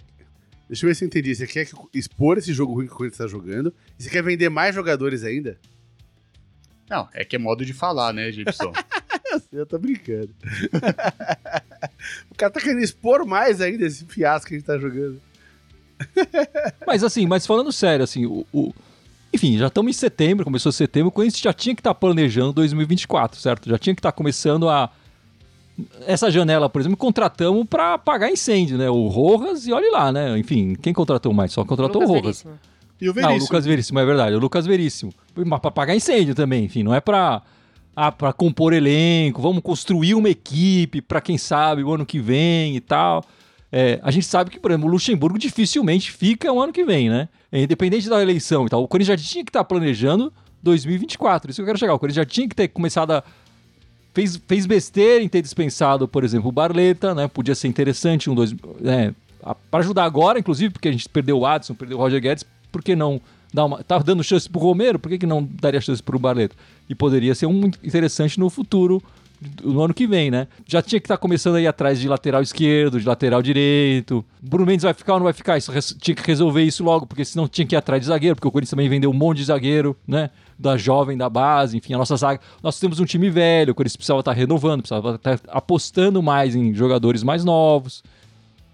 Deixa 0.67 0.85
eu 0.85 0.89
ver 0.89 0.95
se 0.95 1.03
eu 1.03 1.07
entendi. 1.07 1.35
Você 1.35 1.47
quer 1.47 1.67
expor 1.93 2.37
esse 2.37 2.53
jogo 2.53 2.73
ruim 2.73 2.87
que 2.87 2.93
o 2.93 2.95
Corinthians 2.95 3.19
está 3.19 3.27
jogando? 3.27 3.73
E 3.99 4.03
você 4.03 4.09
quer 4.09 4.23
vender 4.23 4.49
mais 4.49 4.73
jogadores 4.73 5.23
ainda? 5.23 5.59
Não, 6.89 7.07
é 7.13 7.23
que 7.23 7.35
é 7.35 7.39
modo 7.39 7.63
de 7.63 7.73
falar, 7.73 8.11
né, 8.13 8.31
Gibson? 8.31 8.73
eu 9.51 9.65
tô 9.65 9.77
brincando. 9.77 10.33
o 12.29 12.35
cara 12.35 12.51
tá 12.51 12.59
querendo 12.59 12.81
expor 12.81 13.25
mais 13.25 13.61
ainda 13.61 13.85
esse 13.85 14.05
fiasco 14.05 14.49
que 14.49 14.55
a 14.55 14.57
gente 14.57 14.67
tá 14.67 14.77
jogando. 14.77 15.21
mas 16.85 17.03
assim, 17.03 17.27
mas 17.27 17.45
falando 17.45 17.71
sério, 17.71 18.03
assim, 18.03 18.25
o, 18.25 18.45
o... 18.53 18.73
enfim, 19.33 19.57
já 19.57 19.67
estamos 19.67 19.89
em 19.89 19.93
setembro, 19.93 20.45
começou 20.45 20.71
setembro, 20.71 21.09
o 21.09 21.11
Corinthians 21.11 21.41
já 21.41 21.53
tinha 21.53 21.75
que 21.75 21.81
estar 21.81 21.93
tá 21.93 21.99
planejando 21.99 22.53
2024, 22.53 23.39
certo? 23.39 23.69
Já 23.69 23.77
tinha 23.77 23.95
que 23.95 23.99
estar 23.99 24.11
tá 24.11 24.17
começando 24.17 24.69
a 24.69 24.89
essa 26.05 26.29
janela, 26.29 26.69
por 26.69 26.81
exemplo, 26.81 26.97
contratamos 26.97 27.65
para 27.67 27.95
apagar 27.95 28.31
incêndio, 28.31 28.77
né? 28.77 28.89
O 28.89 29.07
Rojas 29.07 29.65
e 29.67 29.73
olhe 29.73 29.89
lá, 29.89 30.11
né? 30.11 30.37
Enfim, 30.37 30.75
quem 30.75 30.93
contratou 30.93 31.33
mais? 31.33 31.51
Só 31.51 31.63
contratou 31.63 32.01
o, 32.01 32.05
o 32.05 32.07
Rojas. 32.07 32.43
Veríssimo. 32.43 32.59
E 32.99 33.09
o 33.09 33.13
Veríssimo. 33.13 33.33
Ah, 33.33 33.37
o 33.37 33.41
Lucas 33.41 33.65
Veríssimo, 33.65 33.99
é 33.99 34.05
verdade. 34.05 34.35
O 34.35 34.39
Lucas 34.39 34.65
Veríssimo. 34.65 35.13
Mas 35.35 35.59
pra 35.59 35.69
apagar 35.69 35.95
incêndio 35.95 36.35
também, 36.35 36.65
enfim, 36.65 36.83
não 36.83 36.93
é 36.93 37.01
pra 37.01 37.41
ah, 37.95 38.11
para 38.11 38.31
compor 38.31 38.73
elenco, 38.73 39.41
vamos 39.41 39.61
construir 39.61 40.13
uma 40.13 40.29
equipe 40.29 41.01
para 41.01 41.19
quem 41.19 41.37
sabe 41.37 41.83
o 41.83 41.93
ano 41.93 42.05
que 42.05 42.19
vem 42.19 42.75
e 42.75 42.79
tal. 42.79 43.23
É, 43.71 43.99
a 44.03 44.11
gente 44.11 44.25
sabe 44.25 44.51
que, 44.51 44.59
por 44.59 44.71
exemplo, 44.71 44.87
o 44.87 44.91
Luxemburgo 44.91 45.39
dificilmente 45.39 46.11
fica 46.11 46.51
o 46.51 46.61
ano 46.61 46.73
que 46.73 46.83
vem, 46.83 47.09
né? 47.09 47.29
É, 47.51 47.61
independente 47.61 48.09
da 48.09 48.21
eleição 48.21 48.65
e 48.65 48.69
tal. 48.69 48.83
O 48.83 48.87
Corinthians 48.87 49.21
já 49.21 49.27
tinha 49.27 49.43
que 49.43 49.49
estar 49.49 49.61
tá 49.61 49.63
planejando 49.63 50.31
2024. 50.61 51.49
Isso 51.49 51.57
que 51.57 51.61
eu 51.61 51.65
quero 51.65 51.79
chegar. 51.79 51.93
O 51.93 51.99
Corinthians 51.99 52.27
já 52.27 52.29
tinha 52.29 52.47
que 52.47 52.55
ter 52.55 52.67
começado 52.67 53.11
a. 53.11 53.23
Fez, 54.13 54.35
fez 54.45 54.65
besteira 54.65 55.23
em 55.23 55.29
ter 55.29 55.41
dispensado, 55.41 56.05
por 56.05 56.25
exemplo, 56.25 56.49
o 56.49 56.51
Barleta, 56.51 57.15
né? 57.15 57.29
Podia 57.29 57.55
ser 57.55 57.69
interessante 57.69 58.29
um 58.29 58.35
dois. 58.35 58.53
É, 58.83 59.13
para 59.69 59.79
ajudar 59.79 60.03
agora, 60.03 60.37
inclusive, 60.37 60.73
porque 60.73 60.89
a 60.89 60.91
gente 60.91 61.07
perdeu 61.07 61.39
o 61.39 61.45
Adson, 61.45 61.73
perdeu 61.73 61.97
o 61.97 62.01
Roger 62.01 62.21
Guedes, 62.21 62.45
por 62.71 62.83
que 62.83 62.93
não 62.93 63.21
dar 63.53 63.65
uma. 63.65 63.81
Tá 63.83 63.97
dando 63.99 64.21
chance 64.21 64.49
pro 64.49 64.59
Romero, 64.59 64.99
por 64.99 65.07
que, 65.07 65.17
que 65.17 65.25
não 65.25 65.47
daria 65.61 65.79
chance 65.79 66.03
pro 66.03 66.19
Barleta? 66.19 66.55
e 66.91 66.95
poderia 66.95 67.33
ser 67.33 67.45
um 67.45 67.71
interessante 67.81 68.37
no 68.37 68.49
futuro, 68.49 69.01
no 69.63 69.81
ano 69.81 69.93
que 69.93 70.05
vem, 70.05 70.29
né? 70.29 70.47
Já 70.67 70.81
tinha 70.81 70.99
que 70.99 71.05
estar 71.05 71.17
tá 71.17 71.21
começando 71.21 71.55
aí 71.55 71.65
atrás 71.65 71.99
de 71.99 72.07
lateral 72.07 72.43
esquerdo, 72.43 72.99
de 72.99 73.07
lateral 73.07 73.41
direito. 73.41 74.23
Bruno 74.39 74.67
Mendes 74.67 74.83
vai 74.83 74.93
ficar 74.93 75.13
ou 75.13 75.19
não 75.19 75.23
vai 75.23 75.33
ficar? 75.33 75.57
Isso, 75.57 75.71
tinha 75.97 76.13
que 76.13 76.25
resolver 76.25 76.61
isso 76.63 76.83
logo, 76.83 77.07
porque 77.07 77.25
senão 77.25 77.47
tinha 77.47 77.65
que 77.65 77.73
ir 77.73 77.77
atrás 77.77 78.01
de 78.01 78.07
zagueiro, 78.07 78.35
porque 78.35 78.47
o 78.47 78.51
Corinthians 78.51 78.69
também 78.69 78.87
vendeu 78.87 79.09
um 79.09 79.13
monte 79.13 79.37
de 79.37 79.45
zagueiro, 79.45 79.97
né? 80.07 80.29
Da 80.59 80.77
jovem, 80.77 81.17
da 81.17 81.27
base, 81.27 81.77
enfim, 81.77 81.95
a 81.95 81.97
nossa 81.97 82.15
zaga. 82.15 82.39
Nós 82.61 82.79
temos 82.79 82.99
um 82.99 83.05
time 83.05 83.31
velho, 83.31 83.71
o 83.71 83.75
Corinthians 83.75 83.97
precisava 83.97 84.19
estar 84.19 84.31
tá 84.31 84.37
renovando, 84.37 84.81
precisava 84.81 85.15
estar 85.15 85.39
tá 85.39 85.51
apostando 85.51 86.21
mais 86.21 86.55
em 86.55 86.71
jogadores 86.73 87.23
mais 87.23 87.43
novos. 87.43 88.03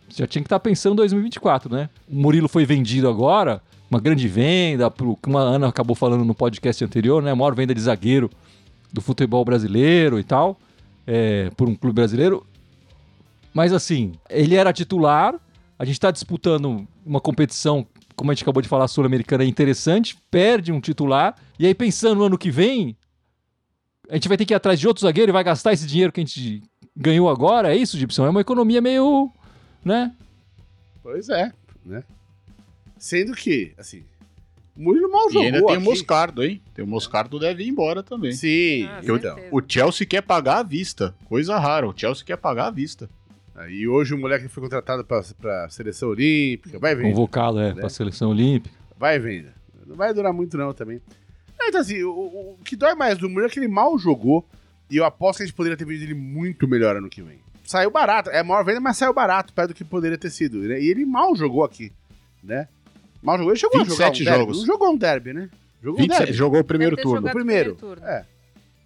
Já 0.10 0.28
tinha 0.28 0.42
que 0.42 0.48
estar 0.48 0.60
pensando 0.60 0.94
em 0.94 0.98
2024, 0.98 1.74
né? 1.74 1.90
O 2.10 2.16
Murilo 2.16 2.50
foi 2.50 2.66
vendido 2.66 3.08
agora, 3.08 3.62
uma 3.90 4.02
grande 4.02 4.28
venda, 4.28 4.92
pro, 4.92 5.16
que 5.16 5.30
uma 5.30 5.42
Ana 5.42 5.68
acabou 5.70 5.96
falando 5.96 6.26
no 6.26 6.36
podcast 6.36 6.84
anterior, 6.84 7.24
né? 7.24 7.32
A 7.32 7.36
maior 7.36 7.56
venda 7.56 7.74
de 7.74 7.80
zagueiro 7.80 8.30
do 8.92 9.02
futebol 9.02 9.44
brasileiro 9.44 10.20
e 10.20 10.24
tal, 10.24 10.58
é, 11.06 11.50
por 11.52 11.68
um 11.68 11.76
clube 11.76 11.96
brasileiro. 11.96 12.46
Mas 13.54 13.74
assim, 13.74 14.14
ele 14.30 14.56
era 14.56 14.72
titular, 14.72 15.36
a 15.78 15.86
gente 15.86 15.96
está 15.96 16.12
disputando 16.12 16.88
uma 17.06 17.20
competição, 17.20 17.86
como 18.16 18.32
a 18.32 18.34
gente 18.34 18.44
acabou 18.44 18.62
de 18.62 18.70
falar, 18.70 18.88
sul-americana 18.88 19.44
interessante, 19.44 20.18
perde 20.30 20.72
um 20.72 20.80
titular, 20.80 21.36
e 21.58 21.66
aí 21.66 21.74
pensando 21.74 22.20
no 22.20 22.26
ano 22.26 22.38
que 22.38 22.52
vem, 22.52 22.96
a 24.10 24.16
gente 24.16 24.28
vai 24.28 24.38
ter 24.38 24.46
que 24.46 24.54
ir 24.54 24.56
atrás 24.56 24.80
de 24.80 24.88
outro 24.88 25.02
zagueiro 25.02 25.32
e 25.32 25.34
vai 25.34 25.44
gastar 25.44 25.74
esse 25.74 25.86
dinheiro 25.86 26.12
que 26.12 26.22
a 26.22 26.24
gente 26.24 26.64
ganhou 26.96 27.30
agora, 27.30 27.74
é 27.74 27.78
isso, 27.78 27.98
Gibson? 27.98 28.26
É 28.26 28.30
uma 28.30 28.42
economia 28.42 28.82
meio, 28.82 29.32
né? 29.84 30.14
Pois 31.04 31.30
é, 31.30 31.52
né? 31.86 32.04
Sendo 32.98 33.34
que, 33.34 33.74
assim, 33.78 34.04
Murilo 34.78 35.12
mal 35.12 35.30
jogou. 35.30 35.44
E 35.44 35.46
ainda 35.48 35.66
tem 35.66 35.76
aqui. 35.76 35.78
o 35.78 35.90
Moscardo, 35.90 36.44
hein? 36.44 36.62
Tem 36.74 36.86
o 36.86 36.88
Moscardo 36.88 37.40
deve 37.40 37.64
ir 37.64 37.70
embora 37.70 38.04
também. 38.04 38.32
Sim. 38.32 38.86
Ah, 38.86 39.02
o, 39.52 39.58
o 39.58 39.64
Chelsea 39.68 40.06
quer 40.06 40.22
pagar 40.22 40.60
à 40.60 40.64
vista. 40.64 41.16
Coisa 41.26 41.58
rara, 41.58 41.88
o 41.88 41.94
Chelsea 41.98 42.24
quer 42.24 42.38
pagar 42.38 42.68
à 42.68 42.72
vista. 42.72 43.10
E 43.70 43.88
hoje 43.88 44.14
o 44.14 44.18
moleque 44.20 44.48
foi 44.48 44.62
contratado 44.62 45.04
para 45.04 45.66
a 45.66 45.70
seleção 45.70 46.10
olímpica, 46.10 46.78
vai 46.78 46.94
vendo. 46.94 47.10
Convocado, 47.10 47.60
é, 47.60 47.70
né? 47.70 47.74
para 47.74 47.88
a 47.88 47.90
seleção 47.90 48.30
olímpica. 48.30 48.76
Vai 48.96 49.18
vendo. 49.18 49.48
Não 49.88 49.96
vai 49.96 50.14
durar 50.14 50.32
muito 50.32 50.56
não 50.58 50.74
também. 50.74 51.02
Então 51.60 51.82
assim, 51.82 52.04
o, 52.04 52.12
o, 52.12 52.58
que 52.64 52.76
dói 52.76 52.94
mais 52.94 53.18
do 53.18 53.28
Murilo 53.28 53.48
é 53.48 53.50
que 53.50 53.60
ele 53.60 53.68
mal 53.68 53.98
jogou 53.98 54.48
e 54.90 54.98
eu 54.98 55.06
aposto 55.06 55.38
que 55.38 55.44
a 55.44 55.46
gente 55.48 55.56
poderia 55.56 55.76
ter 55.76 55.86
visto 55.86 56.04
ele 56.04 56.14
muito 56.14 56.68
melhor 56.68 56.96
ano 56.96 57.10
que 57.10 57.22
vem. 57.22 57.40
Saiu 57.64 57.90
barato, 57.90 58.30
é 58.30 58.40
a 58.40 58.44
maior 58.44 58.64
venda, 58.64 58.80
mas 58.80 58.96
saiu 58.96 59.14
barato, 59.14 59.52
perto 59.52 59.70
do 59.70 59.74
que 59.74 59.84
poderia 59.84 60.18
ter 60.18 60.30
sido. 60.30 60.60
Né? 60.60 60.80
E 60.80 60.90
ele 60.90 61.06
mal 61.06 61.36
jogou 61.36 61.64
aqui, 61.64 61.92
né? 62.44 62.68
Mal 63.22 63.38
jogou. 63.38 63.52
Ele 63.52 63.60
chegou 63.60 63.80
27 63.80 64.22
a 64.22 64.26
jogar 64.26 64.36
um 64.36 64.40
jogos. 64.40 64.58
Derby. 64.58 64.68
Não 64.68 64.74
jogou 64.74 64.94
um 64.94 64.98
derby, 64.98 65.34
né? 65.34 65.50
Jogou 65.82 65.98
27, 66.00 66.16
um 66.16 66.26
derby. 66.26 66.38
Jogou 66.38 66.60
o 66.60 66.64
primeiro 66.64 66.98
turno. 66.98 67.28
O 67.28 67.32
primeiro. 67.32 67.76
primeiro 67.76 67.98
turno. 67.98 68.06
É. 68.06 68.26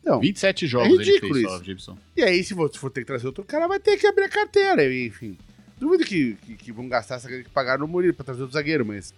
Não, 0.03 0.19
27 0.19 0.65
jogos 0.65 0.87
é 0.87 0.91
ridículo 0.91 1.37
ele 1.37 1.47
fez 1.47 1.63
Gibson. 1.63 1.97
E 2.15 2.23
aí, 2.23 2.43
se 2.43 2.55
for, 2.55 2.71
se 2.71 2.79
for 2.79 2.89
ter 2.89 3.01
que 3.01 3.07
trazer 3.07 3.27
outro 3.27 3.43
cara, 3.43 3.67
vai 3.67 3.79
ter 3.79 3.97
que 3.97 4.07
abrir 4.07 4.23
a 4.23 4.29
carteira. 4.29 4.83
Enfim. 4.93 5.37
Duvido 5.79 6.03
que, 6.03 6.35
que, 6.35 6.55
que 6.55 6.71
vão 6.71 6.87
gastar 6.87 7.15
essa 7.15 7.27
grana 7.27 7.43
que 7.43 7.49
pagaram 7.49 7.81
no 7.81 7.87
Murilo 7.87 8.13
pra 8.13 8.25
trazer 8.25 8.41
outro 8.41 8.53
zagueiro, 8.53 8.85
mas. 8.85 9.13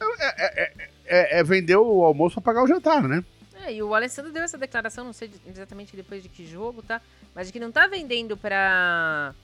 É, 0.00 0.26
é, 0.26 0.62
é, 0.62 0.88
é, 1.06 1.40
é 1.40 1.44
vender 1.44 1.76
o 1.76 2.02
almoço 2.02 2.40
pra 2.40 2.52
pagar 2.52 2.64
o 2.64 2.66
jantar, 2.66 3.06
né? 3.06 3.24
É, 3.64 3.74
e 3.74 3.82
o 3.82 3.94
Alessandro 3.94 4.32
deu 4.32 4.42
essa 4.42 4.56
declaração, 4.56 5.04
não 5.04 5.12
sei 5.12 5.30
exatamente 5.46 5.96
depois 5.96 6.22
de 6.22 6.28
que 6.28 6.46
jogo, 6.46 6.82
tá? 6.82 7.00
Mas 7.34 7.48
de 7.48 7.52
que 7.52 7.58
não 7.58 7.72
tá 7.72 7.86
vendendo 7.86 8.36
pra, 8.36 9.34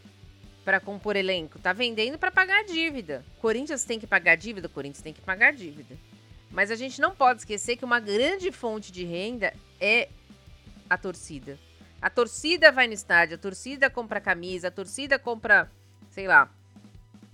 pra 0.65 0.81
compor 0.81 1.15
elenco, 1.17 1.59
tá 1.59 1.73
vendendo 1.73 2.19
pra 2.19 2.31
pagar 2.31 2.61
a 2.61 2.63
dívida. 2.65 3.25
Corinthians 3.41 3.85
tem 3.85 3.99
que 4.01 4.07
pagar 4.07 4.37
dívida, 4.37 4.69
Corinthians 4.69 5.03
tem 5.03 5.13
que 5.13 5.21
pagar 5.21 5.53
dívida. 5.53 5.97
Mas 6.51 6.71
a 6.71 6.77
gente 6.77 7.01
não 7.01 7.15
pode 7.15 7.41
esquecer 7.41 7.77
que 7.77 7.85
uma 7.85 8.01
grande 8.01 8.51
fonte 8.53 8.91
de 8.93 9.05
renda 9.05 9.53
é 9.81 10.09
a 10.89 10.97
torcida. 10.97 11.59
A 12.01 12.09
torcida 12.09 12.71
vai 12.71 12.87
no 12.87 12.93
estádio, 12.93 13.35
a 13.37 13.39
torcida 13.39 13.91
compra 13.91 14.21
camisa, 14.21 14.69
a 14.69 14.71
torcida 14.71 15.19
compra, 15.19 15.71
sei 16.11 16.27
lá. 16.29 16.49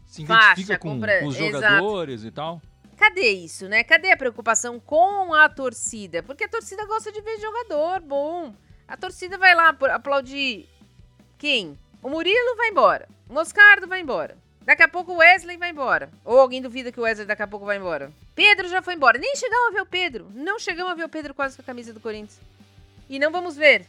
Se 0.06 0.24
Faixa, 0.26 0.52
identifica 0.52 0.78
com, 0.78 0.90
compra- 0.94 1.20
com 1.20 1.26
os 1.26 1.36
exato. 1.36 1.52
jogadores 1.52 2.24
e 2.24 2.30
tal. 2.30 2.60
Cadê 2.96 3.30
isso, 3.30 3.68
né? 3.68 3.82
Cadê 3.84 4.10
a 4.10 4.16
preocupação 4.16 4.78
com 4.80 5.32
a 5.34 5.48
torcida? 5.48 6.22
Porque 6.22 6.44
a 6.44 6.48
torcida 6.48 6.84
gosta 6.86 7.10
de 7.12 7.20
ver 7.20 7.38
jogador 7.40 8.00
bom. 8.00 8.54
A 8.88 8.96
torcida 8.96 9.38
vai 9.38 9.54
lá 9.54 9.68
apl- 9.70 9.86
aplaudir 9.90 10.68
quem? 11.38 11.78
O 12.02 12.08
Murilo 12.08 12.56
vai 12.56 12.68
embora. 12.68 13.08
O 13.28 13.32
Moscardo 13.34 13.86
vai 13.86 14.00
embora. 14.00 14.36
Daqui 14.62 14.82
a 14.82 14.88
pouco 14.88 15.12
o 15.12 15.16
Wesley 15.16 15.56
vai 15.56 15.70
embora. 15.70 16.10
Ou 16.24 16.38
alguém 16.38 16.60
duvida 16.62 16.92
que 16.92 17.00
o 17.00 17.02
Wesley 17.02 17.26
daqui 17.26 17.42
a 17.42 17.46
pouco 17.46 17.66
vai 17.66 17.76
embora. 17.78 18.12
Pedro 18.34 18.68
já 18.68 18.80
foi 18.82 18.94
embora. 18.94 19.18
Nem 19.18 19.34
chegamos 19.36 19.68
a 19.68 19.70
ver 19.72 19.80
o 19.82 19.86
Pedro. 19.86 20.30
Não 20.34 20.58
chegamos 20.58 20.92
a 20.92 20.94
ver 20.94 21.04
o 21.04 21.08
Pedro 21.08 21.34
quase 21.34 21.56
com 21.56 21.62
a 21.62 21.64
camisa 21.64 21.92
do 21.92 22.00
Corinthians. 22.00 22.38
E 23.08 23.18
não 23.18 23.32
vamos 23.32 23.56
ver. 23.56 23.86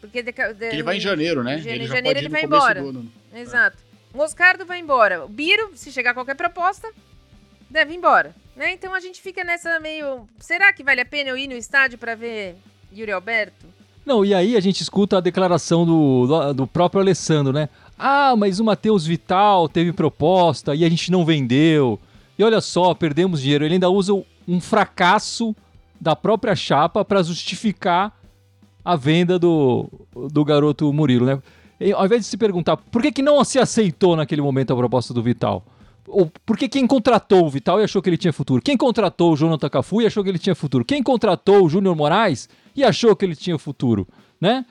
Porque 0.00 0.22
deca- 0.22 0.52
de- 0.52 0.66
Ele 0.66 0.82
vai 0.82 0.96
em 0.96 1.00
janeiro, 1.00 1.42
né? 1.42 1.54
em 1.56 1.62
jane- 1.62 1.74
ele 1.76 1.86
janeiro 1.86 2.18
ele 2.18 2.28
vai 2.28 2.42
embora. 2.44 2.80
ano. 2.80 3.10
Exato. 3.34 3.78
Moscardo 4.12 4.66
vai 4.66 4.78
embora. 4.80 5.24
O 5.24 5.28
Biro, 5.28 5.72
se 5.76 5.90
chegar 5.92 6.14
qualquer 6.14 6.34
proposta, 6.36 6.92
deve 7.70 7.92
ir 7.92 7.96
embora. 7.96 8.34
Né? 8.54 8.72
Então 8.72 8.94
a 8.94 9.00
gente 9.00 9.20
fica 9.20 9.42
nessa 9.44 9.78
meio. 9.80 10.28
Será 10.38 10.72
que 10.72 10.82
vale 10.84 11.00
a 11.00 11.06
pena 11.06 11.30
eu 11.30 11.36
ir 11.36 11.46
no 11.46 11.54
estádio 11.56 11.98
pra 11.98 12.14
ver 12.14 12.56
Yuri 12.92 13.12
Alberto? 13.12 13.66
Não, 14.06 14.24
e 14.24 14.32
aí 14.32 14.56
a 14.56 14.60
gente 14.60 14.80
escuta 14.80 15.18
a 15.18 15.20
declaração 15.20 15.84
do, 15.84 16.52
do, 16.52 16.64
próprio 16.64 17.00
Alessandro, 17.00 17.52
né? 17.52 17.68
Ah, 17.98 18.36
mas 18.36 18.60
o 18.60 18.64
Matheus 18.64 19.04
Vital 19.04 19.68
teve 19.68 19.92
proposta 19.92 20.76
e 20.76 20.84
a 20.84 20.88
gente 20.88 21.10
não 21.10 21.24
vendeu. 21.24 21.98
E 22.38 22.44
olha 22.44 22.60
só, 22.60 22.94
perdemos 22.94 23.42
dinheiro. 23.42 23.64
Ele 23.64 23.74
ainda 23.74 23.90
usa 23.90 24.12
um 24.46 24.60
fracasso 24.60 25.56
da 26.00 26.14
própria 26.14 26.54
chapa 26.54 27.04
para 27.04 27.20
justificar 27.20 28.16
a 28.84 28.94
venda 28.94 29.40
do, 29.40 29.88
do 30.30 30.44
garoto 30.44 30.92
Murilo, 30.92 31.26
né? 31.26 31.42
E, 31.80 31.92
ao 31.92 32.06
invés 32.06 32.22
de 32.22 32.28
se 32.28 32.36
perguntar 32.36 32.76
por 32.76 33.02
que, 33.02 33.10
que 33.10 33.22
não 33.22 33.42
se 33.42 33.58
aceitou 33.58 34.14
naquele 34.14 34.40
momento 34.40 34.72
a 34.72 34.76
proposta 34.76 35.12
do 35.12 35.20
Vital? 35.20 35.64
Ou 36.08 36.30
por 36.44 36.56
que 36.56 36.68
quem 36.68 36.86
contratou 36.86 37.46
o 37.46 37.50
Vital 37.50 37.80
e 37.80 37.84
achou 37.84 38.00
que 38.00 38.08
ele 38.08 38.16
tinha 38.16 38.32
futuro? 38.32 38.62
Quem 38.62 38.76
contratou 38.76 39.32
o 39.32 39.36
Jonathan 39.36 39.68
Cafu 39.68 40.02
e 40.02 40.06
achou 40.06 40.22
que 40.22 40.30
ele 40.30 40.38
tinha 40.38 40.54
futuro? 40.54 40.84
Quem 40.84 41.02
contratou 41.02 41.64
o 41.64 41.68
Júnior 41.68 41.96
Moraes 41.96 42.48
e 42.74 42.84
achou 42.84 43.14
que 43.16 43.24
ele 43.24 43.34
tinha 43.34 43.58
futuro, 43.58 44.06
né? 44.40 44.64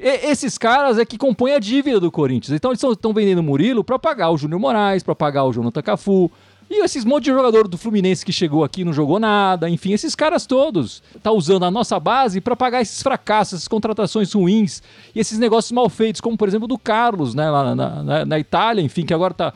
E- 0.00 0.30
esses 0.30 0.56
caras 0.58 0.98
é 0.98 1.04
que 1.04 1.16
compõem 1.18 1.54
a 1.54 1.58
dívida 1.58 2.00
do 2.00 2.10
Corinthians. 2.10 2.56
Então 2.56 2.70
eles 2.70 2.82
estão 2.82 3.12
vendendo 3.12 3.38
o 3.38 3.42
Murilo 3.42 3.84
para 3.84 3.98
pagar 3.98 4.30
o 4.30 4.38
Júnior 4.38 4.60
Moraes, 4.60 5.02
para 5.02 5.14
pagar 5.14 5.44
o 5.44 5.52
Jonathan 5.52 5.82
Cafu. 5.82 6.30
E 6.72 6.84
esses 6.84 7.04
monte 7.04 7.24
de 7.24 7.30
jogador 7.32 7.66
do 7.66 7.76
Fluminense 7.76 8.24
que 8.24 8.32
chegou 8.32 8.62
aqui 8.62 8.84
não 8.84 8.92
jogou 8.92 9.18
nada, 9.18 9.68
enfim, 9.68 9.92
esses 9.92 10.14
caras 10.14 10.46
todos. 10.46 11.02
Tá 11.20 11.32
usando 11.32 11.64
a 11.64 11.70
nossa 11.70 11.98
base 11.98 12.40
para 12.40 12.54
pagar 12.54 12.80
esses 12.80 13.02
fracassos, 13.02 13.54
essas 13.54 13.68
contratações 13.68 14.32
ruins 14.32 14.80
e 15.12 15.18
esses 15.18 15.36
negócios 15.36 15.72
mal 15.72 15.88
feitos, 15.88 16.20
como 16.20 16.36
por 16.38 16.46
exemplo 16.46 16.68
do 16.68 16.78
Carlos, 16.78 17.34
né, 17.34 17.50
lá 17.50 17.74
na, 17.74 18.02
na, 18.04 18.24
na 18.24 18.38
Itália, 18.38 18.82
enfim, 18.82 19.04
que 19.04 19.12
agora 19.12 19.34
tá. 19.34 19.52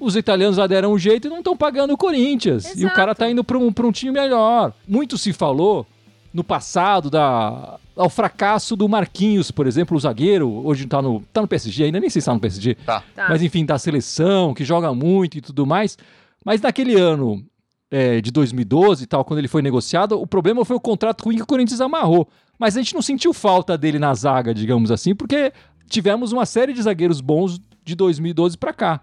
Os 0.00 0.16
italianos 0.16 0.56
lá 0.56 0.66
deram 0.66 0.92
um 0.94 0.98
jeito 0.98 1.26
e 1.28 1.30
não 1.30 1.38
estão 1.38 1.54
pagando 1.56 1.92
o 1.92 1.96
Corinthians. 1.96 2.64
E 2.74 2.78
o 2.78 2.80
Exato. 2.80 2.96
cara 2.96 3.14
tá 3.14 3.30
indo 3.30 3.44
para 3.44 3.58
um, 3.58 3.70
pra 3.72 3.86
um 3.86 3.92
time 3.92 4.10
melhor. 4.12 4.72
Muito 4.88 5.18
se 5.18 5.32
falou 5.32 5.86
no 6.32 6.42
passado 6.42 7.10
da, 7.10 7.78
ao 7.96 8.08
fracasso 8.08 8.74
do 8.76 8.88
Marquinhos, 8.88 9.50
por 9.50 9.66
exemplo, 9.66 9.96
o 9.96 10.00
zagueiro, 10.00 10.48
hoje 10.64 10.86
tá 10.86 11.02
no, 11.02 11.22
tá 11.32 11.40
no 11.42 11.48
PSG, 11.48 11.84
ainda 11.84 12.00
nem 12.00 12.08
sei 12.08 12.22
se 12.22 12.26
tá 12.26 12.32
no 12.34 12.40
PSG, 12.40 12.76
Tá. 12.86 13.02
Tá. 13.14 13.26
mas 13.28 13.42
enfim, 13.42 13.64
da 13.66 13.78
seleção, 13.78 14.54
que 14.54 14.64
joga 14.64 14.94
muito 14.94 15.36
e 15.38 15.40
tudo 15.40 15.66
mais. 15.66 15.98
Mas 16.44 16.60
naquele 16.60 16.94
ano 16.94 17.44
é, 17.90 18.20
de 18.20 18.30
2012 18.30 19.04
e 19.04 19.06
tal, 19.06 19.24
quando 19.24 19.40
ele 19.40 19.48
foi 19.48 19.60
negociado, 19.60 20.20
o 20.20 20.26
problema 20.26 20.64
foi 20.64 20.76
o 20.76 20.80
contrato 20.80 21.22
ruim 21.24 21.36
que 21.36 21.42
o 21.42 21.46
Corinthians 21.46 21.80
amarrou. 21.80 22.28
Mas 22.58 22.76
a 22.76 22.80
gente 22.80 22.94
não 22.94 23.02
sentiu 23.02 23.32
falta 23.34 23.76
dele 23.76 23.98
na 23.98 24.14
zaga, 24.14 24.54
digamos 24.54 24.90
assim, 24.90 25.14
porque 25.14 25.52
tivemos 25.88 26.30
uma 26.30 26.46
série 26.46 26.72
de 26.72 26.80
zagueiros 26.80 27.20
bons 27.20 27.60
de 27.84 27.94
2012 27.96 28.56
pra 28.56 28.72
cá. 28.72 29.00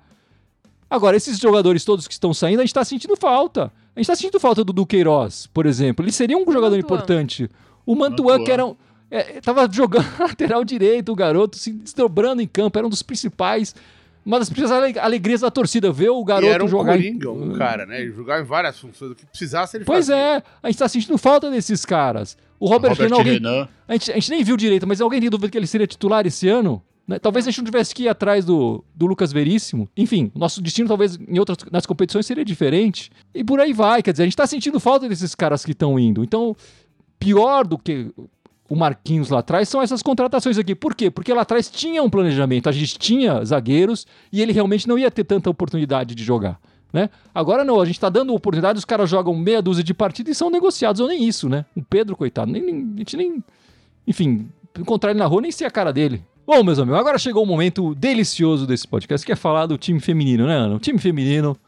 Agora, 0.90 1.18
esses 1.18 1.38
jogadores 1.40 1.84
todos 1.84 2.08
que 2.08 2.14
estão 2.14 2.34
saindo, 2.34 2.60
a 2.60 2.64
gente 2.66 2.74
tá 2.74 2.84
sentindo 2.86 3.16
falta. 3.18 3.72
A 3.96 4.00
gente 4.00 4.08
tá 4.08 4.16
sentindo 4.16 4.40
falta 4.40 4.64
do 4.64 4.72
Duqueiroz, 4.72 5.48
por 5.54 5.66
exemplo. 5.66 6.04
Ele 6.06 6.12
seria 6.12 6.38
um 6.38 6.46
jogador 6.46 6.76
Mantuan. 6.76 6.80
importante. 6.80 7.50
O 7.86 7.96
Mantuan, 7.96 8.26
Mantuan. 8.34 8.44
que 8.46 8.52
era 8.52 8.66
um, 8.66 8.76
é, 9.12 9.42
tava 9.42 9.68
jogando 9.72 10.06
lateral 10.20 10.64
direito, 10.64 11.12
o 11.12 11.16
garoto 11.16 11.58
se 11.58 11.72
desdobrando 11.74 12.42
em 12.42 12.48
campo, 12.48 12.78
era 12.78 12.86
um 12.88 12.90
dos 12.90 13.02
principais, 13.02 13.74
uma 14.26 14.40
das 14.40 14.50
principais 14.50 14.84
ale- 14.84 15.00
alegrias 15.00 15.42
da 15.42 15.50
torcida, 15.52 15.92
ver 15.92 16.10
o 16.10 16.22
E 16.22 16.26
garoto 16.26 16.52
era 16.54 16.64
um 16.64 16.68
jogar. 16.68 16.98
em- 16.98 17.02
coringa, 17.20 17.32
um 17.32 17.54
cara, 17.54 17.86
né? 17.86 18.02
Ele 18.02 18.12
jogava 18.14 18.42
em 18.42 18.46
várias 18.46 18.80
funções. 18.80 19.12
O 19.12 19.16
que 19.16 19.26
precisasse, 19.26 19.78
ele 19.78 19.86
Pois 19.86 20.08
fazia. 20.08 20.16
é, 20.38 20.44
a 20.64 20.68
gente 20.70 20.80
tá 20.80 20.88
sentindo 20.88 21.18
falta 21.18 21.50
desses 21.52 21.84
caras. 21.86 22.38
O 22.60 22.68
Robert, 22.68 22.92
Robert 22.92 23.06
Renan, 23.08 23.18
alguém, 23.18 23.34
Renan. 23.34 23.68
a, 23.88 23.94
gente, 23.94 24.12
a 24.12 24.16
gente 24.16 24.30
nem 24.32 24.44
viu 24.44 24.56
direito, 24.58 24.88
mas 24.88 25.02
alguém 25.02 25.20
tem 25.20 25.30
dúvida 25.30 25.50
que 25.50 25.58
ele 25.58 25.68
seria 25.68 25.86
titular 25.88 26.26
esse 26.26 26.48
ano? 26.48 26.82
Né? 27.08 27.18
Talvez 27.20 27.48
a 27.48 27.52
gente 27.52 27.60
não 27.60 27.66
tivesse 27.66 27.96
que 27.96 28.04
ir 28.04 28.10
atrás 28.10 28.44
do, 28.44 28.84
do 28.94 29.06
Lucas 29.08 29.32
Veríssimo. 29.32 29.88
Enfim, 29.96 30.32
nosso 30.36 30.62
destino 30.62 30.88
talvez 30.90 31.18
em 31.18 31.40
outras 31.40 31.58
nas 31.72 31.86
competições 31.86 32.26
seria 32.26 32.44
diferente. 32.44 33.10
E 33.34 33.44
por 33.44 33.60
aí 33.62 33.72
vai, 33.72 34.04
quer 34.04 34.12
dizer, 34.12 34.24
a 34.24 34.26
gente 34.26 34.36
tá 34.36 34.46
sentindo 34.46 34.80
falta 34.80 35.08
desses 35.08 35.34
caras 35.34 35.64
que 35.64 35.72
estão 35.72 35.98
indo. 35.98 36.24
Então, 36.24 36.56
pior 37.18 37.66
do 37.66 37.78
que 37.78 38.12
o 38.70 38.76
Marquinhos 38.76 39.30
lá 39.30 39.40
atrás 39.40 39.70
são 39.70 39.82
essas 39.82 40.04
contratações 40.04 40.58
aqui. 40.58 40.76
Por 40.76 40.94
quê? 40.94 41.10
Porque 41.10 41.34
lá 41.34 41.44
atrás 41.44 41.70
tinha 41.72 42.04
um 42.04 42.10
planejamento, 42.10 42.68
a 42.68 42.74
gente 42.74 43.00
tinha 43.00 43.44
zagueiros 43.46 44.06
e 44.32 44.42
ele 44.42 44.52
realmente 44.52 44.88
não 44.88 45.00
ia 45.00 45.10
ter 45.10 45.24
tanta 45.24 45.50
oportunidade 45.50 46.14
de 46.14 46.24
jogar. 46.24 46.60
Né? 46.92 47.10
Agora 47.34 47.64
não, 47.64 47.80
a 47.80 47.86
gente 47.86 48.00
tá 48.00 48.10
dando 48.10 48.34
oportunidade, 48.34 48.80
os 48.80 48.86
caras 48.86 49.10
jogam 49.10 49.34
meia 49.36 49.62
dúzia 49.62 49.84
de 49.84 49.94
partidas 49.94 50.36
e 50.36 50.38
são 50.38 50.50
negociados, 50.50 51.00
ou 51.02 51.08
nem 51.08 51.24
isso, 51.26 51.48
né? 51.50 51.66
O 51.76 51.84
Pedro, 51.84 52.16
coitado, 52.16 52.52
nem, 52.52 52.62
nem- 52.62 52.94
a 52.96 53.00
gente 53.00 53.18
nem. 53.18 53.44
Enfim, 54.06 54.50
encontrar 54.78 55.12
ele 55.12 55.20
na 55.20 55.26
rua, 55.26 55.42
nem 55.42 55.52
sei 55.52 55.68
a 55.68 55.72
cara 55.72 55.92
dele. 55.92 56.24
Bom, 56.48 56.64
meus 56.64 56.80
amigos, 56.80 56.98
agora 56.98 57.18
chegou 57.18 57.44
o 57.44 57.46
momento 57.46 57.94
delicioso 57.94 58.66
desse 58.66 58.88
podcast, 58.88 59.26
que 59.26 59.34
é 59.34 59.36
falar 59.36 59.66
do 59.66 59.78
time 59.78 60.00
feminino, 60.00 60.48
né, 60.48 60.54
Ana? 60.54 60.76
O 60.76 60.80
time 60.80 60.98
feminino 60.98 61.60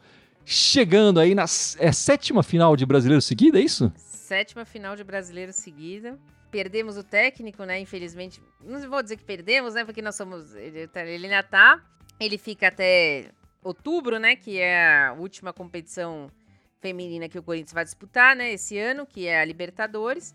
chegando 0.46 1.20
aí 1.20 1.36
na 1.36 1.44
é, 1.44 1.92
sétima 1.92 2.42
final 2.42 2.78
de 2.78 2.86
brasileiro 2.86 3.22
seguida, 3.22 3.60
é 3.60 3.62
isso? 3.62 3.92
Sétima 3.98 4.64
final 4.64 4.96
de 4.96 5.04
brasileiro 5.04 5.52
seguida. 5.52 6.18
Perdemos 6.50 6.96
o 6.96 7.04
técnico, 7.04 7.66
né? 7.66 7.78
Infelizmente. 7.78 8.42
Não 8.64 8.80
vou 8.90 9.04
dizer 9.04 9.18
que 9.18 9.24
perdemos, 9.26 9.74
né? 9.74 9.84
Porque 9.84 10.02
nós 10.02 10.16
somos. 10.16 10.56
Ele, 10.56 10.88
tá- 10.88 11.06
ele 11.06 11.26
ainda 11.26 11.44
tá. 11.44 11.84
Ele 12.18 12.38
fica 12.38 12.70
até 12.70 13.32
outubro, 13.62 14.18
né? 14.18 14.38
Que 14.38 14.60
é 14.60 15.08
a 15.08 15.14
última 15.20 15.52
competição 15.52 16.32
feminina 16.80 17.28
que 17.28 17.38
o 17.38 17.44
Corinthians 17.44 17.74
vai 17.74 17.84
disputar, 17.84 18.34
né? 18.34 18.54
Esse 18.54 18.78
ano, 18.80 19.06
que 19.06 19.28
é 19.28 19.42
a 19.42 19.46
Libertadores. 19.46 20.34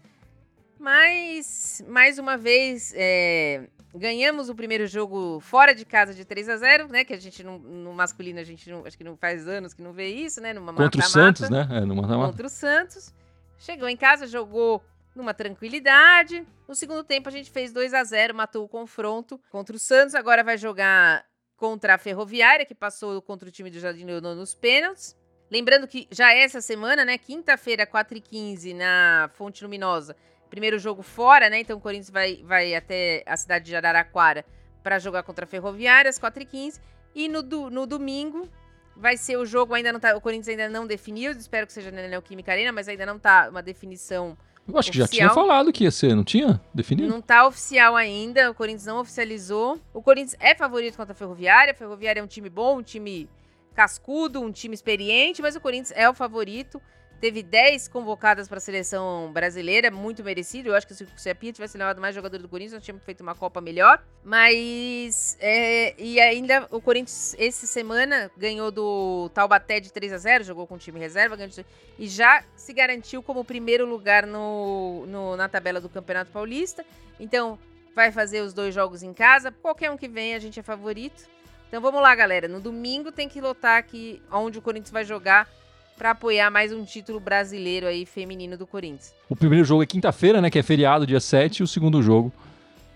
Mas, 0.79 1.83
mais 1.89 2.19
uma 2.19 2.37
vez, 2.37 2.93
é, 2.95 3.69
ganhamos 3.95 4.49
o 4.49 4.55
primeiro 4.55 4.87
jogo 4.87 5.39
fora 5.41 5.75
de 5.75 5.85
casa 5.85 6.13
de 6.13 6.25
3 6.25 6.49
a 6.49 6.57
0 6.57 6.89
né? 6.89 7.05
Que 7.05 7.15
a 7.15 7.19
gente, 7.19 7.43
não- 7.43 7.59
no 7.59 7.93
masculino, 7.93 8.41
a 8.41 8.45
gente 8.45 8.69
não, 8.71 8.85
acho 8.87 8.97
que 8.99 9.05
não 9.05 9.17
faz 9.17 9.47
anos 9.49 9.73
que 9.73 9.83
não 9.83 9.93
vê 9.93 10.09
isso, 10.09 10.41
né? 10.41 10.53
Numa 10.53 10.73
Contra 10.73 11.01
o 11.01 11.03
mata-mata 11.05 11.09
Santos, 11.09 11.51
né? 11.51 11.69
É, 11.71 11.81
mata-mata. 11.85 12.31
contra 12.31 12.47
o 12.47 12.51
Santos. 12.51 13.15
Chegou 13.59 13.89
em 13.89 13.97
casa, 13.97 14.27
jogou 14.27 14.83
numa 15.15 15.33
tranquilidade. 15.33 16.47
No 16.69 16.75
segundo 16.75 17.05
tempo, 17.05 17.29
a 17.29 17.33
gente 17.33 17.51
fez 17.51 17.73
2 17.73 17.95
a 17.95 18.03
0 18.05 18.35
matou 18.35 18.65
o 18.65 18.69
confronto 18.69 19.41
contra 19.51 19.75
o 19.75 19.79
Santos. 19.79 20.15
Agora 20.15 20.43
vai 20.43 20.59
jogar 20.59 21.25
contra 21.57 21.95
a 21.95 21.99
Ferroviária, 21.99 22.67
que 22.67 22.75
passou 22.75 23.23
contra 23.23 23.49
o 23.49 23.53
time 23.53 23.71
do 23.71 23.79
Jardim 23.79 24.05
Leonor 24.05 24.35
nos 24.35 24.55
pênaltis. 24.55 25.17
Lembrando 25.51 25.87
que 25.87 26.09
já 26.11 26.33
é 26.33 26.41
essa 26.43 26.61
semana, 26.61 27.05
né? 27.05 27.17
Quinta-feira, 27.17 27.87
4h15, 27.87 28.75
na 28.75 29.31
Fonte 29.35 29.63
Luminosa. 29.63 30.17
Primeiro 30.55 30.79
jogo 30.79 31.03
fora, 31.03 31.51
né? 31.51 31.59
Então 31.59 31.77
o 31.79 31.81
Corinthians 31.81 32.11
vai, 32.11 32.41
vai 32.45 32.75
até 32.77 33.25
a 33.27 33.37
cidade 33.37 33.65
de 33.65 33.75
Araraquara 33.75 34.45
para 34.85 35.01
jogar 35.01 35.25
contra 35.25 35.45
a 35.45 35.49
Ferroviária, 35.49 36.09
às 36.09 36.17
4h15. 36.19 36.81
E 37.13 37.29
no, 37.29 37.43
do- 37.43 37.71
no 37.71 37.87
domingo, 37.87 38.49
Vai 38.97 39.17
ser 39.17 39.37
o 39.37 39.45
jogo, 39.45 39.75
ainda 39.75 39.93
não 39.93 39.99
tá. 39.99 40.17
O 40.17 40.21
Corinthians 40.21 40.47
ainda 40.51 40.69
não 40.69 40.87
definiu, 40.87 41.33
espero 41.33 41.67
que 41.67 41.73
seja 41.73 41.91
na 41.91 42.07
Neoquímica 42.07 42.53
Arena, 42.53 42.71
mas 42.71 42.87
ainda 42.87 43.05
não 43.05 43.19
tá 43.19 43.49
uma 43.51 43.61
definição. 43.61 44.39
Eu 44.69 44.79
acho 44.79 44.93
que 44.93 44.99
já 44.99 45.05
oficial. 45.07 45.31
tinha 45.31 45.35
falado 45.35 45.73
que 45.73 45.83
ia 45.83 45.91
ser, 45.91 46.15
não 46.15 46.23
tinha? 46.23 46.61
Definido? 46.73 47.09
Não 47.09 47.21
tá 47.21 47.45
oficial 47.45 47.97
ainda, 47.97 48.53
o 48.53 48.55
Corinthians 48.55 48.87
não 48.87 49.01
oficializou. 49.01 49.81
O 49.93 50.01
Corinthians 50.01 50.37
é 50.39 50.55
favorito 50.55 50.97
contra 50.97 51.13
a 51.13 51.17
Ferroviária. 51.17 51.73
A 51.73 51.75
Ferroviária 51.75 52.21
é 52.21 52.23
um 52.23 52.27
time 52.29 52.49
bom, 52.49 52.79
um 52.79 52.83
time 52.85 53.29
cascudo, 53.75 54.41
um 54.41 54.53
time 54.53 54.75
experiente, 54.75 55.43
mas 55.43 55.57
o 55.57 55.61
Corinthians 55.61 55.93
é 55.97 56.09
o 56.09 56.15
favorito. 56.15 56.81
Teve 57.25 57.43
10 57.43 57.89
convocadas 57.89 58.47
para 58.47 58.59
a 58.59 58.61
seleção 58.61 59.33
brasileira, 59.33 59.91
muito 59.91 60.23
merecido. 60.23 60.69
Eu 60.69 60.75
acho 60.75 60.87
que 60.87 60.93
se 60.93 61.05
o 61.05 61.09
Cepinha 61.17 61.55
tivesse 61.55 61.79
levado 61.79 61.99
mais 61.99 62.15
jogador 62.15 62.37
do 62.37 62.47
Corinthians, 62.47 62.75
nós 62.75 62.85
tínhamos 62.85 63.03
feito 63.03 63.23
uma 63.23 63.35
Copa 63.35 63.63
melhor. 63.63 64.05
Mas, 64.23 65.35
é, 65.41 65.95
e 65.99 66.21
ainda 66.21 66.69
o 66.71 66.83
Corinthians, 66.83 67.35
essa 67.39 67.67
semana, 67.67 68.31
ganhou 68.37 68.71
do 68.71 69.31
Taubaté 69.33 69.81
de 69.81 69.91
3 69.91 70.13
a 70.13 70.19
0 70.19 70.45
jogou 70.45 70.67
com 70.67 70.75
o 70.75 70.79
time 70.79 71.01
reserva, 71.01 71.35
ganhou, 71.35 71.51
e 71.99 72.07
já 72.07 72.45
se 72.55 72.75
garantiu 72.75 73.23
como 73.23 73.43
primeiro 73.43 73.87
lugar 73.87 74.27
no, 74.27 75.07
no, 75.07 75.35
na 75.35 75.49
tabela 75.49 75.81
do 75.81 75.89
Campeonato 75.89 76.31
Paulista. 76.31 76.85
Então, 77.19 77.59
vai 77.95 78.13
fazer 78.13 78.43
os 78.43 78.53
dois 78.53 78.75
jogos 78.75 79.03
em 79.03 79.15
casa. 79.15 79.51
Qualquer 79.51 79.91
um 79.91 79.97
que 79.97 80.09
venha, 80.09 80.37
a 80.37 80.41
gente 80.41 80.61
é 80.61 80.63
favorito. 80.63 81.25
Então 81.69 81.81
vamos 81.81 82.03
lá, 82.03 82.15
galera. 82.15 82.47
No 82.49 82.61
domingo 82.61 83.11
tem 83.11 83.31
que 83.31 83.41
lotar 83.41 83.79
aqui 83.79 84.23
onde 84.31 84.59
o 84.59 84.63
Corinthians 84.63 84.91
vai 84.91 85.07
jogar 85.07 85.49
para 85.97 86.11
apoiar 86.11 86.51
mais 86.51 86.73
um 86.73 86.85
título 86.85 87.21
brasileiro 87.21 87.87
aí 87.87 88.05
feminino 88.05 88.57
do 88.57 88.67
Corinthians. 88.67 89.15
O 89.29 89.37
primeiro 89.37 89.65
jogo 89.65 89.83
é 89.83 89.87
quinta-feira, 89.87 90.41
né, 90.41 90.51
que 90.51 90.59
é 90.59 90.63
feriado, 90.63 91.07
dia 91.07 91.21
7, 91.21 91.59
e 91.59 91.63
o 91.63 91.67
segundo 91.67 92.03
jogo 92.03 92.33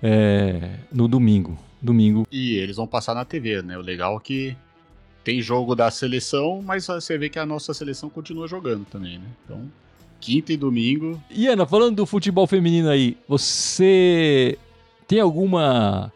é 0.02 0.78
no 0.92 1.06
domingo. 1.08 1.58
Domingo. 1.80 2.26
E 2.30 2.56
eles 2.56 2.76
vão 2.76 2.86
passar 2.86 3.14
na 3.14 3.24
TV, 3.24 3.62
né? 3.62 3.78
O 3.78 3.80
legal 3.80 4.16
é 4.16 4.20
que 4.20 4.56
tem 5.22 5.40
jogo 5.40 5.76
da 5.76 5.90
seleção, 5.90 6.60
mas 6.64 6.86
você 6.86 7.16
vê 7.16 7.28
que 7.28 7.38
a 7.38 7.46
nossa 7.46 7.72
seleção 7.72 8.10
continua 8.10 8.48
jogando 8.48 8.84
também, 8.84 9.18
né? 9.18 9.26
Então, 9.44 9.70
quinta 10.20 10.52
e 10.52 10.56
domingo. 10.56 11.22
E 11.30 11.46
Ana, 11.46 11.66
falando 11.66 11.96
do 11.96 12.06
futebol 12.06 12.48
feminino 12.48 12.88
aí, 12.88 13.16
você 13.28 14.58
tem 15.06 15.20
alguma 15.20 16.12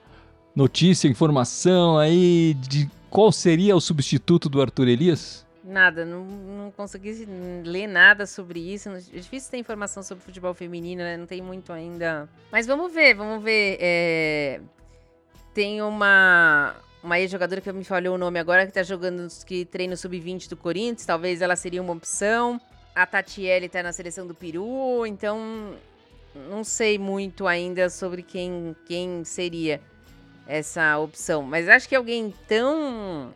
notícia, 0.54 1.06
informação 1.08 1.96
aí 1.96 2.54
de 2.54 2.90
qual 3.08 3.30
seria 3.30 3.76
o 3.76 3.80
substituto 3.80 4.48
do 4.48 4.60
Arthur 4.60 4.88
Elias? 4.88 5.46
Nada, 5.72 6.04
não, 6.04 6.24
não 6.24 6.70
consegui 6.70 7.26
ler 7.64 7.86
nada 7.86 8.26
sobre 8.26 8.60
isso. 8.60 8.90
É 8.90 8.98
difícil 8.98 9.50
ter 9.50 9.56
informação 9.56 10.02
sobre 10.02 10.22
futebol 10.22 10.52
feminino, 10.52 11.02
né? 11.02 11.16
Não 11.16 11.26
tem 11.26 11.40
muito 11.40 11.72
ainda. 11.72 12.28
Mas 12.50 12.66
vamos 12.66 12.92
ver, 12.92 13.14
vamos 13.14 13.42
ver. 13.42 13.78
É... 13.80 14.60
Tem 15.54 15.80
uma, 15.80 16.76
uma 17.02 17.18
ex-jogadora 17.18 17.60
que 17.60 17.72
me 17.72 17.84
falhou 17.84 18.16
o 18.16 18.18
nome 18.18 18.38
agora, 18.38 18.66
que 18.66 18.72
tá 18.72 18.82
jogando, 18.82 19.26
que 19.46 19.64
treina 19.64 19.94
o 19.94 19.96
sub-20 19.96 20.48
do 20.48 20.56
Corinthians. 20.56 21.06
Talvez 21.06 21.40
ela 21.40 21.56
seria 21.56 21.80
uma 21.80 21.94
opção. 21.94 22.60
A 22.94 23.06
Tatiele 23.06 23.68
tá 23.70 23.82
na 23.82 23.92
seleção 23.92 24.26
do 24.26 24.34
Peru, 24.34 25.06
então 25.06 25.74
não 26.34 26.62
sei 26.62 26.98
muito 26.98 27.46
ainda 27.46 27.88
sobre 27.88 28.22
quem, 28.22 28.76
quem 28.86 29.24
seria 29.24 29.80
essa 30.46 30.98
opção. 30.98 31.42
Mas 31.42 31.66
acho 31.68 31.88
que 31.88 31.94
alguém 31.94 32.32
tão. 32.46 33.32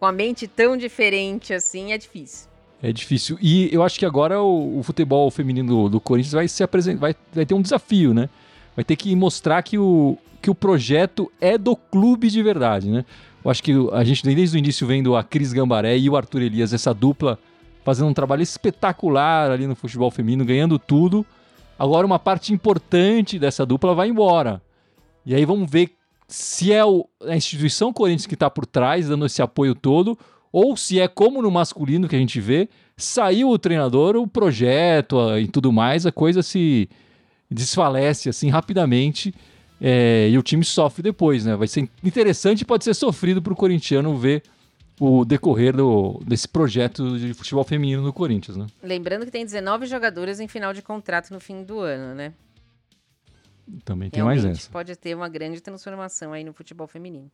Com 0.00 0.06
a 0.06 0.12
mente 0.12 0.48
tão 0.48 0.78
diferente 0.78 1.52
assim 1.52 1.92
é 1.92 1.98
difícil. 1.98 2.48
É 2.82 2.90
difícil. 2.90 3.38
E 3.42 3.68
eu 3.70 3.82
acho 3.82 3.98
que 3.98 4.06
agora 4.06 4.40
o, 4.40 4.78
o 4.78 4.82
futebol 4.82 5.30
feminino 5.30 5.68
do, 5.68 5.88
do, 5.90 6.00
Corinthians 6.00 6.32
vai 6.32 6.48
se 6.48 6.62
apresentar. 6.62 7.00
Vai, 7.00 7.14
vai 7.34 7.44
ter 7.44 7.52
um 7.52 7.60
desafio, 7.60 8.14
né? 8.14 8.30
Vai 8.74 8.82
ter 8.82 8.96
que 8.96 9.14
mostrar 9.14 9.62
que 9.62 9.76
o, 9.76 10.16
que 10.40 10.50
o 10.50 10.54
projeto 10.54 11.30
é 11.38 11.58
do 11.58 11.76
clube 11.76 12.30
de 12.30 12.42
verdade, 12.42 12.88
né? 12.88 13.04
Eu 13.44 13.50
acho 13.50 13.62
que 13.62 13.72
a 13.92 14.02
gente 14.02 14.22
desde 14.34 14.56
o 14.56 14.58
início 14.58 14.86
vendo 14.86 15.14
a 15.14 15.22
Cris 15.22 15.52
Gambaré 15.52 15.98
e 15.98 16.08
o 16.08 16.16
Arthur 16.16 16.42
Elias, 16.42 16.72
essa 16.72 16.94
dupla, 16.94 17.38
fazendo 17.84 18.08
um 18.08 18.14
trabalho 18.14 18.42
espetacular 18.42 19.50
ali 19.50 19.66
no 19.66 19.76
futebol 19.76 20.10
feminino, 20.10 20.46
ganhando 20.46 20.78
tudo. 20.78 21.26
Agora 21.78 22.06
uma 22.06 22.18
parte 22.18 22.54
importante 22.54 23.38
dessa 23.38 23.66
dupla 23.66 23.94
vai 23.94 24.08
embora. 24.08 24.62
E 25.26 25.34
aí 25.34 25.44
vamos 25.44 25.70
ver 25.70 25.90
se 26.30 26.72
é 26.72 26.84
o, 26.84 27.08
a 27.26 27.34
instituição 27.34 27.92
Corinthians 27.92 28.26
que 28.26 28.34
está 28.34 28.48
por 28.48 28.64
trás, 28.64 29.08
dando 29.08 29.26
esse 29.26 29.42
apoio 29.42 29.74
todo, 29.74 30.16
ou 30.52 30.76
se 30.76 31.00
é 31.00 31.08
como 31.08 31.42
no 31.42 31.50
masculino 31.50 32.08
que 32.08 32.14
a 32.14 32.18
gente 32.18 32.40
vê, 32.40 32.68
saiu 32.96 33.50
o 33.50 33.58
treinador, 33.58 34.14
o 34.14 34.28
projeto 34.28 35.16
e 35.38 35.48
tudo 35.48 35.72
mais, 35.72 36.06
a 36.06 36.12
coisa 36.12 36.40
se 36.40 36.88
desfalece 37.50 38.28
assim 38.28 38.48
rapidamente 38.48 39.34
é, 39.80 40.28
e 40.30 40.38
o 40.38 40.42
time 40.42 40.64
sofre 40.64 41.02
depois, 41.02 41.44
né? 41.44 41.56
Vai 41.56 41.66
ser 41.66 41.88
interessante 42.04 42.60
e 42.60 42.64
pode 42.64 42.84
ser 42.84 42.94
sofrido 42.94 43.42
para 43.42 43.52
o 43.52 43.56
corintiano 43.56 44.16
ver 44.16 44.44
o 45.00 45.24
decorrer 45.24 45.74
do, 45.74 46.20
desse 46.24 46.46
projeto 46.46 47.18
de 47.18 47.34
futebol 47.34 47.64
feminino 47.64 48.02
no 48.02 48.12
Corinthians, 48.12 48.56
né? 48.56 48.66
Lembrando 48.80 49.24
que 49.24 49.32
tem 49.32 49.44
19 49.44 49.86
jogadoras 49.86 50.38
em 50.38 50.46
final 50.46 50.72
de 50.72 50.80
contrato 50.82 51.32
no 51.32 51.40
fim 51.40 51.64
do 51.64 51.80
ano, 51.80 52.14
né? 52.14 52.32
Também 53.84 54.10
tem 54.10 54.22
Realmente, 54.22 54.44
mais 54.44 54.58
essa. 54.58 54.70
Pode 54.70 54.94
ter 54.96 55.14
uma 55.14 55.28
grande 55.28 55.60
transformação 55.60 56.32
aí 56.32 56.44
no 56.44 56.52
futebol 56.52 56.86
feminino. 56.86 57.30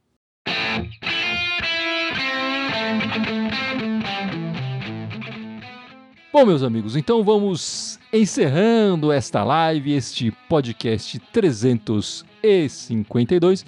Bom, 6.32 6.44
meus 6.44 6.62
amigos, 6.62 6.96
então 6.96 7.24
vamos 7.24 7.98
encerrando 8.12 9.10
esta 9.10 9.42
live, 9.42 9.92
este 9.92 10.30
podcast 10.48 11.18
352. 11.32 13.64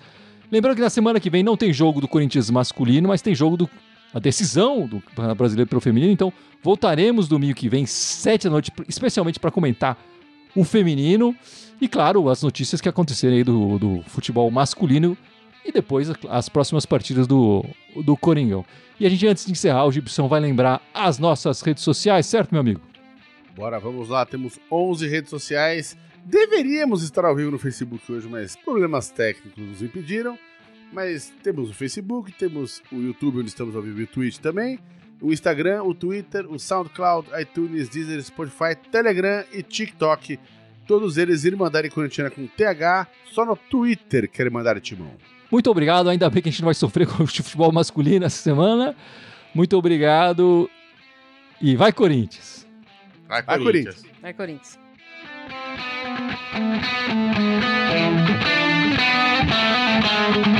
Lembrando 0.52 0.76
que 0.76 0.83
na 0.83 0.90
semana 0.90 1.18
que 1.18 1.31
vem 1.31 1.42
não 1.42 1.57
tem 1.57 1.72
jogo 1.72 2.00
do 2.00 2.07
Corinthians 2.07 2.48
masculino, 2.50 3.09
mas 3.09 3.22
tem 3.22 3.35
jogo 3.35 3.57
do 3.57 3.68
a 4.12 4.18
decisão 4.18 4.87
do 4.87 5.02
Brasileiro 5.35 5.68
pelo 5.68 5.81
Feminino. 5.81 6.12
Então 6.12 6.33
voltaremos 6.62 7.28
domingo 7.28 7.54
que 7.54 7.68
vem, 7.68 7.87
sete 7.87 8.44
da 8.44 8.50
noite, 8.50 8.70
especialmente 8.88 9.40
para 9.40 9.50
comentar 9.50 9.98
o 10.54 10.64
feminino. 10.64 11.35
E 11.80 11.86
claro, 11.86 12.28
as 12.28 12.42
notícias 12.42 12.80
que 12.80 12.88
aconteceram 12.88 13.36
aí 13.36 13.44
do, 13.44 13.78
do 13.78 14.02
futebol 14.08 14.50
masculino 14.50 15.16
e 15.64 15.70
depois 15.70 16.10
as 16.28 16.48
próximas 16.48 16.84
partidas 16.84 17.26
do, 17.26 17.64
do 18.04 18.16
Coringão. 18.16 18.64
E 18.98 19.06
a 19.06 19.08
gente, 19.08 19.26
antes 19.26 19.46
de 19.46 19.52
encerrar, 19.52 19.84
o 19.84 19.92
Gibson 19.92 20.26
vai 20.26 20.40
lembrar 20.40 20.82
as 20.92 21.18
nossas 21.18 21.60
redes 21.60 21.84
sociais, 21.84 22.26
certo, 22.26 22.50
meu 22.50 22.60
amigo? 22.60 22.80
Bora, 23.54 23.78
vamos 23.78 24.08
lá. 24.08 24.24
Temos 24.26 24.58
11 24.70 25.06
redes 25.06 25.30
sociais. 25.30 25.96
Deveríamos 26.24 27.02
estar 27.02 27.24
ao 27.24 27.36
vivo 27.36 27.50
no 27.50 27.58
Facebook 27.58 28.10
hoje, 28.10 28.28
mas 28.28 28.56
problemas 28.56 29.10
técnicos 29.10 29.62
nos 29.62 29.82
impediram. 29.82 30.38
Mas 30.92 31.32
temos 31.42 31.70
o 31.70 31.74
Facebook, 31.74 32.32
temos 32.32 32.82
o 32.90 32.96
YouTube, 32.96 33.40
onde 33.40 33.48
estamos 33.48 33.76
ao 33.76 33.82
vivo, 33.82 34.00
e 34.00 34.04
o 34.04 34.06
Twitch 34.06 34.38
também. 34.38 34.78
O 35.20 35.32
Instagram, 35.32 35.82
o 35.82 35.92
Twitter, 35.92 36.50
o 36.50 36.58
SoundCloud, 36.58 37.28
iTunes, 37.40 37.88
Deezer, 37.88 38.22
Spotify, 38.22 38.76
Telegram 38.90 39.44
e 39.52 39.62
TikTok 39.62 40.38
todos 40.88 41.18
eles 41.18 41.44
irem 41.44 41.59
mandarem 41.59 41.90
corintiana 41.90 42.31
com 42.31 42.46
TH 42.46 43.07
só 43.31 43.44
no 43.44 43.55
Twitter 43.55 44.29
querem 44.29 44.51
mandar 44.51 44.81
timão. 44.81 45.12
Muito 45.51 45.70
obrigado, 45.70 46.09
ainda 46.09 46.29
bem 46.31 46.42
que 46.42 46.48
a 46.48 46.53
gente 46.53 46.62
não 46.62 46.66
vai 46.66 46.74
sofrer 46.74 47.07
com 47.07 47.22
o 47.22 47.27
futebol 47.27 47.70
masculino 47.70 48.24
essa 48.24 48.42
semana. 48.42 48.96
Muito 49.55 49.77
obrigado 49.77 50.68
e 51.61 51.77
vai 51.77 51.92
Corinthians. 51.92 52.66
Vai 53.29 53.42
Corinthians. 53.42 54.03
Vai 54.20 54.33
Corinthians. 54.33 54.79
Vai, 54.81 55.05
Corinthians. 60.24 60.57